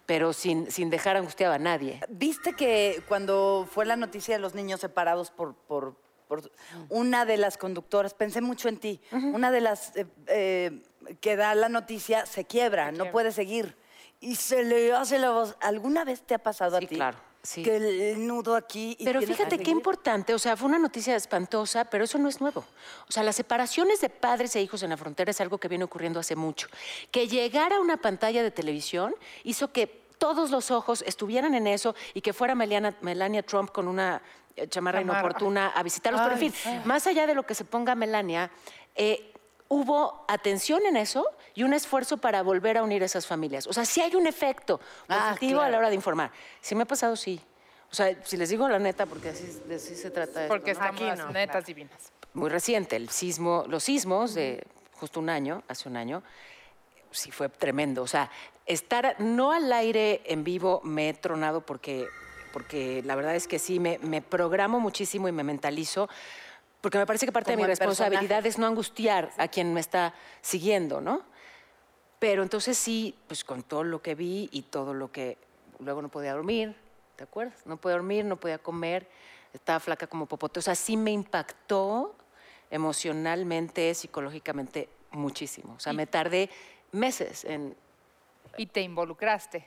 pero 0.07 0.33
sin, 0.33 0.71
sin 0.71 0.91
dejar 0.91 1.17
angustiado 1.17 1.55
a 1.55 1.59
nadie. 1.59 2.01
¿Viste 2.09 2.53
que 2.53 3.03
cuando 3.09 3.67
fue 3.71 3.87
la 3.87 3.97
noticia 3.97 4.35
de 4.35 4.41
los 4.41 4.55
niños 4.55 4.81
separados 4.81 5.31
por, 5.31 5.55
por, 5.55 5.97
por 6.29 6.51
una 6.89 7.25
de 7.25 7.37
las 7.37 7.57
conductoras, 7.59 8.15
pensé 8.15 8.41
mucho 8.41 8.69
en 8.69 8.79
ti, 8.79 9.01
una 9.13 9.51
de 9.51 9.61
las 9.61 9.97
eh, 9.97 10.07
eh, 10.27 10.83
que 11.21 11.37
da 11.37 11.55
la 11.55 11.69
noticia 11.69 12.27
se 12.27 12.45
quiebra, 12.45 12.93
no 12.93 13.11
puede 13.11 13.33
seguir. 13.33 13.77
Y 14.21 14.37
se 14.37 14.65
le 14.65 14.93
hace 14.93 15.19
la 15.19 15.31
voz. 15.33 15.57
¿Alguna 15.61 16.05
vez 16.05 16.23
te 16.23 16.35
ha 16.35 16.39
pasado 16.39 16.79
Sí, 16.79 16.85
a 16.85 16.89
ti? 16.89 16.95
claro, 16.95 17.19
sí. 17.45 17.63
Que 17.63 17.77
el, 17.77 17.85
el 17.85 18.27
nudo 18.27 18.57
aquí. 18.57 18.97
y 18.99 19.05
Pero 19.05 19.23
fíjate 19.23 19.59
qué 19.59 19.71
importante, 19.71 20.35
o 20.35 20.39
sea, 20.41 20.57
fue 20.57 20.69
una 20.69 20.79
noticia 20.79 21.15
espantosa, 21.15 21.85
pero 21.85 22.03
eso 22.03 22.19
no 22.19 22.29
es 22.29 22.41
nuevo. 22.41 22.65
O 23.09 23.13
sea, 23.13 23.23
las 23.23 23.37
separaciones 23.37 24.01
de 24.01 24.11
padres 24.11 24.57
e 24.57 24.63
hijos 24.63 24.83
en 24.83 24.91
la 24.91 24.97
frontera 24.97 25.31
es 25.31 25.41
algo 25.41 25.59
que 25.59 25.69
viene 25.69 25.85
ocurriendo 25.85 26.19
hace 26.19 26.35
mucho. 26.35 26.67
Que 27.13 27.29
llegara 27.29 27.77
a 27.77 27.81
una 27.81 27.99
pantalla 27.99 28.43
de 28.43 28.51
televisión 28.51 29.15
hizo 29.45 29.71
que 29.71 29.87
todos 30.19 30.51
los 30.51 30.71
ojos 30.71 31.03
estuvieran 31.07 31.55
en 31.55 31.67
eso 31.67 31.95
y 32.15 32.23
que 32.23 32.33
fuera 32.33 32.55
Melania, 32.55 32.97
Melania 33.03 33.43
Trump 33.43 33.71
con 33.71 33.87
una 33.87 34.23
eh, 34.57 34.67
chamarra 34.69 35.03
inoportuna 35.03 35.69
a 35.69 35.83
visitarlos. 35.83 36.23
Pero 36.23 36.37
en 36.37 36.43
Ay, 36.43 36.51
fin, 36.51 36.83
más 36.85 37.07
allá 37.07 37.27
de 37.27 37.35
lo 37.35 37.45
que 37.45 37.55
se 37.55 37.65
ponga 37.65 37.95
Melania, 37.95 38.51
eh, 38.95 39.34
hubo 39.69 40.25
atención 40.29 40.85
en 40.87 40.97
eso 40.97 41.27
y 41.55 41.63
un 41.63 41.73
esfuerzo 41.75 42.17
para 42.19 42.43
volver 42.43 42.77
a 42.79 42.83
unir 42.83 43.03
esas 43.03 43.27
familias. 43.27 43.67
O 43.67 43.73
sea, 43.73 43.85
sí 43.85 44.01
hay 44.01 44.15
un 44.15 44.27
efecto 44.27 44.81
Ah, 45.09 45.29
positivo 45.31 45.61
a 45.61 45.65
la 45.65 45.69
claro. 45.69 45.79
hora 45.79 45.89
de 45.89 45.95
informar. 45.97 46.31
Si 46.61 46.75
me 46.75 46.83
ha 46.83 46.87
pasado, 46.87 47.17
sí. 47.17 47.41
O 47.91 47.95
sea, 47.95 48.15
si 48.25 48.37
les 48.37 48.49
digo 48.51 48.69
la 48.69 48.79
neta, 48.79 49.07
porque 49.07 49.29
así, 49.31 49.47
de 49.67 49.77
así 49.77 49.95
se 49.95 50.11
trata 50.11 50.43
esto, 50.43 50.53
Porque 50.55 50.75
¿no? 50.75 50.81
estamos 50.85 51.33
netas 51.33 51.65
divinas. 51.67 52.13
muy 52.33 52.51
reciente, 52.51 52.97
el 52.97 53.09
sismo, 53.09 53.65
los 53.69 53.85
sismos 53.85 54.35
de 54.35 54.65
justo 54.95 55.21
un 55.21 55.31
año, 55.31 55.63
hace 55.69 55.89
un 55.89 55.97
año, 55.97 56.23
sí 57.11 57.31
fue 57.31 57.49
tremendo. 57.49 58.03
O 58.03 58.07
sea, 58.09 58.31
estar 58.67 59.17
no 59.21 59.53
al 59.53 59.73
aire 59.73 60.23
en 60.25 60.43
vivo 60.45 60.81
me 60.83 61.09
he 61.09 61.15
tronado 61.15 61.61
porque, 61.61 62.09
porque 62.53 63.03
la 63.05 63.15
verdad 63.15 63.37
es 63.37 63.47
que 63.47 63.59
sí, 63.61 63.79
me, 63.79 63.99
me 64.03 64.23
programo 64.23 64.81
muchísimo 64.81 65.29
y 65.29 65.33
me 65.33 65.45
mentalizo. 65.45 66.09
Porque 66.85 66.99
me 66.99 67.07
parece 67.07 67.25
que 67.25 67.33
parte 67.33 67.53
de 67.53 67.57
mi 67.57 67.63
el 67.63 67.69
personaje. 67.69 67.89
responsabilidad 67.89 68.45
es 68.45 68.59
no 68.59 68.67
angustiar 68.67 69.31
a 69.39 69.49
quien 69.49 69.73
me 69.73 69.81
está 69.81 70.13
siguiendo, 70.43 71.01
¿no? 71.01 71.23
Pero 72.19 72.43
entonces 72.43 72.77
sí, 72.77 73.15
pues 73.27 73.43
con 73.43 73.63
todo 73.63 73.85
lo 73.85 74.03
que 74.03 74.15
vi 74.15 74.51
y 74.53 74.61
todo 74.65 74.93
lo 74.93 75.11
que 75.11 75.39
luego 75.79 76.03
no 76.03 76.11
podía 76.11 76.35
dormir, 76.35 76.77
¿te 77.17 77.25
acuerdas? 77.25 77.65
No 77.65 77.79
podía 77.79 77.97
dormir, 77.97 78.27
no 78.27 78.37
podía 78.37 78.59
comer, 78.59 79.09
estaba 79.55 79.81
flaca 79.81 80.07
como 80.07 80.27
popote. 80.27 80.59
O 80.59 80.63
sea, 80.63 80.75
sí 80.75 80.99
me 80.99 81.11
impactó 81.11 82.15
emocionalmente, 82.71 83.95
psicológicamente, 83.95 84.91
muchísimo. 85.13 85.77
O 85.79 85.81
sea, 85.81 85.95
me 85.95 86.07
tardé 86.07 86.51
meses 86.93 87.47
en... 87.47 87.75
Y 88.59 88.67
te 88.67 88.83
involucraste, 88.83 89.67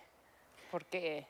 porque 0.70 1.26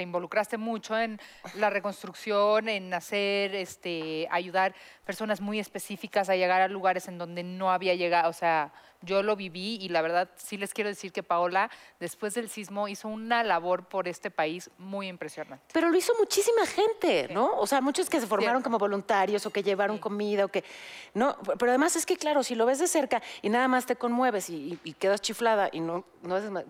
te 0.00 0.04
involucraste 0.04 0.56
mucho 0.56 0.98
en 0.98 1.20
la 1.56 1.68
reconstrucción, 1.68 2.70
en 2.70 2.94
hacer, 2.94 3.54
este, 3.54 4.26
ayudar 4.30 4.74
personas 5.04 5.42
muy 5.42 5.60
específicas 5.60 6.30
a 6.30 6.36
llegar 6.36 6.62
a 6.62 6.68
lugares 6.68 7.06
en 7.06 7.18
donde 7.18 7.42
no 7.42 7.70
había 7.70 7.94
llegado. 7.94 8.30
O 8.30 8.32
sea, 8.32 8.72
yo 9.02 9.22
lo 9.22 9.36
viví 9.36 9.76
y 9.78 9.90
la 9.90 10.00
verdad 10.00 10.30
sí 10.36 10.56
les 10.56 10.72
quiero 10.72 10.88
decir 10.88 11.12
que 11.12 11.22
Paola, 11.22 11.70
después 11.98 12.32
del 12.32 12.48
sismo, 12.48 12.88
hizo 12.88 13.08
una 13.08 13.44
labor 13.44 13.88
por 13.90 14.08
este 14.08 14.30
país 14.30 14.70
muy 14.78 15.06
impresionante. 15.06 15.62
Pero 15.70 15.90
lo 15.90 15.98
hizo 15.98 16.14
muchísima 16.18 16.64
gente, 16.64 17.28
¿no? 17.30 17.52
O 17.58 17.66
sea, 17.66 17.82
muchos 17.82 18.08
que 18.08 18.20
se 18.22 18.26
formaron 18.26 18.62
como 18.62 18.78
voluntarios 18.78 19.44
o 19.44 19.50
que 19.50 19.62
llevaron 19.62 19.98
comida 19.98 20.46
o 20.46 20.48
que... 20.48 20.64
No, 21.12 21.36
pero 21.58 21.72
además 21.72 21.94
es 21.96 22.06
que, 22.06 22.16
claro, 22.16 22.42
si 22.42 22.54
lo 22.54 22.64
ves 22.64 22.78
de 22.78 22.88
cerca 22.88 23.20
y 23.42 23.50
nada 23.50 23.68
más 23.68 23.84
te 23.84 23.96
conmueves 23.96 24.48
y, 24.48 24.54
y- 24.54 24.78
y 24.82 24.92
quedas 24.94 25.20
chiflada 25.20 25.68
y 25.70 25.80
no... 25.80 26.06
No, 26.22 26.36
haces 26.36 26.50
ma- 26.50 26.64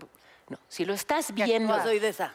no, 0.48 0.58
si 0.66 0.84
lo 0.84 0.94
estás 0.94 1.32
viendo... 1.32 1.76
Yo 1.76 1.82
soy 1.84 2.00
de 2.00 2.08
esa. 2.08 2.34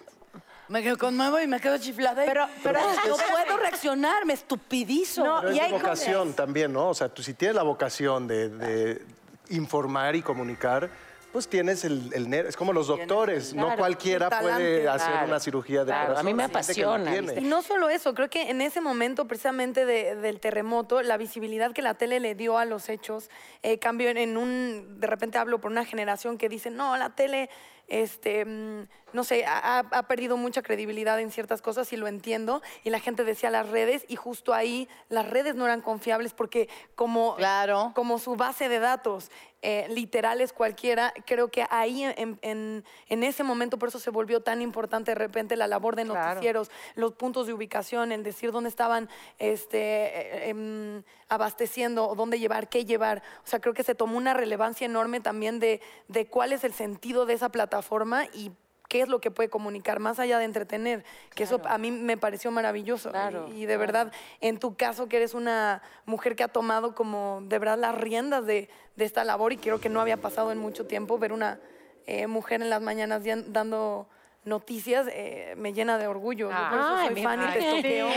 Me 0.68 0.82
quedo 0.82 0.98
conmuevo 0.98 1.40
y 1.40 1.48
me 1.48 1.60
quedo 1.60 1.78
chiflada. 1.78 2.24
y- 2.26 2.28
Pero- 2.28 2.48
pero- 2.64 2.80
no 2.82 3.16
puedo 3.18 3.58
reaccionar, 3.58 4.26
me 4.26 4.34
estupidizo. 4.34 5.24
No, 5.24 5.42
Pero 5.42 5.54
y 5.54 5.58
es 5.58 5.64
hay 5.66 5.72
vocación 5.72 6.34
también, 6.34 6.74
¿no? 6.74 6.90
O 6.90 6.94
sea, 6.94 7.10
tú 7.10 7.22
si 7.22 7.34
tienes 7.34 7.56
la 7.56 7.64
vocación 7.64 8.28
de, 8.28 8.50
de 8.50 9.02
informar 9.50 10.16
y 10.16 10.22
comunicar, 10.24 10.90
pues 11.32 11.48
tienes 11.50 11.84
el, 11.84 12.12
el 12.14 12.28
ner- 12.30 12.46
Es 12.48 12.56
como 12.56 12.72
los 12.72 12.88
doctores, 12.88 13.54
no 13.54 13.66
Claro, 13.66 13.78
cualquiera 13.78 14.30
talante. 14.30 14.54
puede 14.54 14.88
hacer 14.88 15.12
Claro, 15.12 15.28
una 15.28 15.40
cirugía 15.42 15.80
de 15.82 15.88
claro, 15.88 16.02
a 16.04 16.06
corazón. 16.08 16.26
mí 16.26 16.34
me 16.34 16.44
hay 16.46 16.50
gente 16.50 16.74
que 16.74 16.82
lo 16.82 16.94
apasiona, 16.94 17.12
tiene. 17.28 17.42
Y 17.42 17.44
no 17.44 17.62
solo 17.62 17.90
eso, 17.90 18.14
creo 18.16 18.30
que 18.30 18.50
en 18.50 18.62
ese 18.62 18.80
momento 18.82 19.26
precisamente 19.28 19.86
de- 19.86 20.16
del 20.16 20.40
terremoto, 20.40 21.02
la 21.02 21.18
visibilidad 21.18 21.74
que 21.74 21.82
la 21.82 21.94
tele 21.94 22.20
le 22.22 22.36
dio 22.36 22.58
a 22.58 22.64
los 22.66 22.88
hechos 22.90 23.30
eh, 23.64 23.78
cambió 23.80 24.10
en, 24.10 24.18
en 24.18 24.38
un, 24.38 25.00
de 25.00 25.08
repente 25.08 25.38
hablo 25.38 25.60
por 25.60 25.72
una 25.72 25.84
generación 25.86 26.38
que 26.38 26.48
dice, 26.48 26.70
no, 26.72 26.96
la 26.96 27.10
tele, 27.10 27.50
este, 27.88 28.46
mm, 28.46 28.88
no 29.14 29.24
sé, 29.24 29.46
ha, 29.46 29.80
ha- 29.80 29.88
ha 29.92 30.04
perdido 30.08 30.38
mucha 30.38 30.62
credibilidad 30.62 31.20
en 31.20 31.32
ciertas 31.32 31.62
cosas 31.62 31.92
y 31.94 31.98
lo 31.98 32.08
entiendo. 32.08 32.62
Y 32.84 32.90
la 32.90 33.00
gente 33.00 33.24
decía 33.24 33.50
las 33.50 33.70
redes 33.70 34.06
y 34.08 34.16
justo 34.16 34.54
ahí 34.54 34.90
las 35.10 35.30
redes 35.30 35.56
no 35.56 35.66
eran 35.66 35.82
confiables 35.82 36.34
porque 36.34 36.68
como, 36.96 37.36
Claro. 37.36 37.92
como 37.96 38.20
su 38.20 38.36
base 38.36 38.68
de 38.70 38.80
datos 38.80 39.32
eh, 39.62 39.88
literales 39.90 40.54
cualquiera, 40.54 41.14
creo 41.26 41.50
que 41.50 41.66
ahí 41.70 42.04
en, 42.04 42.38
en- 42.42 42.84
en 43.10 43.24
ese 43.24 43.44
momento 43.44 43.80
por 43.80 43.90
eso 43.90 44.00
se 44.00 44.12
volvió 44.12 44.42
tan 44.42 44.62
importante 44.62 45.12
de 45.12 45.16
repente 45.16 45.56
la 45.56 45.68
labor 45.68 45.96
de 45.96 46.04
Claro. 46.06 46.30
noticieros, 46.30 46.70
los 46.96 47.14
puntos 47.14 47.48
de 47.48 47.54
ubicación, 47.54 48.12
el 48.12 48.24
decir 48.24 48.52
dónde 48.52 48.70
estaban 48.70 49.10
este, 49.40 49.78
eh, 49.80 50.50
em, 50.50 51.04
abasteciendo, 51.30 52.08
o 52.08 52.16
dónde 52.16 52.40
llevar, 52.40 52.70
qué 52.70 52.86
llevar. 52.86 53.24
O 53.44 53.48
sea, 53.48 53.60
creo 53.60 53.74
que 53.74 53.84
se 53.84 53.96
tomó 53.96 54.18
una 54.18 54.34
relevancia 54.34 54.86
enorme 54.86 55.20
también 55.20 55.60
de, 55.60 55.82
de 56.08 56.28
cuál 56.28 56.54
es 56.54 56.64
el 56.64 56.74
sentido 56.74 57.26
de 57.26 57.34
esa 57.34 57.50
plataforma 57.50 58.26
y 58.34 58.52
qué 58.88 59.02
es 59.02 59.08
lo 59.08 59.20
que 59.20 59.32
puede 59.32 59.50
comunicar, 59.50 60.00
más 60.00 60.20
allá 60.20 60.38
de 60.38 60.46
entretener, 60.46 61.04
que 61.34 61.44
eso 61.44 61.62
a 61.66 61.78
mí 61.78 61.92
me 61.92 62.18
pareció 62.18 62.52
maravilloso. 62.52 63.12
Claro, 63.12 63.48
y, 63.50 63.64
y 63.64 63.66
de 63.66 63.78
verdad, 63.78 64.12
en 64.42 64.60
tu 64.60 64.76
caso, 64.76 65.08
que 65.08 65.18
eres 65.18 65.34
una 65.34 65.82
mujer 66.06 66.36
que 66.36 66.44
ha 66.44 66.48
tomado 66.48 66.96
como 66.96 67.42
de 67.44 67.60
verdad 67.60 67.78
las 67.78 67.96
riendas 67.96 68.46
de, 68.46 68.70
de 68.96 69.06
esta 69.06 69.24
labor 69.24 69.54
y 69.54 69.58
creo 69.58 69.80
que 69.80 69.90
no 69.90 70.02
había 70.02 70.18
pasado 70.18 70.52
en 70.52 70.58
mucho 70.58 70.86
tiempo 70.86 71.18
ver 71.18 71.34
una 71.34 71.60
eh, 72.06 72.28
mujer 72.28 72.62
en 72.62 72.70
las 72.70 72.82
mañanas 72.82 73.24
dando 73.48 74.08
noticias, 74.46 75.08
eh, 75.12 75.54
me 75.58 75.74
llena 75.74 75.98
de 75.98 76.08
orgullo. 76.08 76.50
Yo 76.50 76.70
por 76.70 76.80
eso 76.80 76.96
Ay, 76.96 77.06
soy 77.08 77.16
mi 77.16 77.24
fan 77.24 77.44
y 77.44 77.54
te 77.54 77.60
estoqueo. 77.60 78.10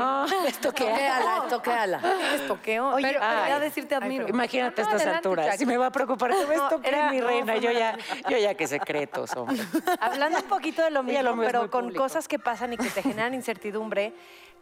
Ah, 0.00 0.26
estoqueala. 0.46 2.00
Te 2.00 2.34
estoqueo. 2.36 2.88
Oye, 2.94 3.06
pero 3.08 3.20
ay. 3.22 3.60
decirte 3.60 3.94
admiro. 3.94 4.28
Imagínate 4.28 4.80
a 4.82 4.84
No, 4.84 4.90
estas 4.90 5.00
adelante, 5.02 5.28
alturas. 5.28 5.56
Si 5.56 5.66
me 5.66 5.76
va 5.76 5.86
a 5.86 5.92
preocupar 5.92 6.32
que 6.32 6.46
me 6.46 6.56
No, 6.56 6.64
estoqueen, 6.64 6.94
era- 6.94 7.10
mi 7.10 7.18
no, 7.20 7.26
reina. 7.28 7.52
fue 7.52 7.60
Yo 7.62 7.70
ya, 7.72 7.96
yo 8.28 8.36
ya 8.38 8.54
qué 8.54 8.66
secretos, 8.66 9.34
hombre. 9.36 9.58
Hablando 10.00 10.38
un 10.38 10.44
poquito 10.48 10.82
de 10.82 10.90
lo 10.90 11.02
mismo, 11.04 11.22
lo 11.22 11.36
mío 11.36 11.44
es 11.44 11.52
pero 11.52 11.70
con 11.70 11.84
público. 11.84 12.02
cosas 12.02 12.28
que 12.28 12.38
pasan 12.38 12.72
y 12.72 12.76
que 12.76 12.90
te 12.90 13.02
generan 13.02 13.32
incertidumbre, 13.34 14.12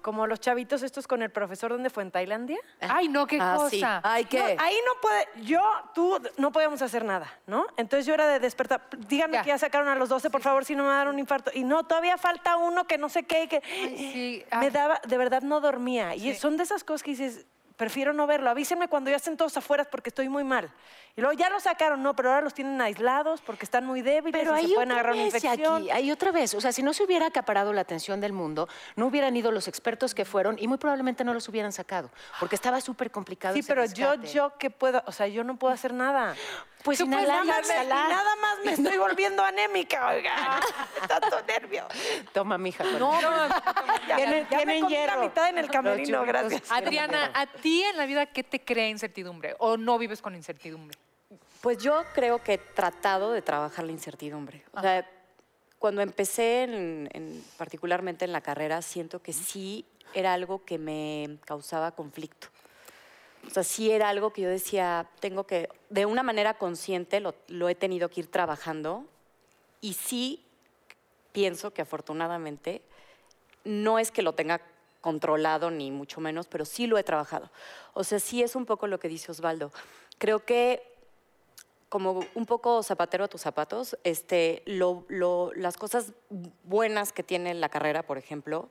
como 0.02 0.26
los 0.26 0.38
chavitos 0.38 0.82
estos 0.82 1.06
con 1.06 1.22
el 1.22 1.30
profesor, 1.30 1.70
¿dónde 1.70 1.88
fue? 1.88 2.02
¿En 2.02 2.10
Tailandia? 2.10 2.58
Ay, 2.82 3.08
no, 3.08 3.26
qué 3.26 3.38
Ah, 3.40 3.56
sí. 3.70 3.80
cosa. 3.80 4.02
Ay, 4.04 4.26
¿qué? 4.26 4.38
No, 4.54 4.62
ahí 4.62 4.76
no 4.84 5.00
puede, 5.00 5.26
yo, 5.46 5.62
tú, 5.94 6.20
no 6.36 6.52
podíamos 6.52 6.82
hacer 6.82 7.06
nada, 7.06 7.32
¿no? 7.46 7.66
Entonces 7.78 8.04
yo 8.04 8.12
era 8.12 8.26
de 8.28 8.38
despertar, 8.38 8.82
díganme 9.08 9.34
Ya. 9.38 9.42
que 9.42 9.48
ya 9.48 9.56
sacaron 9.58 9.88
a 9.88 9.94
los 9.94 10.10
12, 10.10 10.28
por 10.28 10.42
favor, 10.42 10.66
si 10.66 10.76
no 10.76 10.84
me 10.84 10.90
a 10.90 10.96
dar 10.96 11.08
un 11.14 11.20
infarto. 11.20 11.50
Y 11.54 11.64
no, 11.64 11.84
todavía 11.84 12.18
falta 12.18 12.56
uno 12.56 12.86
que 12.86 12.98
no 12.98 13.08
sé 13.08 13.22
qué, 13.24 13.48
que 13.48 13.62
sí, 13.96 14.44
me 14.50 14.66
ay. 14.66 14.70
daba, 14.70 15.00
de 15.06 15.16
verdad 15.18 15.42
no 15.42 15.60
dormía. 15.60 16.14
Y 16.14 16.32
Sí. 16.32 16.34
son 16.34 16.56
de 16.56 16.64
esas 16.64 16.84
cosas 16.84 17.02
que 17.02 17.10
dices, 17.12 17.46
prefiero 17.76 18.12
no 18.12 18.26
verlo. 18.28 18.50
Avísenme 18.50 18.86
cuando 18.88 19.10
ya 19.10 19.16
estén 19.16 19.36
todos 19.36 19.56
afuera 19.56 19.84
porque 19.84 20.10
estoy 20.10 20.28
muy 20.28 20.44
mal. 20.44 20.70
Y 21.16 21.20
luego 21.20 21.36
ya 21.38 21.48
lo 21.50 21.58
sacaron, 21.60 22.02
no, 22.02 22.14
pero 22.16 22.28
ahora 22.30 22.40
los 22.42 22.54
tienen 22.54 22.80
aislados 22.80 23.40
porque 23.40 23.64
están 23.64 23.84
muy 23.86 24.02
débiles 24.02 24.40
Pero 24.40 24.54
y 24.56 24.58
ahí 24.60 24.66
se 24.68 24.74
pueden 24.74 24.92
agarrar 24.92 25.12
una 25.14 25.22
infección. 25.24 25.84
Jackie, 25.84 25.90
ahí 25.90 26.10
otra 26.12 26.32
vez. 26.32 26.54
O 26.54 26.60
sea, 26.60 26.72
si 26.72 26.82
no 26.82 26.92
se 26.92 27.02
hubiera 27.04 27.26
acaparado 27.26 27.72
la 27.72 27.80
atención 27.82 28.20
del 28.20 28.32
mundo, 28.32 28.68
no 28.96 29.06
hubieran 29.06 29.36
ido 29.36 29.50
los 29.52 29.66
expertos 29.68 30.12
que 30.14 30.24
fueron 30.24 30.56
y 30.58 30.66
muy 30.68 30.78
probablemente 30.78 31.22
no 31.24 31.32
los 31.34 31.48
hubieran 31.48 31.72
sacado, 31.72 32.10
porque 32.40 32.56
estaba 32.56 32.80
súper 32.80 33.10
complicado 33.12 33.54
Sí, 33.54 33.60
ese 33.60 33.68
pero 33.68 33.84
yo, 33.86 34.10
rescate. 34.12 34.32
yo, 34.32 34.52
¿qué 34.58 34.70
puedo? 34.70 35.02
O 35.06 35.12
sea, 35.12 35.28
yo 35.28 35.44
no 35.44 35.56
puedo 35.56 35.72
hacer 35.74 35.92
nada. 35.94 36.34
Pues 36.84 37.00
inhalar 37.00 37.44
y 37.44 37.48
nada, 37.48 37.60
más 37.60 37.66
me, 37.66 37.74
exhalar. 37.74 38.08
nada 38.10 38.36
más 38.36 38.58
me 38.62 38.72
estoy 38.74 38.98
volviendo 38.98 39.42
anémica, 39.42 40.06
oigan. 40.08 40.60
Tanto 41.08 41.40
nervio. 41.46 41.86
Toma, 42.34 42.58
mija. 42.58 42.84
con- 42.84 42.98
No, 42.98 43.18
ya, 44.08 44.16
Tienen- 44.16 44.46
ya 44.50 44.58
me 44.66 44.82
tienen 44.82 45.06
la 45.06 45.16
mitad 45.16 45.48
en 45.48 45.58
el 45.58 45.70
camerino, 45.70 46.22
gracias. 46.26 46.70
Adriana. 46.70 47.30
¿a 47.34 47.46
ti 47.46 47.82
en 47.84 47.96
la 47.96 48.04
vida 48.04 48.26
qué 48.26 48.42
te 48.44 48.62
crea 48.62 48.86
incertidumbre? 48.88 49.56
¿O 49.60 49.78
no 49.78 49.96
vives 49.98 50.20
con 50.20 50.34
incertidumbre? 50.34 50.98
Pues 51.62 51.78
yo 51.78 52.04
creo 52.14 52.42
que 52.42 52.52
he 52.54 52.58
tratado 52.58 53.32
de 53.32 53.40
trabajar 53.40 53.86
la 53.86 53.92
incertidumbre. 53.92 54.62
O 54.74 54.80
sea, 54.82 55.08
cuando 55.78 56.02
empecé, 56.02 56.64
en- 56.64 57.08
en- 57.14 57.44
particularmente 57.56 58.26
en 58.26 58.32
la 58.32 58.42
carrera, 58.42 58.82
siento 58.82 59.22
que 59.22 59.32
sí 59.32 59.86
era 60.12 60.34
algo 60.34 60.64
que 60.66 60.76
me 60.78 61.38
causaba 61.46 61.92
conflicto. 61.92 62.48
O 63.46 63.50
sea, 63.50 63.62
sí 63.62 63.90
era 63.90 64.08
algo 64.08 64.30
que 64.32 64.42
yo 64.42 64.48
decía, 64.48 65.08
tengo 65.20 65.44
que, 65.44 65.68
de 65.90 66.06
una 66.06 66.22
manera 66.22 66.54
consciente, 66.54 67.20
lo, 67.20 67.34
lo 67.48 67.68
he 67.68 67.74
tenido 67.74 68.08
que 68.08 68.20
ir 68.20 68.26
trabajando. 68.30 69.04
Y 69.80 69.94
sí 69.94 70.44
pienso 71.32 71.72
que 71.72 71.82
afortunadamente 71.82 72.82
no 73.64 73.98
es 73.98 74.10
que 74.10 74.22
lo 74.22 74.32
tenga 74.34 74.60
controlado 75.00 75.70
ni 75.70 75.90
mucho 75.90 76.20
menos, 76.20 76.46
pero 76.46 76.64
sí 76.64 76.86
lo 76.86 76.96
he 76.98 77.04
trabajado. 77.04 77.50
O 77.92 78.04
sea, 78.04 78.18
sí 78.18 78.42
es 78.42 78.56
un 78.56 78.64
poco 78.66 78.86
lo 78.86 78.98
que 78.98 79.08
dice 79.08 79.30
Osvaldo. 79.30 79.70
Creo 80.18 80.44
que 80.44 80.82
como 81.90 82.20
un 82.34 82.46
poco 82.46 82.82
zapatero 82.82 83.24
a 83.24 83.28
tus 83.28 83.42
zapatos, 83.42 83.96
este, 84.02 84.62
lo- 84.66 85.04
lo- 85.08 85.52
las 85.54 85.76
cosas 85.76 86.12
buenas 86.64 87.12
que 87.12 87.22
tiene 87.22 87.54
la 87.54 87.68
carrera, 87.68 88.02
por 88.02 88.18
ejemplo, 88.18 88.68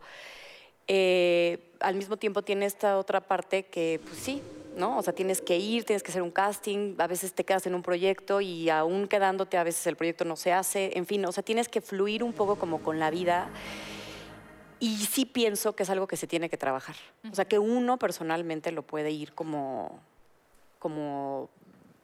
eh, 0.88 1.72
al 1.80 1.96
mismo 1.96 2.18
tiempo 2.18 2.42
tiene 2.42 2.66
esta 2.66 2.98
otra 2.98 3.22
parte 3.22 3.64
que, 3.68 4.02
pues 4.06 4.18
sí, 4.18 4.42
¿no? 4.76 4.98
O 4.98 5.02
sea, 5.02 5.14
tienes 5.14 5.42
que 5.42 5.58
ir, 5.58 5.84
tienes 5.84 6.04
que 6.04 6.12
hacer 6.12 6.22
un 6.22 6.32
casting, 6.32 6.96
a 6.98 7.08
veces 7.08 7.34
te 7.34 7.44
quedas 7.44 7.66
en 7.68 7.76
un 7.76 7.84
proyecto 7.84 8.42
y 8.42 8.70
aún 8.70 9.08
quedándote, 9.08 9.58
a 9.58 9.64
veces 9.64 9.86
el 9.88 9.96
proyecto 9.96 10.26
no 10.26 10.36
se 10.36 10.54
hace, 10.54 10.98
en 10.98 11.06
fin, 11.06 11.26
o 11.26 11.32
sea, 11.32 11.44
tienes 11.44 11.70
que 11.70 11.82
fluir 11.82 12.24
un 12.24 12.34
poco 12.34 12.56
como 12.58 12.82
con 12.82 13.00
la 13.00 13.10
vida. 13.10 13.50
Y 14.80 14.98
sí 14.98 15.26
pienso 15.26 15.76
que 15.76 15.84
es 15.84 15.90
algo 15.90 16.08
que 16.08 16.18
se 16.18 16.28
tiene 16.28 16.50
que 16.50 16.58
trabajar. 16.58 16.96
O 17.32 17.36
sea, 17.36 17.46
que 17.46 17.58
uno 17.58 17.98
personalmente 17.98 18.72
lo 18.72 18.82
puede 18.82 19.12
ir 19.12 19.34
como, 19.34 20.00
como, 20.80 21.50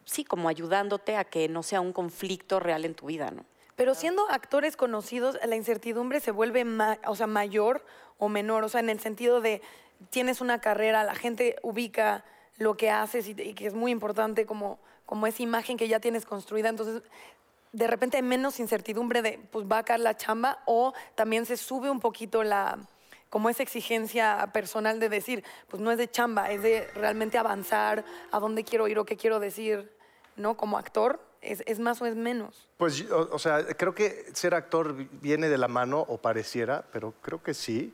sí, 0.06 0.24
como 0.24 0.48
ayudándote 0.48 1.18
a 1.18 1.26
que 1.26 1.50
no 1.50 1.62
sea 1.62 1.82
un 1.82 1.92
conflicto 1.92 2.60
real 2.60 2.86
en 2.86 2.96
tu 2.96 3.08
vida, 3.08 3.32
¿no? 3.32 3.44
Pero 3.76 3.96
siendo 3.96 4.30
actores 4.30 4.76
conocidos, 4.76 5.38
la 5.46 5.56
incertidumbre 5.56 6.20
se 6.20 6.32
vuelve 6.32 6.66
o 7.08 7.16
sea, 7.16 7.28
mayor 7.28 7.86
o 8.18 8.28
menor, 8.28 8.66
o 8.66 8.70
sea, 8.70 8.82
en 8.82 8.90
el 8.90 9.00
sentido 9.00 9.40
de 9.40 9.62
tienes 10.10 10.42
una 10.42 10.60
carrera, 10.60 11.04
la 11.04 11.16
gente 11.16 11.56
ubica 11.62 12.26
lo 12.60 12.78
que 12.78 12.92
haces 12.92 13.28
y, 13.28 13.32
y 13.42 13.54
que 13.56 13.66
es 13.66 13.74
muy 13.74 13.92
importante 13.92 14.46
como, 14.46 14.80
como 15.06 15.26
esa 15.28 15.42
imagen 15.42 15.76
que 15.78 15.88
ya 15.88 16.00
tienes 16.00 16.26
construida, 16.26 16.70
entonces 16.70 17.02
de 17.72 17.88
repente 17.88 18.18
hay 18.18 18.24
menos 18.24 18.60
incertidumbre 18.60 19.22
de 19.22 19.40
pues 19.52 19.66
va 19.66 19.80
a 19.80 19.84
caer 19.84 20.00
la 20.02 20.16
chamba 20.18 20.60
o 20.66 20.94
también 21.16 21.46
se 21.46 21.56
sube 21.58 21.90
un 21.90 22.00
poquito 22.00 22.44
la 22.44 22.78
como 23.30 23.48
esa 23.50 23.62
exigencia 23.62 24.50
personal 24.54 25.00
de 25.00 25.08
decir, 25.08 25.44
pues 25.68 25.82
no 25.82 25.92
es 25.92 26.00
de 26.00 26.10
chamba, 26.10 26.50
es 26.50 26.64
de 26.64 26.88
realmente 26.96 27.38
avanzar, 27.38 28.04
a 28.32 28.40
dónde 28.40 28.64
quiero 28.64 28.88
ir 28.88 28.98
o 28.98 29.06
qué 29.06 29.18
quiero 29.18 29.40
decir, 29.40 29.92
¿no? 30.36 30.58
Como 30.58 30.80
actor, 30.80 31.20
es, 31.42 31.62
es 31.68 31.78
más 31.80 32.02
o 32.02 32.08
es 32.08 32.16
menos. 32.16 32.68
Pues, 32.78 33.08
o, 33.12 33.30
o 33.32 33.38
sea, 33.38 33.64
creo 33.78 33.94
que 33.94 34.26
ser 34.34 34.56
actor 34.56 34.96
vi- 34.96 35.08
viene 35.22 35.48
de 35.48 35.60
la 35.60 35.68
mano, 35.68 36.04
o 36.08 36.18
pareciera, 36.18 36.84
pero 36.92 37.14
creo 37.22 37.44
que 37.44 37.54
sí, 37.54 37.94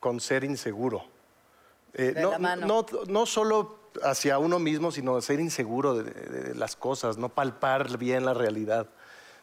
con 0.00 0.18
ser 0.18 0.44
inseguro. 0.44 1.04
Eh, 1.92 2.12
De 2.12 2.22
no, 2.22 2.30
la 2.30 2.38
mano. 2.38 2.66
No, 2.66 2.86
no 3.06 3.26
solo 3.26 3.78
hacia 4.02 4.38
uno 4.38 4.58
mismo, 4.58 4.90
sino 4.90 5.20
ser 5.20 5.40
inseguro 5.40 5.94
de, 5.94 6.54
las 6.54 6.76
cosas, 6.76 7.16
no 7.16 7.28
palpar 7.28 7.96
bien 7.98 8.24
la 8.24 8.34
realidad. 8.34 8.86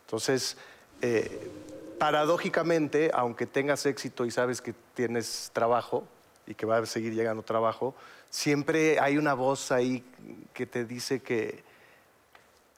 Entonces, 0.05 0.57
eh, 1.01 1.49
paradójicamente, 1.97 3.11
aunque 3.13 3.45
tengas 3.45 3.85
éxito 3.85 4.25
y 4.25 4.31
sabes 4.31 4.61
que 4.61 4.73
tienes 4.93 5.51
trabajo 5.53 6.03
y 6.45 6.55
que 6.55 6.65
va 6.65 6.77
a 6.77 6.85
seguir 6.85 7.13
llegando 7.13 7.43
trabajo, 7.43 7.95
siempre 8.29 8.99
hay 8.99 9.17
una 9.17 9.33
voz 9.33 9.71
ahí 9.71 10.03
que 10.53 10.65
te 10.65 10.85
dice 10.85 11.21
que 11.21 11.63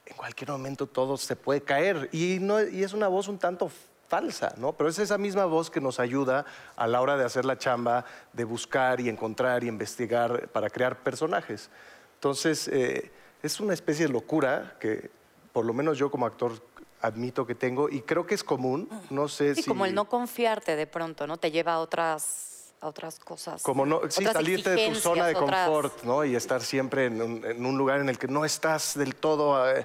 en 0.06 0.16
cualquier 0.16 0.50
momento 0.50 0.86
todo 0.86 1.16
se 1.16 1.36
puede 1.36 1.62
caer. 1.62 2.08
Y, 2.12 2.38
no, 2.40 2.62
y 2.62 2.82
es 2.82 2.92
una 2.92 3.08
voz 3.08 3.28
un 3.28 3.38
tanto 3.38 3.70
falsa, 4.14 4.54
¿no? 4.58 4.72
Pero 4.74 4.88
es 4.90 4.98
esa 5.00 5.18
misma 5.18 5.44
voz 5.44 5.70
que 5.70 5.80
nos 5.80 5.98
ayuda 5.98 6.44
a 6.76 6.86
la 6.86 7.00
hora 7.00 7.16
de 7.16 7.24
hacer 7.24 7.44
la 7.44 7.58
chamba, 7.58 8.04
de 8.32 8.44
buscar 8.44 9.00
y 9.00 9.08
encontrar 9.08 9.64
y 9.64 9.68
investigar 9.68 10.48
para 10.50 10.70
crear 10.70 10.98
personajes. 11.02 11.68
Entonces, 12.14 12.68
eh, 12.68 13.10
es 13.42 13.58
una 13.58 13.74
especie 13.74 14.06
de 14.06 14.12
locura 14.12 14.76
que 14.78 15.10
por 15.52 15.64
lo 15.64 15.72
menos 15.72 15.98
yo 15.98 16.12
como 16.12 16.26
actor 16.26 16.52
admito 17.00 17.44
que 17.44 17.56
tengo 17.56 17.88
y 17.88 18.02
creo 18.02 18.24
que 18.24 18.36
es 18.36 18.44
común, 18.44 18.88
no 19.10 19.26
sé 19.28 19.56
Sí, 19.56 19.62
si... 19.62 19.68
como 19.68 19.84
el 19.84 19.94
no 19.96 20.04
confiarte 20.08 20.76
de 20.76 20.86
pronto, 20.86 21.26
¿no? 21.26 21.36
Te 21.36 21.50
lleva 21.50 21.74
a 21.74 21.78
otras, 21.80 22.72
a 22.80 22.86
otras 22.86 23.18
cosas. 23.18 23.62
Como 23.64 23.84
no, 23.84 24.00
sí, 24.08 24.20
otras 24.22 24.34
salirte 24.34 24.70
de 24.70 24.88
tu 24.90 24.94
zona 24.94 25.26
de 25.26 25.34
otras- 25.34 25.66
confort, 25.66 26.02
¿no? 26.04 26.24
Y 26.24 26.36
estar 26.36 26.62
siempre 26.62 27.06
en 27.06 27.20
un, 27.20 27.44
en 27.44 27.66
un 27.66 27.76
lugar 27.76 27.98
en 28.00 28.08
el 28.08 28.16
que 28.18 28.28
no 28.28 28.44
estás 28.44 28.96
del 28.96 29.16
todo... 29.16 29.68
eh, 29.76 29.84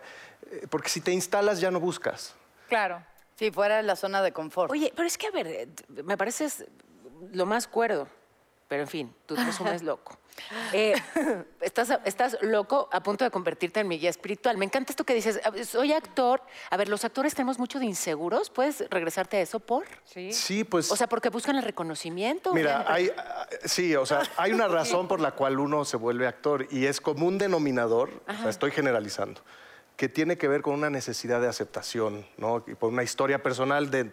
porque 0.69 0.89
si 0.89 1.01
te 1.01 1.11
instalas 1.11 1.59
ya 1.59 1.71
no 1.71 1.79
buscas. 1.79 2.35
Claro. 2.69 3.03
Sí, 3.39 3.51
fuera 3.51 3.77
de 3.77 3.83
la 3.83 3.95
zona 3.95 4.21
de 4.21 4.33
confort. 4.33 4.69
Oye, 4.69 4.91
pero 4.93 5.07
es 5.07 5.17
que, 5.17 5.27
a 5.27 5.31
ver, 5.31 5.47
eh, 5.47 5.67
me 6.03 6.17
pareces 6.17 6.65
lo 7.31 7.45
más 7.45 7.69
cuerdo. 7.69 8.05
Pero 8.67 8.81
en 8.81 8.87
fin, 8.89 9.15
tú 9.25 9.35
te 9.35 9.41
asumes 9.49 9.81
loco. 9.81 10.17
Eh, 10.73 10.93
estás, 11.61 11.89
estás 12.03 12.37
loco 12.41 12.89
a 12.91 13.01
punto 13.01 13.23
de 13.23 13.31
convertirte 13.31 13.79
en 13.79 13.87
mi 13.87 13.97
guía 13.97 14.09
espiritual. 14.09 14.57
Me 14.57 14.65
encanta 14.65 14.91
esto 14.91 15.05
que 15.05 15.13
dices. 15.13 15.39
Soy 15.65 15.93
actor. 15.93 16.41
A 16.69 16.75
ver, 16.75 16.89
los 16.89 17.05
actores 17.05 17.33
tenemos 17.33 17.57
mucho 17.59 17.79
de 17.79 17.85
inseguros. 17.85 18.49
¿Puedes 18.49 18.83
regresarte 18.89 19.37
a 19.37 19.41
eso 19.41 19.61
por? 19.61 19.85
Sí. 20.03 20.33
Sí, 20.33 20.65
pues... 20.65 20.91
O 20.91 20.97
sea, 20.97 21.07
porque 21.07 21.29
buscan 21.29 21.55
el 21.55 21.63
reconocimiento. 21.63 22.53
Mira, 22.53 22.83
hay, 22.91 23.09
ah, 23.17 23.47
sí, 23.63 23.95
o 23.95 24.05
sea, 24.05 24.23
hay 24.35 24.51
una 24.51 24.67
razón 24.67 25.07
por 25.07 25.21
la 25.21 25.31
cual 25.31 25.61
uno 25.61 25.85
se 25.85 25.95
vuelve 25.95 26.27
actor 26.27 26.67
y 26.71 26.87
es 26.87 26.99
como 26.99 27.25
un 27.25 27.37
denominador, 27.37 28.21
o 28.27 28.33
sea, 28.33 28.49
estoy 28.49 28.71
generalizando, 28.71 29.41
que 29.99 30.07
tiene 30.07 30.37
que 30.37 30.47
ver 30.47 30.61
con 30.61 30.75
una 30.75 30.89
necesidad 30.89 31.41
de 31.41 31.49
aceptación, 31.49 32.25
¿no? 32.37 32.63
Y 32.67 32.73
por 32.75 32.89
una 32.89 33.03
historia 33.03 33.43
personal 33.43 33.91
de 33.91 34.09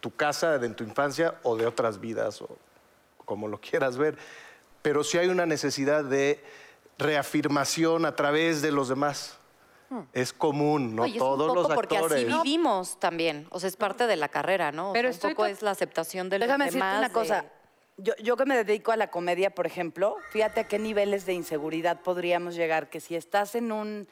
tu 0.00 0.10
casa, 0.16 0.56
de 0.58 0.70
tu 0.70 0.84
infancia 0.84 1.34
o 1.42 1.54
de 1.54 1.66
otras 1.66 2.00
vidas, 2.00 2.40
o 2.40 2.48
como 3.26 3.46
lo 3.46 3.60
quieras 3.60 3.98
ver. 3.98 4.16
Pero 4.80 5.04
sí 5.04 5.18
hay 5.18 5.28
una 5.28 5.44
necesidad 5.44 6.02
de 6.02 6.42
reafirmación 6.96 8.06
a 8.06 8.16
través 8.16 8.62
de 8.62 8.72
los 8.72 8.88
demás. 8.88 9.36
Es 10.14 10.32
común, 10.32 10.96
no 10.96 11.02
Oye, 11.02 11.12
es 11.12 11.18
todos 11.18 11.40
un 11.50 11.54
poco 11.56 11.68
los 11.68 11.74
porque 11.74 11.96
actores. 11.98 12.24
así 12.24 12.42
vivimos 12.42 12.98
también. 12.98 13.46
O 13.50 13.60
sea, 13.60 13.68
es 13.68 13.76
parte 13.76 14.06
de 14.06 14.16
la 14.16 14.30
carrera, 14.30 14.72
¿no? 14.72 14.90
O 14.90 14.92
Pero 14.94 15.12
sea, 15.12 15.28
un 15.28 15.34
poco 15.34 15.44
es 15.44 15.60
la 15.60 15.72
aceptación 15.72 16.30
de 16.30 16.38
los 16.38 16.48
Déjame 16.48 16.64
decirte 16.66 16.86
demás. 16.86 16.98
una 17.00 17.08
de- 17.08 17.12
cosa. 17.14 17.44
Yo, 17.98 18.14
yo 18.22 18.34
que 18.38 18.46
me 18.46 18.56
dedico 18.56 18.92
a 18.92 18.96
la 18.96 19.10
comedia, 19.10 19.50
por 19.54 19.66
ejemplo, 19.66 20.16
fíjate 20.30 20.60
a 20.60 20.64
qué 20.68 20.78
niveles 20.78 21.26
de 21.26 21.34
inseguridad 21.34 22.00
podríamos 22.00 22.54
llegar, 22.54 22.88
que 22.88 23.00
si 23.00 23.14
estás 23.14 23.54
en 23.54 23.72
un 23.72 24.08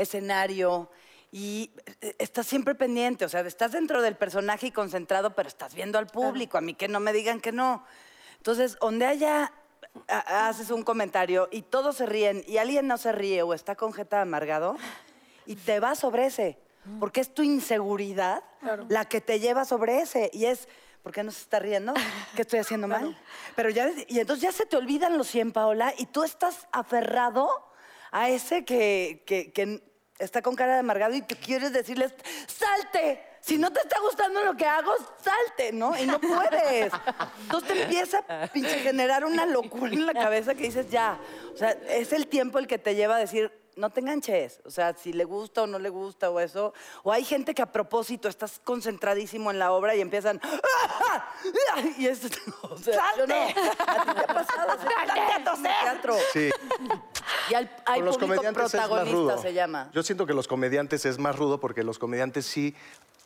escenario 0.00 0.90
y 1.32 1.70
eh, 2.00 2.14
estás 2.18 2.46
siempre 2.46 2.74
pendiente, 2.74 3.24
o 3.24 3.28
sea, 3.28 3.40
estás 3.42 3.72
dentro 3.72 4.02
del 4.02 4.16
personaje 4.16 4.66
y 4.68 4.70
concentrado, 4.72 5.34
pero 5.34 5.48
estás 5.48 5.74
viendo 5.74 5.98
al 5.98 6.06
público, 6.06 6.58
a 6.58 6.60
mí 6.60 6.74
que 6.74 6.88
no 6.88 6.98
me 7.00 7.12
digan 7.12 7.40
que 7.40 7.52
no. 7.52 7.84
Entonces, 8.38 8.76
donde 8.80 9.06
haya, 9.06 9.52
haces 10.08 10.70
un 10.70 10.82
comentario 10.82 11.48
y 11.52 11.62
todos 11.62 11.96
se 11.96 12.06
ríen 12.06 12.42
y 12.46 12.56
alguien 12.58 12.86
no 12.86 12.96
se 12.98 13.12
ríe 13.12 13.42
o 13.42 13.54
está 13.54 13.76
con 13.76 13.92
jeta 13.92 14.20
amargado, 14.22 14.76
y 15.46 15.56
te 15.56 15.78
vas 15.80 15.98
sobre 16.00 16.26
ese, 16.26 16.58
porque 16.98 17.20
es 17.20 17.32
tu 17.34 17.42
inseguridad 17.42 18.42
la 18.88 19.04
que 19.04 19.20
te 19.20 19.38
lleva 19.40 19.64
sobre 19.64 20.00
ese 20.00 20.30
y 20.32 20.46
es, 20.46 20.68
¿por 21.02 21.12
qué 21.12 21.22
no 21.22 21.30
se 21.30 21.42
está 21.42 21.58
riendo? 21.58 21.92
¿Qué 22.34 22.42
estoy 22.42 22.58
haciendo 22.60 22.88
mal? 22.88 23.16
Pero 23.56 23.70
ya, 23.70 23.90
y 24.08 24.18
entonces 24.20 24.42
ya 24.42 24.52
se 24.52 24.66
te 24.66 24.76
olvidan 24.76 25.16
los 25.18 25.28
100, 25.28 25.52
Paola, 25.52 25.92
y 25.96 26.06
tú 26.06 26.22
estás 26.24 26.66
aferrado 26.72 27.48
a 28.10 28.28
ese 28.30 28.64
que, 28.64 29.22
que- 29.26 29.52
que 29.52 29.82
está 30.20 30.42
con 30.42 30.54
cara 30.54 30.74
de 30.74 30.80
amargado 30.80 31.14
y 31.14 31.22
tú 31.22 31.34
quieres 31.42 31.72
decirles, 31.72 32.12
salte. 32.46 33.26
Si 33.40 33.56
no 33.56 33.72
te 33.72 33.80
está 33.80 33.98
gustando 34.00 34.44
lo 34.44 34.54
que 34.54 34.66
hago, 34.66 34.92
salte, 35.22 35.72
¿no? 35.72 35.96
Y 35.98 36.04
no 36.06 36.20
puedes. 36.20 36.92
Entonces 37.42 37.68
te 37.72 37.82
empieza 37.82 38.18
a 38.28 38.46
pinche 38.48 38.80
generar 38.80 39.24
una 39.24 39.46
locura 39.46 39.92
en 39.92 40.04
la 40.04 40.12
cabeza 40.12 40.54
que 40.54 40.64
dices, 40.64 40.90
ya. 40.90 41.18
O 41.54 41.56
sea, 41.56 41.70
es 41.88 42.12
el 42.12 42.26
tiempo 42.26 42.58
el 42.58 42.66
que 42.66 42.76
te 42.78 42.94
lleva 42.94 43.16
a 43.16 43.18
decir, 43.18 43.50
no 43.76 43.88
te 43.88 44.00
enganches. 44.00 44.60
O 44.66 44.70
sea, 44.70 44.92
si 44.94 45.14
le 45.14 45.24
gusta 45.24 45.62
o 45.62 45.66
no 45.66 45.78
le 45.78 45.88
gusta 45.88 46.28
o 46.28 46.38
eso. 46.38 46.74
O 47.02 47.12
hay 47.12 47.24
gente 47.24 47.54
que 47.54 47.62
a 47.62 47.72
propósito 47.72 48.28
estás 48.28 48.60
concentradísimo 48.62 49.50
en 49.50 49.58
la 49.58 49.72
obra 49.72 49.94
y 49.94 50.02
empiezan. 50.02 50.38
"Ah, 50.44 51.24
ah", 51.74 51.80
Y 51.96 52.06
es. 52.08 52.20
O 52.62 52.76
sea, 52.78 53.02
yo 53.16 53.26
no. 53.26 53.34
¿A 53.34 53.46
ti 53.48 53.54
te 54.14 54.20
ha 54.20 54.26
pasado? 54.26 54.68
¡Salte! 54.78 55.50
en 55.54 55.62
teatro. 55.62 56.16
Sí. 56.32 56.50
Y 57.50 57.54
al- 57.54 57.70
hay 57.86 57.96
Con 58.00 58.04
los 58.06 58.16
público 58.16 58.34
comediantes 58.36 58.64
es 58.66 58.74
más 58.74 58.88
protagonista, 58.88 59.16
rudo. 59.34 59.42
se 59.42 59.52
llama. 59.54 59.90
Yo 59.92 60.02
siento 60.02 60.26
que 60.26 60.34
los 60.34 60.46
comediantes 60.48 61.04
es 61.04 61.18
más 61.18 61.36
rudo 61.36 61.58
porque 61.60 61.82
los 61.84 61.98
comediantes 61.98 62.46
sí, 62.46 62.74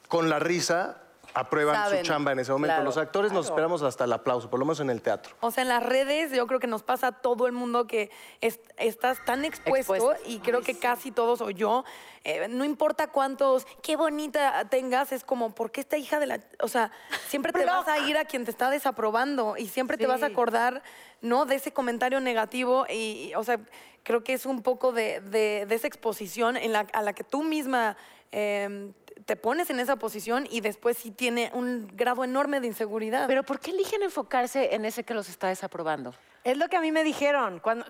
con 0.09 0.29
la 0.29 0.39
risa, 0.39 0.99
aprueban 1.35 1.75
Saben, 1.75 2.05
su 2.05 2.11
chamba 2.11 2.33
en 2.33 2.39
ese 2.39 2.53
momento. 2.53 2.75
claro, 2.75 2.85
los 2.85 2.97
actores 2.97 3.33
nos 3.33 3.47
esperamos 3.47 3.83
hasta 3.83 4.05
el 4.05 4.13
aplauso, 4.13 4.49
por 4.49 4.61
lo 4.61 4.65
menos 4.65 4.79
en 4.81 4.89
el 4.89 5.03
teatro. 5.03 5.35
O 5.41 5.51
sea, 5.51 5.63
en 5.63 5.69
las 5.69 5.83
redes 5.83 6.31
yo 6.33 6.47
creo 6.47 6.61
que 6.61 6.67
nos 6.69 6.83
pasa 6.85 7.09
a 7.09 7.13
todo 7.13 7.47
el 7.47 7.53
mundo 7.53 7.87
que 7.87 8.11
es- 8.41 8.61
estás 8.77 9.23
tan 9.25 9.45
expuesto 9.45 9.95
Expuesto. 9.97 10.31
y 10.31 10.39
creo 10.39 10.63
que 10.63 10.79
casi 10.79 11.11
todos 11.11 11.41
o 11.41 11.51
yo, 11.51 11.85
eh, 12.23 12.47
no 12.49 12.65
importa 12.65 13.09
cuántos, 13.09 13.67
qué 13.83 13.97
bonita 13.97 14.65
tengas, 14.71 15.11
es 15.13 15.25
como, 15.25 15.55
¿por 15.55 15.73
qué 15.73 15.81
esta 15.81 15.97
hija 15.99 16.21
de 16.21 16.27
la...? 16.27 16.41
O 16.61 16.69
sea, 16.69 16.93
siempre 17.29 17.53
te 17.53 17.65
vas 17.65 17.89
a 17.89 17.99
ir 17.99 18.17
a 18.17 18.25
quien 18.25 18.45
te 18.45 18.51
está 18.53 18.71
desaprobando 18.71 19.57
y 19.59 19.67
siempre 19.69 19.97
te 19.99 20.07
vas 20.07 20.23
a 20.23 20.27
acordar, 20.27 20.83
¿no? 21.21 21.47
De 21.47 21.57
ese 21.57 21.73
comentario 21.73 22.21
negativo 22.21 22.87
y, 22.89 23.31
y, 23.31 23.35
o 23.35 23.43
sea, 23.43 23.59
creo 24.05 24.23
que 24.23 24.35
es 24.35 24.47
un 24.47 24.63
poco 24.63 24.93
de, 24.93 25.21
de- 25.21 25.67
de 25.67 25.75
esa 25.75 25.87
exposición 25.89 26.57
en 26.57 26.73
la, 26.73 26.87
a 26.93 27.03
la 27.03 27.13
que 27.13 27.25
tú 27.25 27.43
misma... 27.43 27.97
eh, 28.31 28.93
te 29.27 29.37
pones 29.37 29.71
en 29.71 29.81
esa 29.81 29.97
posición 29.97 30.47
y 30.51 30.61
después 30.61 30.97
sí 30.99 31.11
tiene 31.11 31.51
un 31.55 31.89
grado 31.97 32.25
enorme 32.25 32.61
de 32.61 32.67
inseguridad. 32.67 33.27
Pero 33.27 33.43
¿por 33.43 33.61
qué 33.61 33.71
eligen 33.71 34.03
enfocarse 34.03 34.75
en 34.75 34.85
ese 34.85 35.05
que 35.05 35.15
los 35.15 35.29
está 35.29 35.49
desaprobando? 35.49 36.15
Es 36.43 36.59
lo 36.59 36.69
que 36.69 36.77
a 36.77 36.81
mí 36.81 36.93
me 36.93 37.05
dijeron. 37.05 37.59
Cuando, 37.61 37.87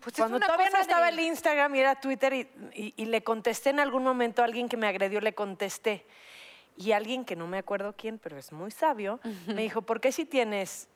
Pues 0.00 0.16
cuando 0.16 0.40
todavía 0.40 0.70
no 0.70 0.78
estaba 0.78 1.06
de- 1.06 1.12
el 1.12 1.20
Instagram 1.20 1.74
y 1.74 1.80
era 1.80 2.00
Twitter 2.00 2.32
y, 2.32 2.48
y- 2.74 2.94
y 2.96 3.04
le 3.06 3.22
contesté 3.22 3.70
en 3.70 3.80
algún 3.80 4.02
momento 4.02 4.40
a 4.42 4.46
alguien 4.46 4.68
que 4.68 4.76
me 4.78 4.86
agredió, 4.86 5.20
le 5.20 5.34
contesté. 5.34 6.06
Y 6.76 6.92
alguien 6.92 7.26
que 7.26 7.36
no 7.36 7.46
me 7.46 7.58
acuerdo 7.58 7.94
quién, 7.94 8.18
pero 8.18 8.38
es 8.38 8.50
muy 8.50 8.70
sabio, 8.70 9.20
me 9.46 9.60
dijo, 9.60 9.82
¿por 9.82 10.00
qué 10.00 10.10
si 10.10 10.24
tienes 10.24 10.88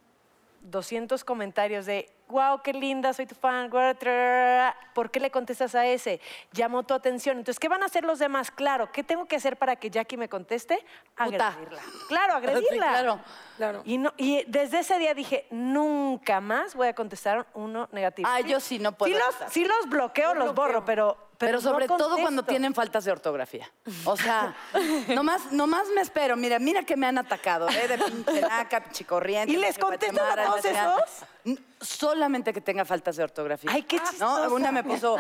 200 0.70 1.24
comentarios 1.24 1.86
de, 1.86 2.10
wow, 2.28 2.60
qué 2.62 2.72
linda, 2.72 3.12
soy 3.12 3.26
tu 3.26 3.34
fan, 3.34 3.70
guau, 3.70 3.94
trarara", 3.94 4.76
¿por 4.94 5.10
qué 5.10 5.20
le 5.20 5.30
contestas 5.30 5.74
a 5.74 5.86
ese? 5.86 6.20
Llamó 6.52 6.82
tu 6.82 6.94
atención. 6.94 7.38
Entonces, 7.38 7.58
¿qué 7.60 7.68
van 7.68 7.82
a 7.82 7.86
hacer 7.86 8.04
los 8.04 8.18
demás? 8.18 8.50
Claro, 8.50 8.90
¿qué 8.92 9.02
tengo 9.02 9.26
que 9.26 9.36
hacer 9.36 9.56
para 9.56 9.76
que 9.76 9.90
Jackie 9.90 10.16
me 10.16 10.28
conteste? 10.28 10.84
Puta. 11.16 11.48
Agredirla. 11.48 11.82
Claro, 12.08 12.34
agredirla. 12.36 12.88
claro. 12.88 13.20
Claro. 13.56 13.82
Y, 13.84 13.96
no, 13.98 14.12
y 14.16 14.44
desde 14.48 14.80
ese 14.80 14.98
día 14.98 15.14
dije, 15.14 15.46
nunca 15.50 16.40
más 16.40 16.74
voy 16.74 16.88
a 16.88 16.94
contestar 16.94 17.46
uno 17.54 17.88
negativo. 17.92 18.28
Ah, 18.30 18.40
yo 18.40 18.60
sí 18.60 18.78
no 18.78 18.92
puedo 18.92 19.12
Sí 19.12 19.18
los, 19.18 19.52
sí 19.52 19.64
los 19.64 19.88
bloqueo, 19.88 20.34
los 20.34 20.54
borro, 20.54 20.84
pero... 20.84 21.25
Pero, 21.39 21.59
no 21.59 21.61
sobre 21.61 21.87
todo 21.87 22.16
cuando 22.18 22.43
tienen 22.45 22.74
faltas 22.74 23.05
de 23.05 23.12
ortografía. 23.12 23.70
O 24.05 24.16
sea, 24.16 24.57
nomás, 25.09 25.53
nomás 25.53 25.89
me 25.95 26.01
espero. 26.01 26.37
Mira, 26.37 26.59
mira 26.59 26.82
que 26.82 26.97
me 26.97 27.07
han 27.07 27.18
atacado, 27.18 27.68
¿eh? 27.68 27.89
De 27.89 27.99
pinche 27.99 28.41
naca, 28.41 28.82
pinche 28.82 29.05
corriente. 29.05 29.53
¿Y 29.53 29.57
les 29.57 29.76
pinche 29.76 29.80
contestas 29.80 30.39
a 30.39 30.45
todos 30.45 30.64
esos? 30.64 31.59
Solamente 31.80 32.53
que 32.53 32.61
tenga 32.61 32.84
faltas 32.84 33.16
de 33.16 33.24
ortografía. 33.24 33.70
Ay, 33.72 33.82
qué 33.82 33.99
¿No? 33.99 34.05
chistosa. 34.05 34.49
Una 34.49 34.72
me 34.72 34.82
puso 34.82 35.16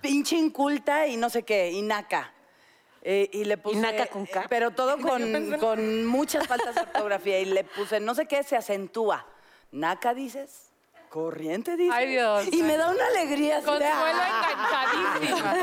pinche 0.00 0.36
inculta 0.36 1.06
y 1.06 1.16
no 1.16 1.30
sé 1.30 1.44
qué, 1.44 1.70
y 1.70 1.82
naca. 1.82 2.32
Eh, 3.04 3.28
y 3.32 3.44
le 3.44 3.56
puse. 3.56 3.78
naca 3.78 4.06
con 4.06 4.26
K? 4.26 4.46
Pero 4.48 4.72
todo 4.72 4.98
con, 5.00 5.58
con 5.58 6.06
muchas 6.06 6.46
faltas 6.46 6.74
de 6.74 6.80
ortografía. 6.82 7.40
Y 7.40 7.46
le 7.46 7.64
puse, 7.64 8.00
no 8.00 8.14
sé 8.14 8.26
qué, 8.26 8.42
se 8.42 8.56
acentúa. 8.56 9.26
Naca 9.70 10.12
dices, 10.12 10.71
corriente 11.12 11.76
dices. 11.76 11.94
Ay, 11.94 12.08
Dios. 12.08 12.48
Y 12.50 12.62
me 12.62 12.78
da 12.78 12.90
una 12.90 13.06
alegría. 13.06 13.56
Consuelo 13.62 13.84
¡ah! 13.92 14.88
enganchadísima. 15.20 15.54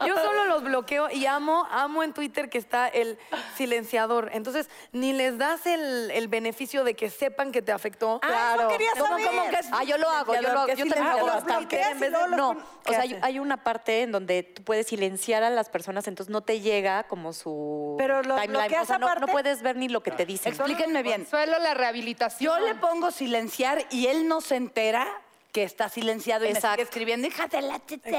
Yo 0.06 0.16
solo 0.16 0.44
los 0.44 0.62
bloqueo 0.62 1.10
y 1.10 1.26
amo, 1.26 1.66
amo 1.70 2.04
en 2.04 2.12
Twitter 2.12 2.48
que 2.48 2.56
está 2.58 2.86
el 2.86 3.18
silenciador. 3.56 4.30
Entonces, 4.32 4.70
ni 4.92 5.12
les 5.12 5.36
das 5.36 5.66
el, 5.66 6.12
el 6.12 6.28
beneficio 6.28 6.84
de 6.84 6.94
que 6.94 7.10
sepan 7.10 7.50
que 7.50 7.60
te 7.60 7.72
afectó. 7.72 8.20
Claro. 8.20 8.68
quería 8.68 8.92
¿Cómo- 8.92 9.06
saber. 9.08 9.26
cómo 9.26 9.50
que 9.50 9.56
es 9.56 9.66
Ah, 9.72 9.82
yo 9.82 9.98
lo 9.98 10.08
hago, 10.08 10.34
yo 10.34 10.42
lo 10.42 10.48
hago. 10.50 10.66
¿Qué 10.66 10.76
Yo 10.76 10.86
también 10.86 11.06
hago 11.06 11.26
Los 11.26 11.34
bastante. 11.44 11.82
en 11.82 12.00
vez 12.00 12.12
de- 12.12 12.36
No, 12.36 12.56
¿qué 12.84 12.92
o 12.92 13.02
sea, 13.02 13.18
hay, 13.22 13.38
una 13.40 13.64
parte 13.64 14.02
en 14.02 14.12
donde 14.12 14.44
tú 14.44 14.62
puedes 14.62 14.86
silenciar 14.86 15.42
a 15.42 15.50
las 15.50 15.68
personas, 15.68 16.06
entonces 16.06 16.30
no 16.30 16.42
te 16.42 16.60
llega 16.60 17.02
como 17.04 17.32
su 17.32 17.96
Pero 17.98 18.22
los 18.22 18.40
timeline. 18.40 18.80
O 18.80 18.84
sea, 18.86 18.98
no, 18.98 19.12
no 19.16 19.26
puedes 19.26 19.60
ver 19.62 19.76
ni 19.76 19.88
lo 19.88 20.02
que 20.02 20.12
te 20.12 20.24
dicen. 20.24 20.52
Explíquenme 20.52 21.02
bien. 21.02 21.22
Consuelo, 21.22 21.58
la 21.58 21.74
rehabilitación. 21.74 22.58
Yo 22.60 22.66
le 22.66 22.74
pongo 22.76 23.10
silenciar 23.10 23.84
y 23.90 24.06
él 24.06 24.19
no 24.24 24.40
se 24.40 24.56
entera 24.56 25.06
que 25.52 25.64
está 25.64 25.88
silenciado 25.88 26.44
y 26.44 26.52
me 26.52 26.60
sigue 26.60 26.82
escribiendo, 26.82 27.26
hija 27.26 27.48
de 27.48 27.60
la 27.62 27.80
tete". 27.80 28.16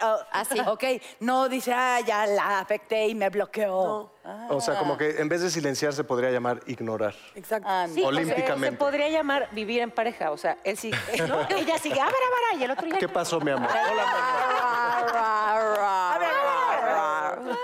Oh, 0.00 0.18
Así. 0.32 0.58
Ok, 0.66 0.84
no 1.20 1.48
dice, 1.50 1.72
ah, 1.74 2.00
ya 2.00 2.24
la 2.26 2.60
afecté 2.60 3.08
y 3.08 3.14
me 3.14 3.28
bloqueó. 3.28 4.10
O 4.48 4.60
sea, 4.60 4.78
como 4.78 4.96
que 4.96 5.20
en 5.20 5.28
vez 5.28 5.42
de 5.42 5.50
silenciar 5.50 5.92
se 5.92 6.02
podría 6.04 6.30
llamar 6.30 6.60
ignorar. 6.66 7.14
Exacto. 7.34 7.68
Ah, 7.70 7.86
Sí, 7.92 8.02
Olímpicamente. 8.02 8.70
se 8.70 8.76
podría 8.78 9.08
llamar 9.10 9.48
vivir 9.52 9.82
en 9.82 9.90
pareja. 9.90 10.30
O 10.30 10.38
sea, 10.38 10.56
él 10.64 10.78
sigue, 10.78 10.96
¿no? 11.28 11.42
ella 11.50 11.76
sigue, 11.78 12.00
ah, 12.00 12.04
bara, 12.06 12.58
y 12.58 12.64
el 12.64 12.70
otro 12.70 12.88
ya. 12.88 12.98
¿Qué 12.98 13.08
pasó, 13.08 13.38
mi 13.40 13.50
amor? 13.50 13.68
Hola, 13.68 14.04
mi 16.20 16.26
amor. 17.44 17.58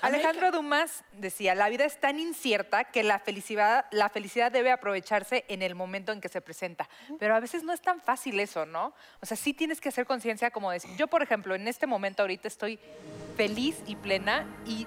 Alejandro 0.00 0.50
Dumas 0.50 1.04
decía, 1.12 1.54
la 1.54 1.68
vida 1.68 1.84
es 1.84 1.98
tan 2.00 2.18
incierta 2.18 2.84
que 2.84 3.02
la 3.02 3.18
felicidad, 3.18 3.86
la 3.90 4.08
felicidad 4.08 4.50
debe 4.50 4.70
aprovecharse 4.70 5.44
en 5.48 5.62
el 5.62 5.74
momento 5.74 6.12
en 6.12 6.20
que 6.20 6.28
se 6.28 6.40
presenta. 6.40 6.88
Pero 7.18 7.34
a 7.34 7.40
veces 7.40 7.62
no 7.62 7.72
es 7.72 7.80
tan 7.80 8.00
fácil 8.00 8.38
eso, 8.40 8.66
¿no? 8.66 8.94
O 9.20 9.26
sea, 9.26 9.36
sí 9.36 9.54
tienes 9.54 9.80
que 9.80 9.88
hacer 9.88 10.06
conciencia 10.06 10.50
como 10.50 10.70
decir, 10.70 10.90
yo 10.96 11.06
por 11.06 11.22
ejemplo, 11.22 11.54
en 11.54 11.68
este 11.68 11.86
momento 11.86 12.22
ahorita 12.22 12.48
estoy 12.48 12.78
feliz 13.36 13.82
y 13.86 13.96
plena 13.96 14.46
y 14.66 14.86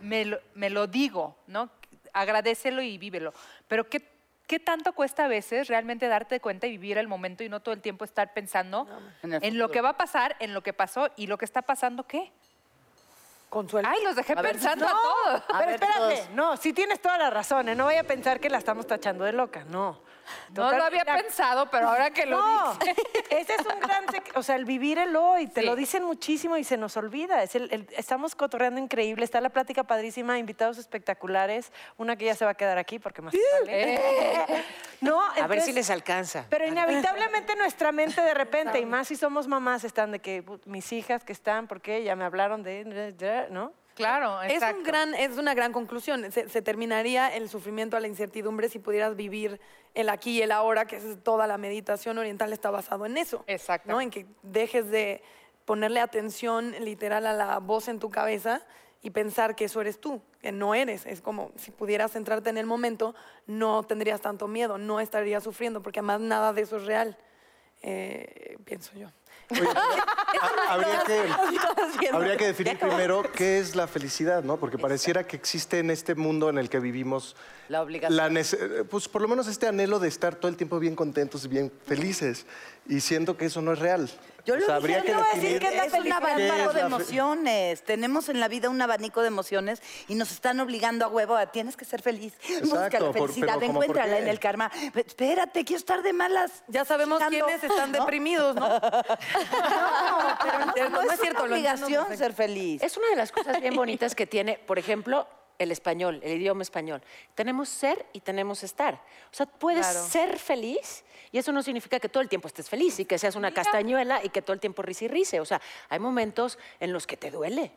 me 0.00 0.24
lo, 0.24 0.40
me 0.54 0.70
lo 0.70 0.86
digo, 0.86 1.36
¿no? 1.46 1.70
Agradecelo 2.12 2.82
y 2.82 2.98
vívelo. 2.98 3.32
Pero 3.68 3.88
¿qué, 3.88 4.06
¿qué 4.46 4.58
tanto 4.58 4.92
cuesta 4.92 5.24
a 5.24 5.28
veces 5.28 5.68
realmente 5.68 6.08
darte 6.08 6.40
cuenta 6.40 6.66
y 6.66 6.72
vivir 6.72 6.98
el 6.98 7.08
momento 7.08 7.44
y 7.44 7.48
no 7.48 7.60
todo 7.60 7.74
el 7.74 7.80
tiempo 7.80 8.04
estar 8.04 8.34
pensando 8.34 8.86
En 9.22 9.32
el 9.34 9.44
en 9.44 9.58
lo 9.58 9.70
que 9.70 9.80
va 9.80 9.90
a 9.90 9.96
pasar, 9.96 10.36
en 10.40 10.52
lo 10.52 10.62
que 10.62 10.72
pasó 10.72 11.10
y 11.16 11.26
lo 11.26 11.38
que 11.38 11.44
está 11.44 11.62
pasando 11.62 12.06
qué? 12.06 12.32
Consuelo. 13.52 13.86
Ay, 13.86 14.02
los 14.02 14.16
dejé 14.16 14.32
A 14.32 14.40
ver, 14.40 14.52
pensando 14.52 14.86
a 14.88 14.92
No, 14.92 14.98
todos. 14.98 15.42
A 15.42 15.46
pero 15.46 15.58
ver, 15.58 15.68
espérate, 15.74 15.98
todos. 16.16 16.30
no, 16.30 16.56
sí 16.56 16.72
tienes 16.72 17.02
toda 17.02 17.18
la 17.18 17.28
razón, 17.28 17.68
¿eh? 17.68 17.74
no 17.74 17.84
vaya 17.84 18.00
a 18.00 18.04
pensar 18.04 18.40
que 18.40 18.48
la 18.48 18.56
estamos 18.56 18.86
tachando 18.86 19.24
de 19.24 19.32
loca, 19.34 19.64
no. 19.68 20.00
No 20.54 20.70
lo 20.72 20.84
había 20.84 21.04
pensado, 21.04 21.70
pero 21.70 21.88
ahora 21.88 22.10
que 22.10 22.26
lo 22.26 22.36
No, 22.40 22.74
dices. 22.74 22.96
ese 23.30 23.54
es 23.54 23.66
un 23.66 23.80
gran, 23.80 24.04
o 24.34 24.42
sea, 24.42 24.56
el 24.56 24.64
vivir 24.64 24.98
el 24.98 25.14
hoy, 25.16 25.46
te 25.46 25.60
Sí. 25.62 25.66
lo 25.66 25.76
dicen 25.76 26.04
muchísimo 26.04 26.56
y 26.56 26.64
se 26.64 26.76
nos 26.76 26.96
olvida. 26.96 27.42
Es 27.42 27.54
el- 27.54 27.72
el- 27.72 27.86
estamos 27.96 28.34
cotorreando 28.34 28.80
increíble, 28.80 29.24
está 29.24 29.40
la 29.40 29.50
plática 29.50 29.84
padrísima, 29.84 30.38
invitados 30.38 30.78
espectaculares, 30.78 31.72
una 31.96 32.16
que 32.16 32.26
ya 32.26 32.34
se 32.34 32.44
va 32.44 32.52
a 32.52 32.54
quedar 32.54 32.78
aquí 32.78 32.98
porque 32.98 33.22
más 33.22 33.34
vale. 33.60 33.98
No, 35.00 35.20
A 35.20 35.46
ver 35.48 35.60
si 35.62 35.72
les 35.72 35.90
alcanza. 35.90 36.46
Pero 36.48 36.64
inevitablemente 36.66 37.56
nuestra 37.56 37.90
mente 37.90 38.20
de 38.20 38.34
repente, 38.34 38.78
y 38.78 38.86
más 38.86 39.08
si 39.08 39.16
somos 39.16 39.48
mamás, 39.48 39.82
están 39.82 40.12
de 40.12 40.20
que 40.20 40.42
"Put, 40.44 40.64
mis 40.66 40.92
hijas 40.92 41.24
que 41.24 41.32
están, 41.32 41.66
porque 41.66 42.04
ya 42.04 42.14
me 42.14 42.24
hablaron 42.24 42.62
de, 42.62 43.46
¿no? 43.50 43.72
Claro, 43.94 44.42
Es, 44.42 44.54
exacto. 44.54 44.78
un 44.78 44.84
gran, 44.84 45.14
es 45.14 45.36
una 45.38 45.54
gran 45.54 45.72
conclusión. 45.72 46.30
Se, 46.32 46.48
se 46.48 46.62
terminaría 46.62 47.34
el 47.34 47.48
sufrimiento 47.48 47.96
a 47.96 48.00
la 48.00 48.08
incertidumbre 48.08 48.68
si 48.68 48.78
pudieras 48.78 49.16
vivir 49.16 49.60
el 49.94 50.08
aquí 50.08 50.38
y 50.38 50.42
el 50.42 50.52
ahora, 50.52 50.86
que 50.86 50.96
es 50.96 51.22
toda 51.22 51.46
la 51.46 51.58
meditación 51.58 52.18
oriental 52.18 52.52
está 52.52 52.70
basado 52.70 53.06
en 53.06 53.16
eso. 53.16 53.44
Exacto. 53.46 53.90
¿no? 53.90 54.00
En 54.00 54.10
que 54.10 54.26
dejes 54.42 54.90
de 54.90 55.22
ponerle 55.64 56.00
atención 56.00 56.72
literal 56.80 57.26
a 57.26 57.32
la 57.32 57.58
voz 57.58 57.88
en 57.88 57.98
tu 57.98 58.10
cabeza 58.10 58.62
y 59.02 59.10
pensar 59.10 59.56
que 59.56 59.64
eso 59.64 59.80
eres 59.80 60.00
tú, 60.00 60.22
que 60.40 60.52
no 60.52 60.74
eres. 60.74 61.06
Es 61.06 61.20
como 61.20 61.50
si 61.56 61.70
pudieras 61.70 62.12
centrarte 62.12 62.50
en 62.50 62.56
el 62.56 62.66
momento, 62.66 63.14
no 63.46 63.82
tendrías 63.82 64.20
tanto 64.20 64.48
miedo, 64.48 64.78
no 64.78 65.00
estarías 65.00 65.42
sufriendo, 65.42 65.82
porque 65.82 65.98
además 66.00 66.20
nada 66.20 66.52
de 66.52 66.62
eso 66.62 66.76
es 66.76 66.84
real, 66.84 67.18
eh, 67.82 68.56
pienso 68.64 68.92
yo. 68.94 69.08
Oye, 69.60 69.68
ha- 70.40 70.72
habría, 70.72 71.02
que, 71.04 72.08
habría 72.12 72.36
que 72.36 72.46
definir 72.46 72.78
primero 72.78 73.22
qué 73.32 73.58
es 73.58 73.74
la 73.76 73.86
felicidad, 73.86 74.42
¿no? 74.42 74.56
Porque 74.56 74.78
pareciera 74.78 75.24
que 75.26 75.36
existe 75.36 75.78
en 75.78 75.90
este 75.90 76.14
mundo 76.14 76.48
en 76.48 76.58
el 76.58 76.68
que 76.70 76.80
vivimos 76.80 77.36
La 77.72 77.80
obligación. 77.82 78.16
la 78.16 78.28
nece- 78.28 78.84
pues 78.84 79.08
por 79.08 79.22
lo 79.22 79.28
menos 79.28 79.46
este 79.48 79.66
anhelo 79.66 79.98
de 79.98 80.08
estar 80.08 80.34
todo 80.34 80.48
el 80.50 80.56
tiempo 80.58 80.78
bien 80.78 80.94
contentos 80.94 81.44
y 81.46 81.48
bien 81.48 81.72
felices. 81.86 82.44
Y 82.86 83.00
siento 83.00 83.36
que 83.36 83.46
eso 83.46 83.62
no 83.62 83.72
es 83.72 83.78
real. 83.78 84.10
Yo 84.44 84.54
O 84.54 84.56
lo 84.58 84.66
sea, 84.66 84.80
dije, 84.80 84.96
habría 84.96 85.02
que 85.02 85.12
yo 85.12 85.18
voy 85.18 85.22
a 85.22 85.34
decir 85.36 85.52
definir 85.60 85.80
que 85.80 85.86
es 85.86 85.92
un 86.04 86.12
abanico 86.12 86.72
de 86.72 86.80
la 86.80 86.86
emociones. 86.86 87.82
Tenemos 87.84 88.28
en 88.28 88.40
la 88.40 88.48
vida 88.48 88.68
un 88.68 88.82
abanico 88.82 89.20
de 89.22 89.28
emociones 89.28 89.80
y 90.08 90.16
nos 90.16 90.32
están 90.32 90.58
obligando 90.60 91.04
a 91.04 91.08
huevo 91.08 91.36
a 91.36 91.46
tienes 91.46 91.76
que 91.76 91.84
ser 91.84 92.02
feliz. 92.02 92.34
Busca 92.62 92.86
Exacto, 92.86 93.06
la 93.06 93.12
por- 93.12 93.28
felicidad, 93.30 93.54
pero 93.54 93.66
¿cómo 93.68 93.78
por 93.78 93.84
encuéntrala 93.86 94.18
en 94.18 94.28
el 94.28 94.38
karma. 94.40 94.70
Pe- 94.92 95.04
Espérate, 95.06 95.64
quiero 95.64 95.78
estar 95.78 96.02
de 96.02 96.12
malas. 96.12 96.64
Ya 96.68 96.84
sabemos 96.84 97.20
Buscando, 97.20 97.46
quiénes 97.46 97.64
están 97.64 97.92
¿no? 97.92 97.98
deprimidos, 98.00 98.54
¿no? 98.56 98.68
No, 98.80 100.38
pero 100.74 100.90
no, 100.90 101.02
no 101.02 101.02
es, 101.02 101.12
es 101.14 101.20
cierto, 101.20 101.44
una 101.44 101.52
obligación 101.54 102.16
ser 102.18 102.32
feliz. 102.34 102.82
Es 102.82 102.96
una 102.96 103.08
de 103.08 103.16
las 103.16 103.32
cosas 103.32 103.60
bien 103.60 103.74
bonitas 103.76 104.14
que 104.14 104.26
tiene, 104.26 104.58
por 104.66 104.78
ejemplo, 104.78 105.26
el 105.62 105.70
español, 105.72 106.20
el 106.22 106.40
idioma 106.40 106.62
español. 106.62 107.02
Tenemos 107.34 107.68
ser 107.68 108.06
y 108.12 108.20
tenemos 108.20 108.62
estar. 108.62 108.94
O 108.94 109.34
sea, 109.34 109.46
puedes 109.46 109.86
ser 109.86 110.38
feliz 110.38 111.04
y 111.30 111.38
eso 111.38 111.52
no 111.52 111.62
significa 111.62 111.98
que 111.98 112.08
todo 112.08 112.22
el 112.22 112.28
tiempo 112.28 112.48
estés 112.48 112.68
feliz 112.68 112.98
y 113.00 113.04
que 113.04 113.18
seas 113.18 113.36
una 113.36 113.52
castañuela 113.52 114.24
y 114.24 114.28
que 114.28 114.42
todo 114.42 114.54
el 114.54 114.60
tiempo 114.60 114.82
risa 114.82 115.06
y 115.06 115.08
rice. 115.08 115.40
O 115.40 115.44
sea, 115.44 115.60
hay 115.88 115.98
momentos 115.98 116.58
en 116.80 116.92
los 116.92 117.06
que 117.06 117.16
te 117.16 117.30
duele, 117.30 117.72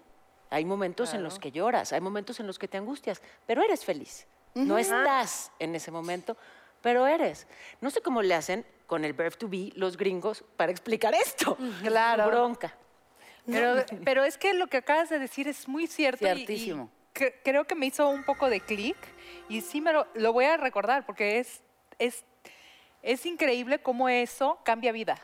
hay 0.50 0.66
momentos 0.66 1.14
en 1.14 1.24
los 1.24 1.40
que 1.40 1.52
lloras, 1.52 1.94
hay 1.94 2.02
momentos 2.02 2.40
en 2.40 2.48
los 2.48 2.60
que 2.60 2.68
te 2.68 2.78
angustias, 2.78 3.22
pero 3.46 3.64
eres 3.64 3.86
feliz. 3.86 4.28
No 4.54 4.78
estás 4.78 5.52
en 5.60 5.76
ese 5.76 5.92
momento, 5.92 6.38
pero 6.82 7.08
eres. 7.08 7.46
No 7.82 7.90
sé 7.90 8.02
cómo 8.02 8.22
le 8.22 8.36
hacen 8.36 8.66
con 8.88 9.04
el 9.04 9.14
verb 9.14 9.38
to 9.38 9.50
be 9.50 9.72
los 9.76 9.98
gringos 9.98 10.44
para 10.56 10.72
explicar 10.72 11.14
esto. 11.14 11.58
Claro. 11.82 12.28
Bronca. 12.28 12.76
Pero, 13.46 13.86
pero 14.04 14.24
es 14.24 14.38
que 14.38 14.54
lo 14.54 14.68
que 14.68 14.78
acabas 14.78 15.10
de 15.10 15.20
decir 15.20 15.48
es 15.48 15.68
muy 15.68 15.88
cierto. 15.88 16.26
Ciertísimo. 16.26 16.90
Cre- 17.16 17.34
creo 17.44 17.66
que 17.66 17.74
me 17.76 17.88
hizo 17.88 18.08
un 18.10 18.24
poco 18.24 18.50
de 18.50 18.60
clic 18.62 18.98
y 19.50 19.62
sí 19.62 19.82
me 19.82 19.94
lo, 19.94 20.06
lo 20.14 20.34
voy 20.34 20.46
a 20.46 20.58
recordar 20.58 21.06
porque 21.06 21.40
es, 21.40 21.62
es, 21.98 22.24
es 23.02 23.26
increíble 23.26 23.80
cómo 23.80 24.10
eso 24.10 24.60
cambia 24.64 24.92
vida. 24.92 25.18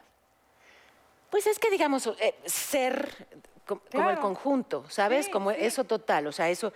Pues 1.30 1.48
es 1.48 1.60
que, 1.60 1.70
digamos, 1.70 2.08
eh, 2.20 2.36
ser 2.46 3.28
co- 3.66 3.80
como 3.92 4.10
el 4.10 4.16
Claro. 4.16 4.22
conjunto, 4.22 4.86
¿sabes? 4.90 5.26
Sí, 5.28 5.32
como 5.32 5.52
sí. 5.52 5.58
eso 5.60 5.84
total, 5.86 6.28
o 6.28 6.32
sea, 6.32 6.50
eso 6.50 6.74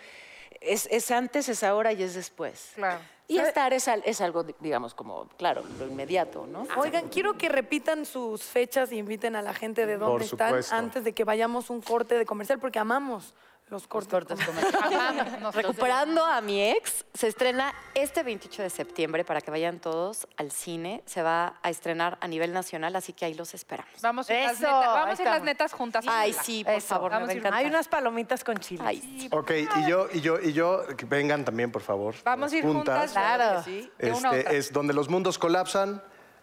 es, 0.61 0.87
es 0.91 1.11
antes, 1.11 1.49
es 1.49 1.63
ahora 1.63 1.91
y 1.91 2.01
es 2.03 2.13
después. 2.15 2.71
Claro. 2.75 2.99
Y 3.27 3.39
estar 3.39 3.73
es, 3.73 3.87
es 3.87 4.21
algo, 4.21 4.43
di- 4.43 4.55
digamos, 4.59 4.93
como, 4.93 5.27
claro, 5.29 5.63
lo 5.79 5.87
inmediato, 5.87 6.45
¿no? 6.45 6.67
Oigan, 6.77 7.09
quiero 7.09 7.37
que 7.37 7.49
repitan 7.49 8.05
sus 8.05 8.43
fechas 8.43 8.91
y 8.91 8.97
inviten 8.97 9.35
a 9.35 9.41
la 9.41 9.53
gente 9.53 9.85
de 9.87 9.97
dónde 9.97 10.25
están 10.25 10.61
antes 10.71 11.03
de 11.03 11.11
que 11.13 11.23
vayamos 11.23 11.69
un 11.71 11.81
corte 11.81 12.17
de 12.17 12.25
comercial, 12.25 12.59
porque 12.59 12.77
amamos 12.79 13.33
los 13.69 13.87
cortes. 13.87 14.11
Cortes 14.11 14.39
comerciales. 14.45 15.41
Recuperando 15.55 16.23
a 16.23 16.39
mi 16.41 16.61
ex, 16.63 17.05
se 17.13 17.27
estrena 17.27 17.73
este 17.93 18.23
28 18.23 18.61
de 18.61 18.69
septiembre 18.69 19.25
para 19.25 19.41
que 19.41 19.49
vayan 19.51 19.79
todos 19.79 20.27
al 20.37 20.51
cine. 20.51 21.01
Se 21.05 21.21
va 21.23 21.55
a 21.63 21.69
estrenar 21.69 22.17
a 22.21 22.27
nivel 22.27 22.53
nacional, 22.53 22.95
así 22.95 23.13
que 23.13 23.25
ahí 23.25 23.33
los 23.33 23.53
esperamos. 23.53 23.91
Vamos, 24.01 24.29
a 24.29 24.33
ir 24.33 24.43
las 24.45 24.53
Eso, 24.59 24.67
netas- 24.67 24.93
vamos 24.93 25.19
a 25.19 25.21
ir 25.21 25.27
las 25.27 25.43
netas 25.43 25.73
juntas. 25.73 26.05
Ay, 26.07 26.33
sí, 26.33 26.63
por 26.63 26.73
Eso, 26.73 26.87
favor, 26.87 27.11
me 27.11 27.17
vamos 27.27 27.43
va 27.43 27.49
a. 27.49 27.55
Hay 27.57 27.65
unas 27.65 27.87
palomitas 27.87 28.43
con 28.43 28.57
chile. 28.57 28.83
Ay, 28.85 28.99
sí. 29.01 29.29
Ok, 29.31 29.51
y 29.51 29.89
yo, 29.89 30.07
y 30.13 30.21
yo, 30.21 30.39
y 30.39 30.53
yo, 30.53 30.85
que 30.95 31.05
vengan 31.05 31.43
también, 31.43 31.71
por 31.71 31.81
favor. 31.81 32.15
Vamos 32.23 32.53
a 32.53 32.57
ir 32.57 32.63
juntas. 32.63 33.11
Claro. 33.11 33.63
sí, 33.63 33.89
Este, 33.97 34.57
es 34.57 34.71
donde 34.71 34.93
los 34.93 35.09
mundos 35.09 35.37
colapsan. 35.37 36.01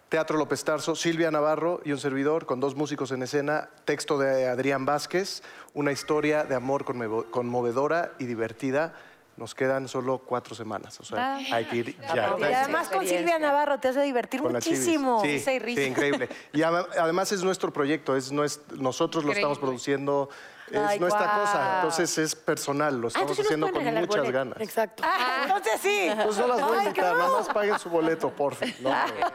Teatro 0.09 0.37
López 0.37 0.63
Tarso, 0.63 0.95
Silvia 0.95 1.31
Navarro 1.31 1.81
y 1.83 1.91
un 1.91 1.97
servidor 1.97 2.45
con 2.45 2.59
dos 2.59 2.75
músicos 2.75 3.11
en 3.11 3.23
escena. 3.23 3.69
Texto 3.83 4.19
de 4.19 4.47
Adrián 4.47 4.85
Vázquez. 4.85 5.41
Una 5.73 5.91
historia 5.91 6.43
de 6.43 6.55
amor 6.55 6.85
conmovedora 7.31 8.11
y 8.19 8.25
divertida. 8.25 8.93
Nos 9.35 9.55
quedan 9.55 9.87
solo 9.87 10.19
cuatro 10.19 10.53
semanas. 10.53 10.99
O 10.99 11.03
sea, 11.03 11.37
hay 11.37 11.65
que 11.65 11.75
ir 11.77 11.97
ya. 12.15 12.35
Y 12.39 12.43
además 12.43 12.89
con 12.89 13.07
Silvia 13.07 13.39
Navarro 13.39 13.79
te 13.79 13.87
hace 13.87 14.01
divertir 14.03 14.41
Con 14.43 14.53
muchísimo. 14.53 15.21
Sí, 15.23 15.39
sí, 15.39 15.81
increíble. 15.81 16.29
Y 16.53 16.61
además 16.61 17.31
es 17.31 17.43
nuestro 17.43 17.73
proyecto, 17.73 18.15
es 18.15 18.31
nues- 18.31 18.59
nosotros 18.77 19.23
lo 19.25 19.31
estamos 19.31 19.57
produciendo, 19.57 20.29
es 20.71 20.77
Ay, 20.79 20.99
nuestra 20.99 21.25
guau. 21.25 21.39
cosa. 21.41 21.75
Entonces 21.75 22.17
es 22.17 22.35
personal, 22.35 22.99
lo 22.99 23.07
estamos 23.09 23.31
entonces 23.31 23.37
nos 23.39 23.45
haciendo 23.47 23.67
pueden 23.67 23.73
con 23.75 23.85
regalar 23.85 24.07
muchas 24.07 24.21
boletos. 24.21 24.33
ganas. 24.33 24.61
Exacto. 24.61 25.03
Ah, 25.05 25.41
entonces 25.43 25.81
sí. 25.81 26.09
Pues 26.23 26.37
no 26.37 26.47
las 26.47 26.61
voy 26.61 26.77
a 26.77 26.83
invitar, 26.83 27.15
nada 27.17 27.31
más 27.37 27.47
paguen 27.49 27.79
su 27.79 27.89
boleto, 27.89 28.29
por 28.31 28.55
favor. 28.55 28.73
No, 28.81 28.89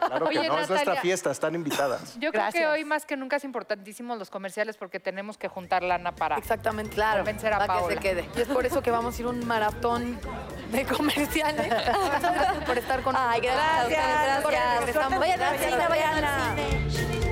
claro 0.07 0.29
que 0.29 0.39
Oye, 0.39 0.47
no, 0.47 0.53
es 0.59 0.69
nuestra 0.69 0.77
Natalia. 0.77 1.01
fiesta, 1.01 1.31
están 1.31 1.55
invitadas. 1.55 2.15
Yo 2.19 2.31
creo 2.31 2.51
que 2.51 2.67
hoy 2.67 2.83
más 2.85 3.05
que 3.05 3.15
nunca 3.17 3.35
es 3.37 3.43
importantísimo 3.43 4.15
los 4.15 4.29
comerciales 4.29 4.77
porque 4.77 4.99
tenemos 4.99 5.37
que 5.37 5.47
juntar 5.47 5.83
lana 5.83 6.13
para 6.13 6.37
Exactamente. 6.37 6.95
Claro, 6.95 7.19
convencer 7.19 7.53
a 7.53 7.57
para 7.59 7.73
que 7.73 7.79
Paola. 7.79 7.95
se 7.95 8.01
quede. 8.01 8.29
Y 8.35 8.41
es 8.41 8.47
por 8.47 8.65
eso 8.65 8.81
que 8.81 8.91
vamos 8.91 9.17
a 9.17 9.21
ir 9.21 9.25
a 9.27 9.29
un 9.29 9.47
maratón 9.47 10.19
de 10.71 10.85
comerciales. 10.85 11.67
Muchas 11.67 12.21
gracias 12.35 12.63
por 12.65 12.77
estar 12.77 13.01
con 13.01 13.15
Ay, 13.17 13.41
gracias, 13.41 13.89
Gracias. 13.89 14.41
gracias. 14.43 14.79
Regresamos. 14.79 15.19
Vayan 15.19 15.41
al 15.41 15.57
cine, 15.59 15.87
vayan 15.87 16.23
al 16.23 16.91
cine. 16.91 17.28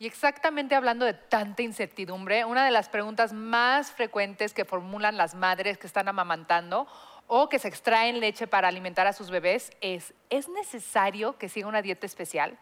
Y 0.00 0.06
exactamente 0.06 0.76
hablando 0.76 1.04
de 1.04 1.14
tanta 1.14 1.62
incertidumbre, 1.62 2.44
una 2.44 2.64
de 2.64 2.70
las 2.70 2.88
preguntas 2.88 3.32
más 3.32 3.90
frecuentes 3.90 4.54
que 4.54 4.64
formulan 4.64 5.16
las 5.16 5.34
madres 5.34 5.76
que 5.76 5.88
están 5.88 6.06
amamantando 6.06 6.86
o 7.26 7.48
que 7.48 7.58
se 7.58 7.66
extraen 7.66 8.20
leche 8.20 8.46
para 8.46 8.68
alimentar 8.68 9.08
a 9.08 9.12
sus 9.12 9.28
bebés 9.28 9.72
es, 9.80 10.14
¿es 10.30 10.48
necesario 10.48 11.36
que 11.36 11.48
siga 11.48 11.66
una 11.66 11.82
dieta 11.82 12.06
especial? 12.06 12.56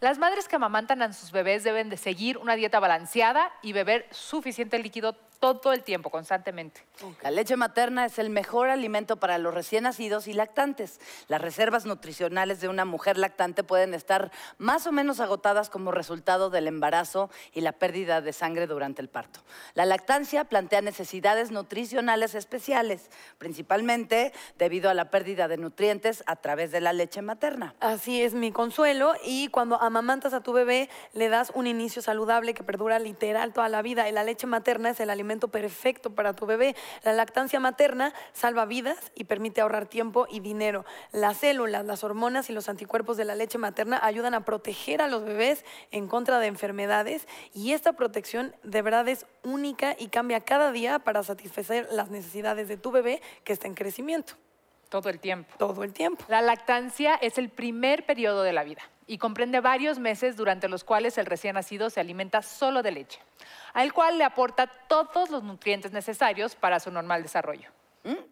Las 0.00 0.18
madres 0.18 0.48
que 0.48 0.56
amamantan 0.56 1.00
a 1.00 1.12
sus 1.12 1.30
bebés 1.30 1.62
deben 1.62 1.90
de 1.90 1.96
seguir 1.96 2.38
una 2.38 2.56
dieta 2.56 2.80
balanceada 2.80 3.52
y 3.62 3.72
beber 3.72 4.08
suficiente 4.10 4.76
líquido 4.80 5.16
todo 5.40 5.72
el 5.72 5.82
tiempo, 5.82 6.10
constantemente. 6.10 6.82
La 7.22 7.30
leche 7.30 7.56
materna 7.56 8.04
es 8.04 8.18
el 8.18 8.28
mejor 8.28 8.68
alimento 8.68 9.16
para 9.16 9.38
los 9.38 9.54
recién 9.54 9.84
nacidos 9.84 10.28
y 10.28 10.34
lactantes. 10.34 11.00
Las 11.28 11.40
reservas 11.40 11.86
nutricionales 11.86 12.60
de 12.60 12.68
una 12.68 12.84
mujer 12.84 13.16
lactante 13.16 13.64
pueden 13.64 13.94
estar 13.94 14.30
más 14.58 14.86
o 14.86 14.92
menos 14.92 15.18
agotadas 15.18 15.70
como 15.70 15.92
resultado 15.92 16.50
del 16.50 16.68
embarazo 16.68 17.30
y 17.54 17.62
la 17.62 17.72
pérdida 17.72 18.20
de 18.20 18.34
sangre 18.34 18.66
durante 18.66 19.00
el 19.00 19.08
parto. 19.08 19.40
La 19.72 19.86
lactancia 19.86 20.44
plantea 20.44 20.82
necesidades 20.82 21.50
nutricionales 21.50 22.34
especiales, 22.34 23.08
principalmente 23.38 24.34
debido 24.58 24.90
a 24.90 24.94
la 24.94 25.10
pérdida 25.10 25.48
de 25.48 25.56
nutrientes 25.56 26.22
a 26.26 26.36
través 26.36 26.70
de 26.70 26.82
la 26.82 26.92
leche 26.92 27.22
materna. 27.22 27.74
Así 27.80 28.22
es 28.22 28.34
mi 28.34 28.52
consuelo 28.52 29.14
y 29.24 29.48
cuando 29.48 29.80
amamantas 29.80 30.34
a 30.34 30.42
tu 30.42 30.52
bebé 30.52 30.90
le 31.14 31.30
das 31.30 31.50
un 31.54 31.66
inicio 31.66 32.02
saludable 32.02 32.52
que 32.52 32.62
perdura 32.62 32.98
literal 32.98 33.54
toda 33.54 33.70
la 33.70 33.80
vida 33.80 34.06
y 34.06 34.12
la 34.12 34.22
leche 34.22 34.46
materna 34.46 34.90
es 34.90 35.00
el 35.00 35.08
alimento 35.08 35.29
perfecto 35.38 36.10
para 36.14 36.32
tu 36.34 36.46
bebé. 36.46 36.74
La 37.02 37.12
lactancia 37.12 37.60
materna 37.60 38.12
salva 38.32 38.64
vidas 38.64 39.12
y 39.14 39.24
permite 39.24 39.60
ahorrar 39.60 39.86
tiempo 39.86 40.26
y 40.30 40.40
dinero. 40.40 40.84
Las 41.12 41.38
células, 41.38 41.84
las 41.86 42.04
hormonas 42.04 42.50
y 42.50 42.52
los 42.52 42.68
anticuerpos 42.68 43.16
de 43.16 43.24
la 43.24 43.34
leche 43.34 43.58
materna 43.58 44.00
ayudan 44.02 44.34
a 44.34 44.44
proteger 44.44 45.02
a 45.02 45.08
los 45.08 45.24
bebés 45.24 45.64
en 45.90 46.08
contra 46.08 46.38
de 46.38 46.46
enfermedades 46.46 47.26
y 47.54 47.72
esta 47.72 47.92
protección 47.92 48.54
de 48.62 48.82
verdad 48.82 49.08
es 49.08 49.26
única 49.42 49.94
y 49.98 50.08
cambia 50.08 50.40
cada 50.40 50.72
día 50.72 50.98
para 50.98 51.22
satisfacer 51.22 51.88
las 51.92 52.10
necesidades 52.10 52.68
de 52.68 52.76
tu 52.76 52.90
bebé 52.90 53.22
que 53.44 53.52
está 53.52 53.66
en 53.66 53.74
crecimiento. 53.74 54.34
Todo 54.88 55.08
el 55.08 55.20
tiempo. 55.20 55.54
Todo 55.56 55.84
el 55.84 55.92
tiempo. 55.92 56.24
La 56.28 56.42
lactancia 56.42 57.14
es 57.14 57.38
el 57.38 57.48
primer 57.48 58.04
periodo 58.06 58.42
de 58.42 58.52
la 58.52 58.64
vida 58.64 58.82
y 59.10 59.18
comprende 59.18 59.58
varios 59.58 59.98
meses 59.98 60.36
durante 60.36 60.68
los 60.68 60.84
cuales 60.84 61.18
el 61.18 61.26
recién 61.26 61.56
nacido 61.56 61.90
se 61.90 61.98
alimenta 61.98 62.42
solo 62.42 62.80
de 62.80 62.92
leche, 62.92 63.18
al 63.74 63.92
cual 63.92 64.18
le 64.18 64.22
aporta 64.22 64.68
todos 64.68 65.30
los 65.30 65.42
nutrientes 65.42 65.90
necesarios 65.90 66.54
para 66.54 66.78
su 66.78 66.92
normal 66.92 67.24
desarrollo. 67.24 67.70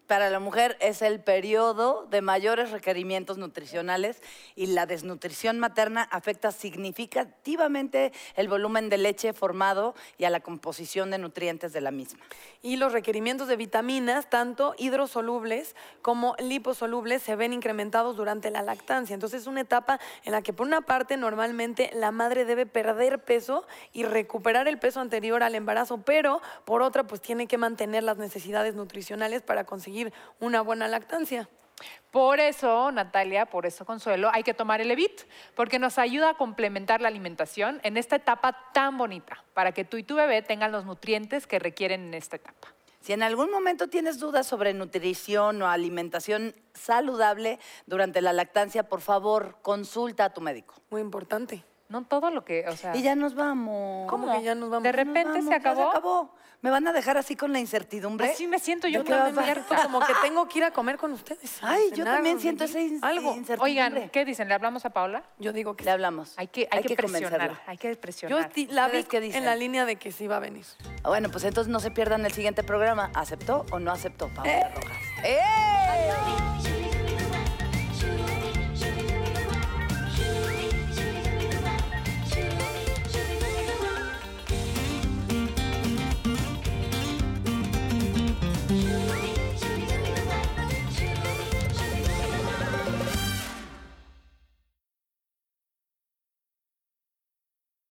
Para 0.09 0.31
la 0.31 0.41
mujer 0.41 0.79
es 0.81 1.03
el 1.03 1.21
periodo 1.21 2.07
de 2.11 2.23
mayores 2.23 2.71
requerimientos 2.71 3.37
nutricionales 3.37 4.23
y 4.57 4.69
la 4.69 4.87
desnutrición 4.87 5.59
materna 5.59 6.09
afecta 6.11 6.51
significativamente 6.51 8.13
el 8.35 8.49
volumen 8.49 8.89
de 8.89 8.97
leche 8.97 9.35
formado 9.35 9.95
y 10.17 10.25
a 10.25 10.31
la 10.31 10.41
composición 10.41 11.11
de 11.11 11.19
nutrientes 11.19 11.75
de 11.75 11.83
la 11.83 11.91
misma. 11.91 12.25
Y 12.63 12.77
los 12.77 12.95
requerimientos 12.95 13.49
de 13.49 13.57
vitaminas, 13.57 14.31
tanto 14.31 14.75
hidrosolubles 14.79 15.77
como 16.01 16.35
liposolubles, 16.39 17.21
se 17.21 17.37
ven 17.37 17.53
incrementados 17.53 18.17
durante 18.17 18.51
la 18.51 18.63
lactancia. 18.63 19.13
Entonces 19.13 19.43
es 19.43 19.47
una 19.47 19.61
etapa 19.61 20.01
en 20.25 20.33
la 20.33 20.41
que 20.41 20.55
por 20.55 20.67
una 20.67 20.81
parte 20.81 21.19
normalmente 21.19 21.91
la 21.93 22.13
madre 22.13 22.47
debe 22.47 22.65
perder 22.65 23.23
peso 23.23 23.67
y 23.93 24.05
recuperar 24.05 24.69
el 24.69 24.79
peso 24.79 25.01
anterior 25.01 25.43
al 25.43 25.55
embarazo, 25.55 25.99
pero 25.99 26.41
por 26.65 26.81
otra 26.81 27.07
pues 27.07 27.21
tiene 27.21 27.47
que 27.47 27.59
mantener 27.59 28.05
las 28.05 28.17
necesidades 28.17 28.75
nutricionales 28.75 29.43
para 29.43 29.58
conseguir 29.65 30.13
una 30.41 30.61
buena 30.61 30.89
lactancia. 30.89 31.49
Por 32.11 32.41
eso, 32.41 32.91
Natalia, 32.91 33.47
por 33.47 33.67
eso 33.67 33.85
Consuelo, 33.85 34.31
hay 34.33 34.43
que 34.43 34.55
tomar 34.55 34.81
el 34.81 34.91
Evit, 34.91 35.23
porque 35.55 35.79
nos 35.79 35.99
ayuda 35.99 36.31
a 36.31 36.35
complementar 36.35 37.01
la 37.01 37.09
alimentación 37.09 37.81
en 37.85 37.97
esta 37.97 38.17
etapa 38.17 38.73
tan 38.73 38.99
bonita, 38.99 39.45
para 39.55 39.73
que 39.73 39.85
tú 39.85 39.97
y 39.97 40.03
tu 40.03 40.17
bebé 40.17 40.43
tengan 40.43 40.73
los 40.73 40.85
nutrientes 40.85 41.47
que 41.47 41.59
requieren 41.59 42.09
en 42.09 42.15
esta 42.15 42.37
etapa. 42.37 42.69
Si 43.01 43.13
en 43.13 43.23
algún 43.23 43.51
momento 43.51 43.89
tienes 43.89 44.19
dudas 44.19 44.47
sobre 44.47 44.75
nutrición 44.75 45.63
o 45.63 45.69
alimentación 45.69 46.55
saludable 46.75 47.61
durante 47.87 48.21
la 48.21 48.33
lactancia, 48.33 48.89
por 48.89 49.01
favor, 49.01 49.57
consulta 49.63 50.25
a 50.27 50.31
tu 50.35 50.41
médico. 50.41 50.75
Muy 50.91 51.01
importante. 51.01 51.65
No 51.89 52.05
todo 52.05 52.31
lo 52.31 52.45
que, 52.45 52.69
o 52.69 52.77
sea... 52.77 52.95
Y 52.95 53.03
ya 53.03 53.15
nos 53.15 53.35
vamos. 53.35 54.11
¿Cómo 54.11 54.31
que 54.31 54.43
ya 54.43 54.55
nos 54.55 54.69
vamos? 54.69 54.83
¿De 54.83 54.91
Nos 54.91 54.97
repente 54.97 55.29
vamos, 55.31 55.45
se 55.45 55.51
ya 55.51 55.57
acabó? 55.57 55.89
acabó. 55.91 56.35
¿Me 56.61 56.71
van 56.71 56.89
a 56.89 56.93
dejar 56.93 57.17
así 57.17 57.37
con 57.37 57.53
la 57.53 57.61
incertidumbre? 57.61 58.31
Así 58.31 58.49
me 58.49 58.59
siento 58.59 58.89
yo 58.89 59.05
Yo 59.05 59.05
también 59.05 59.45
siento 59.45 59.75
como 59.85 60.01
que 60.01 60.13
tengo 60.23 60.49
que 60.49 60.59
ir 60.59 60.65
a 60.65 60.73
comer 60.73 60.97
con 60.99 61.13
ustedes. 61.13 61.59
Ay, 61.63 61.91
yo 61.95 62.05
también 62.05 62.41
siento 62.41 62.65
esa 62.65 62.81
in- 62.81 62.99
algo. 63.03 63.31
incertidumbre. 63.37 63.63
Oigan, 63.63 64.11
¿qué 64.11 64.25
dicen? 64.25 64.49
¿Le 64.49 64.55
hablamos 64.55 64.85
a 64.85 64.91
Paola? 64.91 65.23
Yo 65.39 65.53
digo 65.53 65.77
que 65.77 65.85
Le 65.85 65.93
hablamos. 65.93 66.35
Hay 66.37 66.49
que, 66.49 66.63
hay 66.71 66.79
Hay 66.79 66.83
que, 66.83 66.89
que 66.89 66.97
presionar, 66.97 67.63
hay 67.67 67.79
que 67.79 67.95
Yo 67.95 68.01
presionar. 68.01 68.49
ti- 68.51 68.67
la 68.67 68.89
vi 68.89 69.07
en 69.13 69.45
la 69.45 69.55
línea 69.55 69.85
de 69.85 69.97
que 69.97 70.11
sí 70.11 70.27
va 70.27 70.39
a 70.39 70.41
venir. 70.41 70.67
Bueno, 71.05 71.29
pues 71.31 71.45
entonces 71.45 71.71
no 71.71 71.79
se 71.79 71.93
pierdan 71.93 72.27
el 72.27 72.33
siguiente 72.33 72.65
programa. 72.65 73.11
¿Aceptó 73.15 73.65
o 73.71 73.79
no 73.79 73.93
aceptó 73.93 74.29
Paola 74.29 74.71
Rojas? 74.75 74.97
¡Eh! 75.25 76.58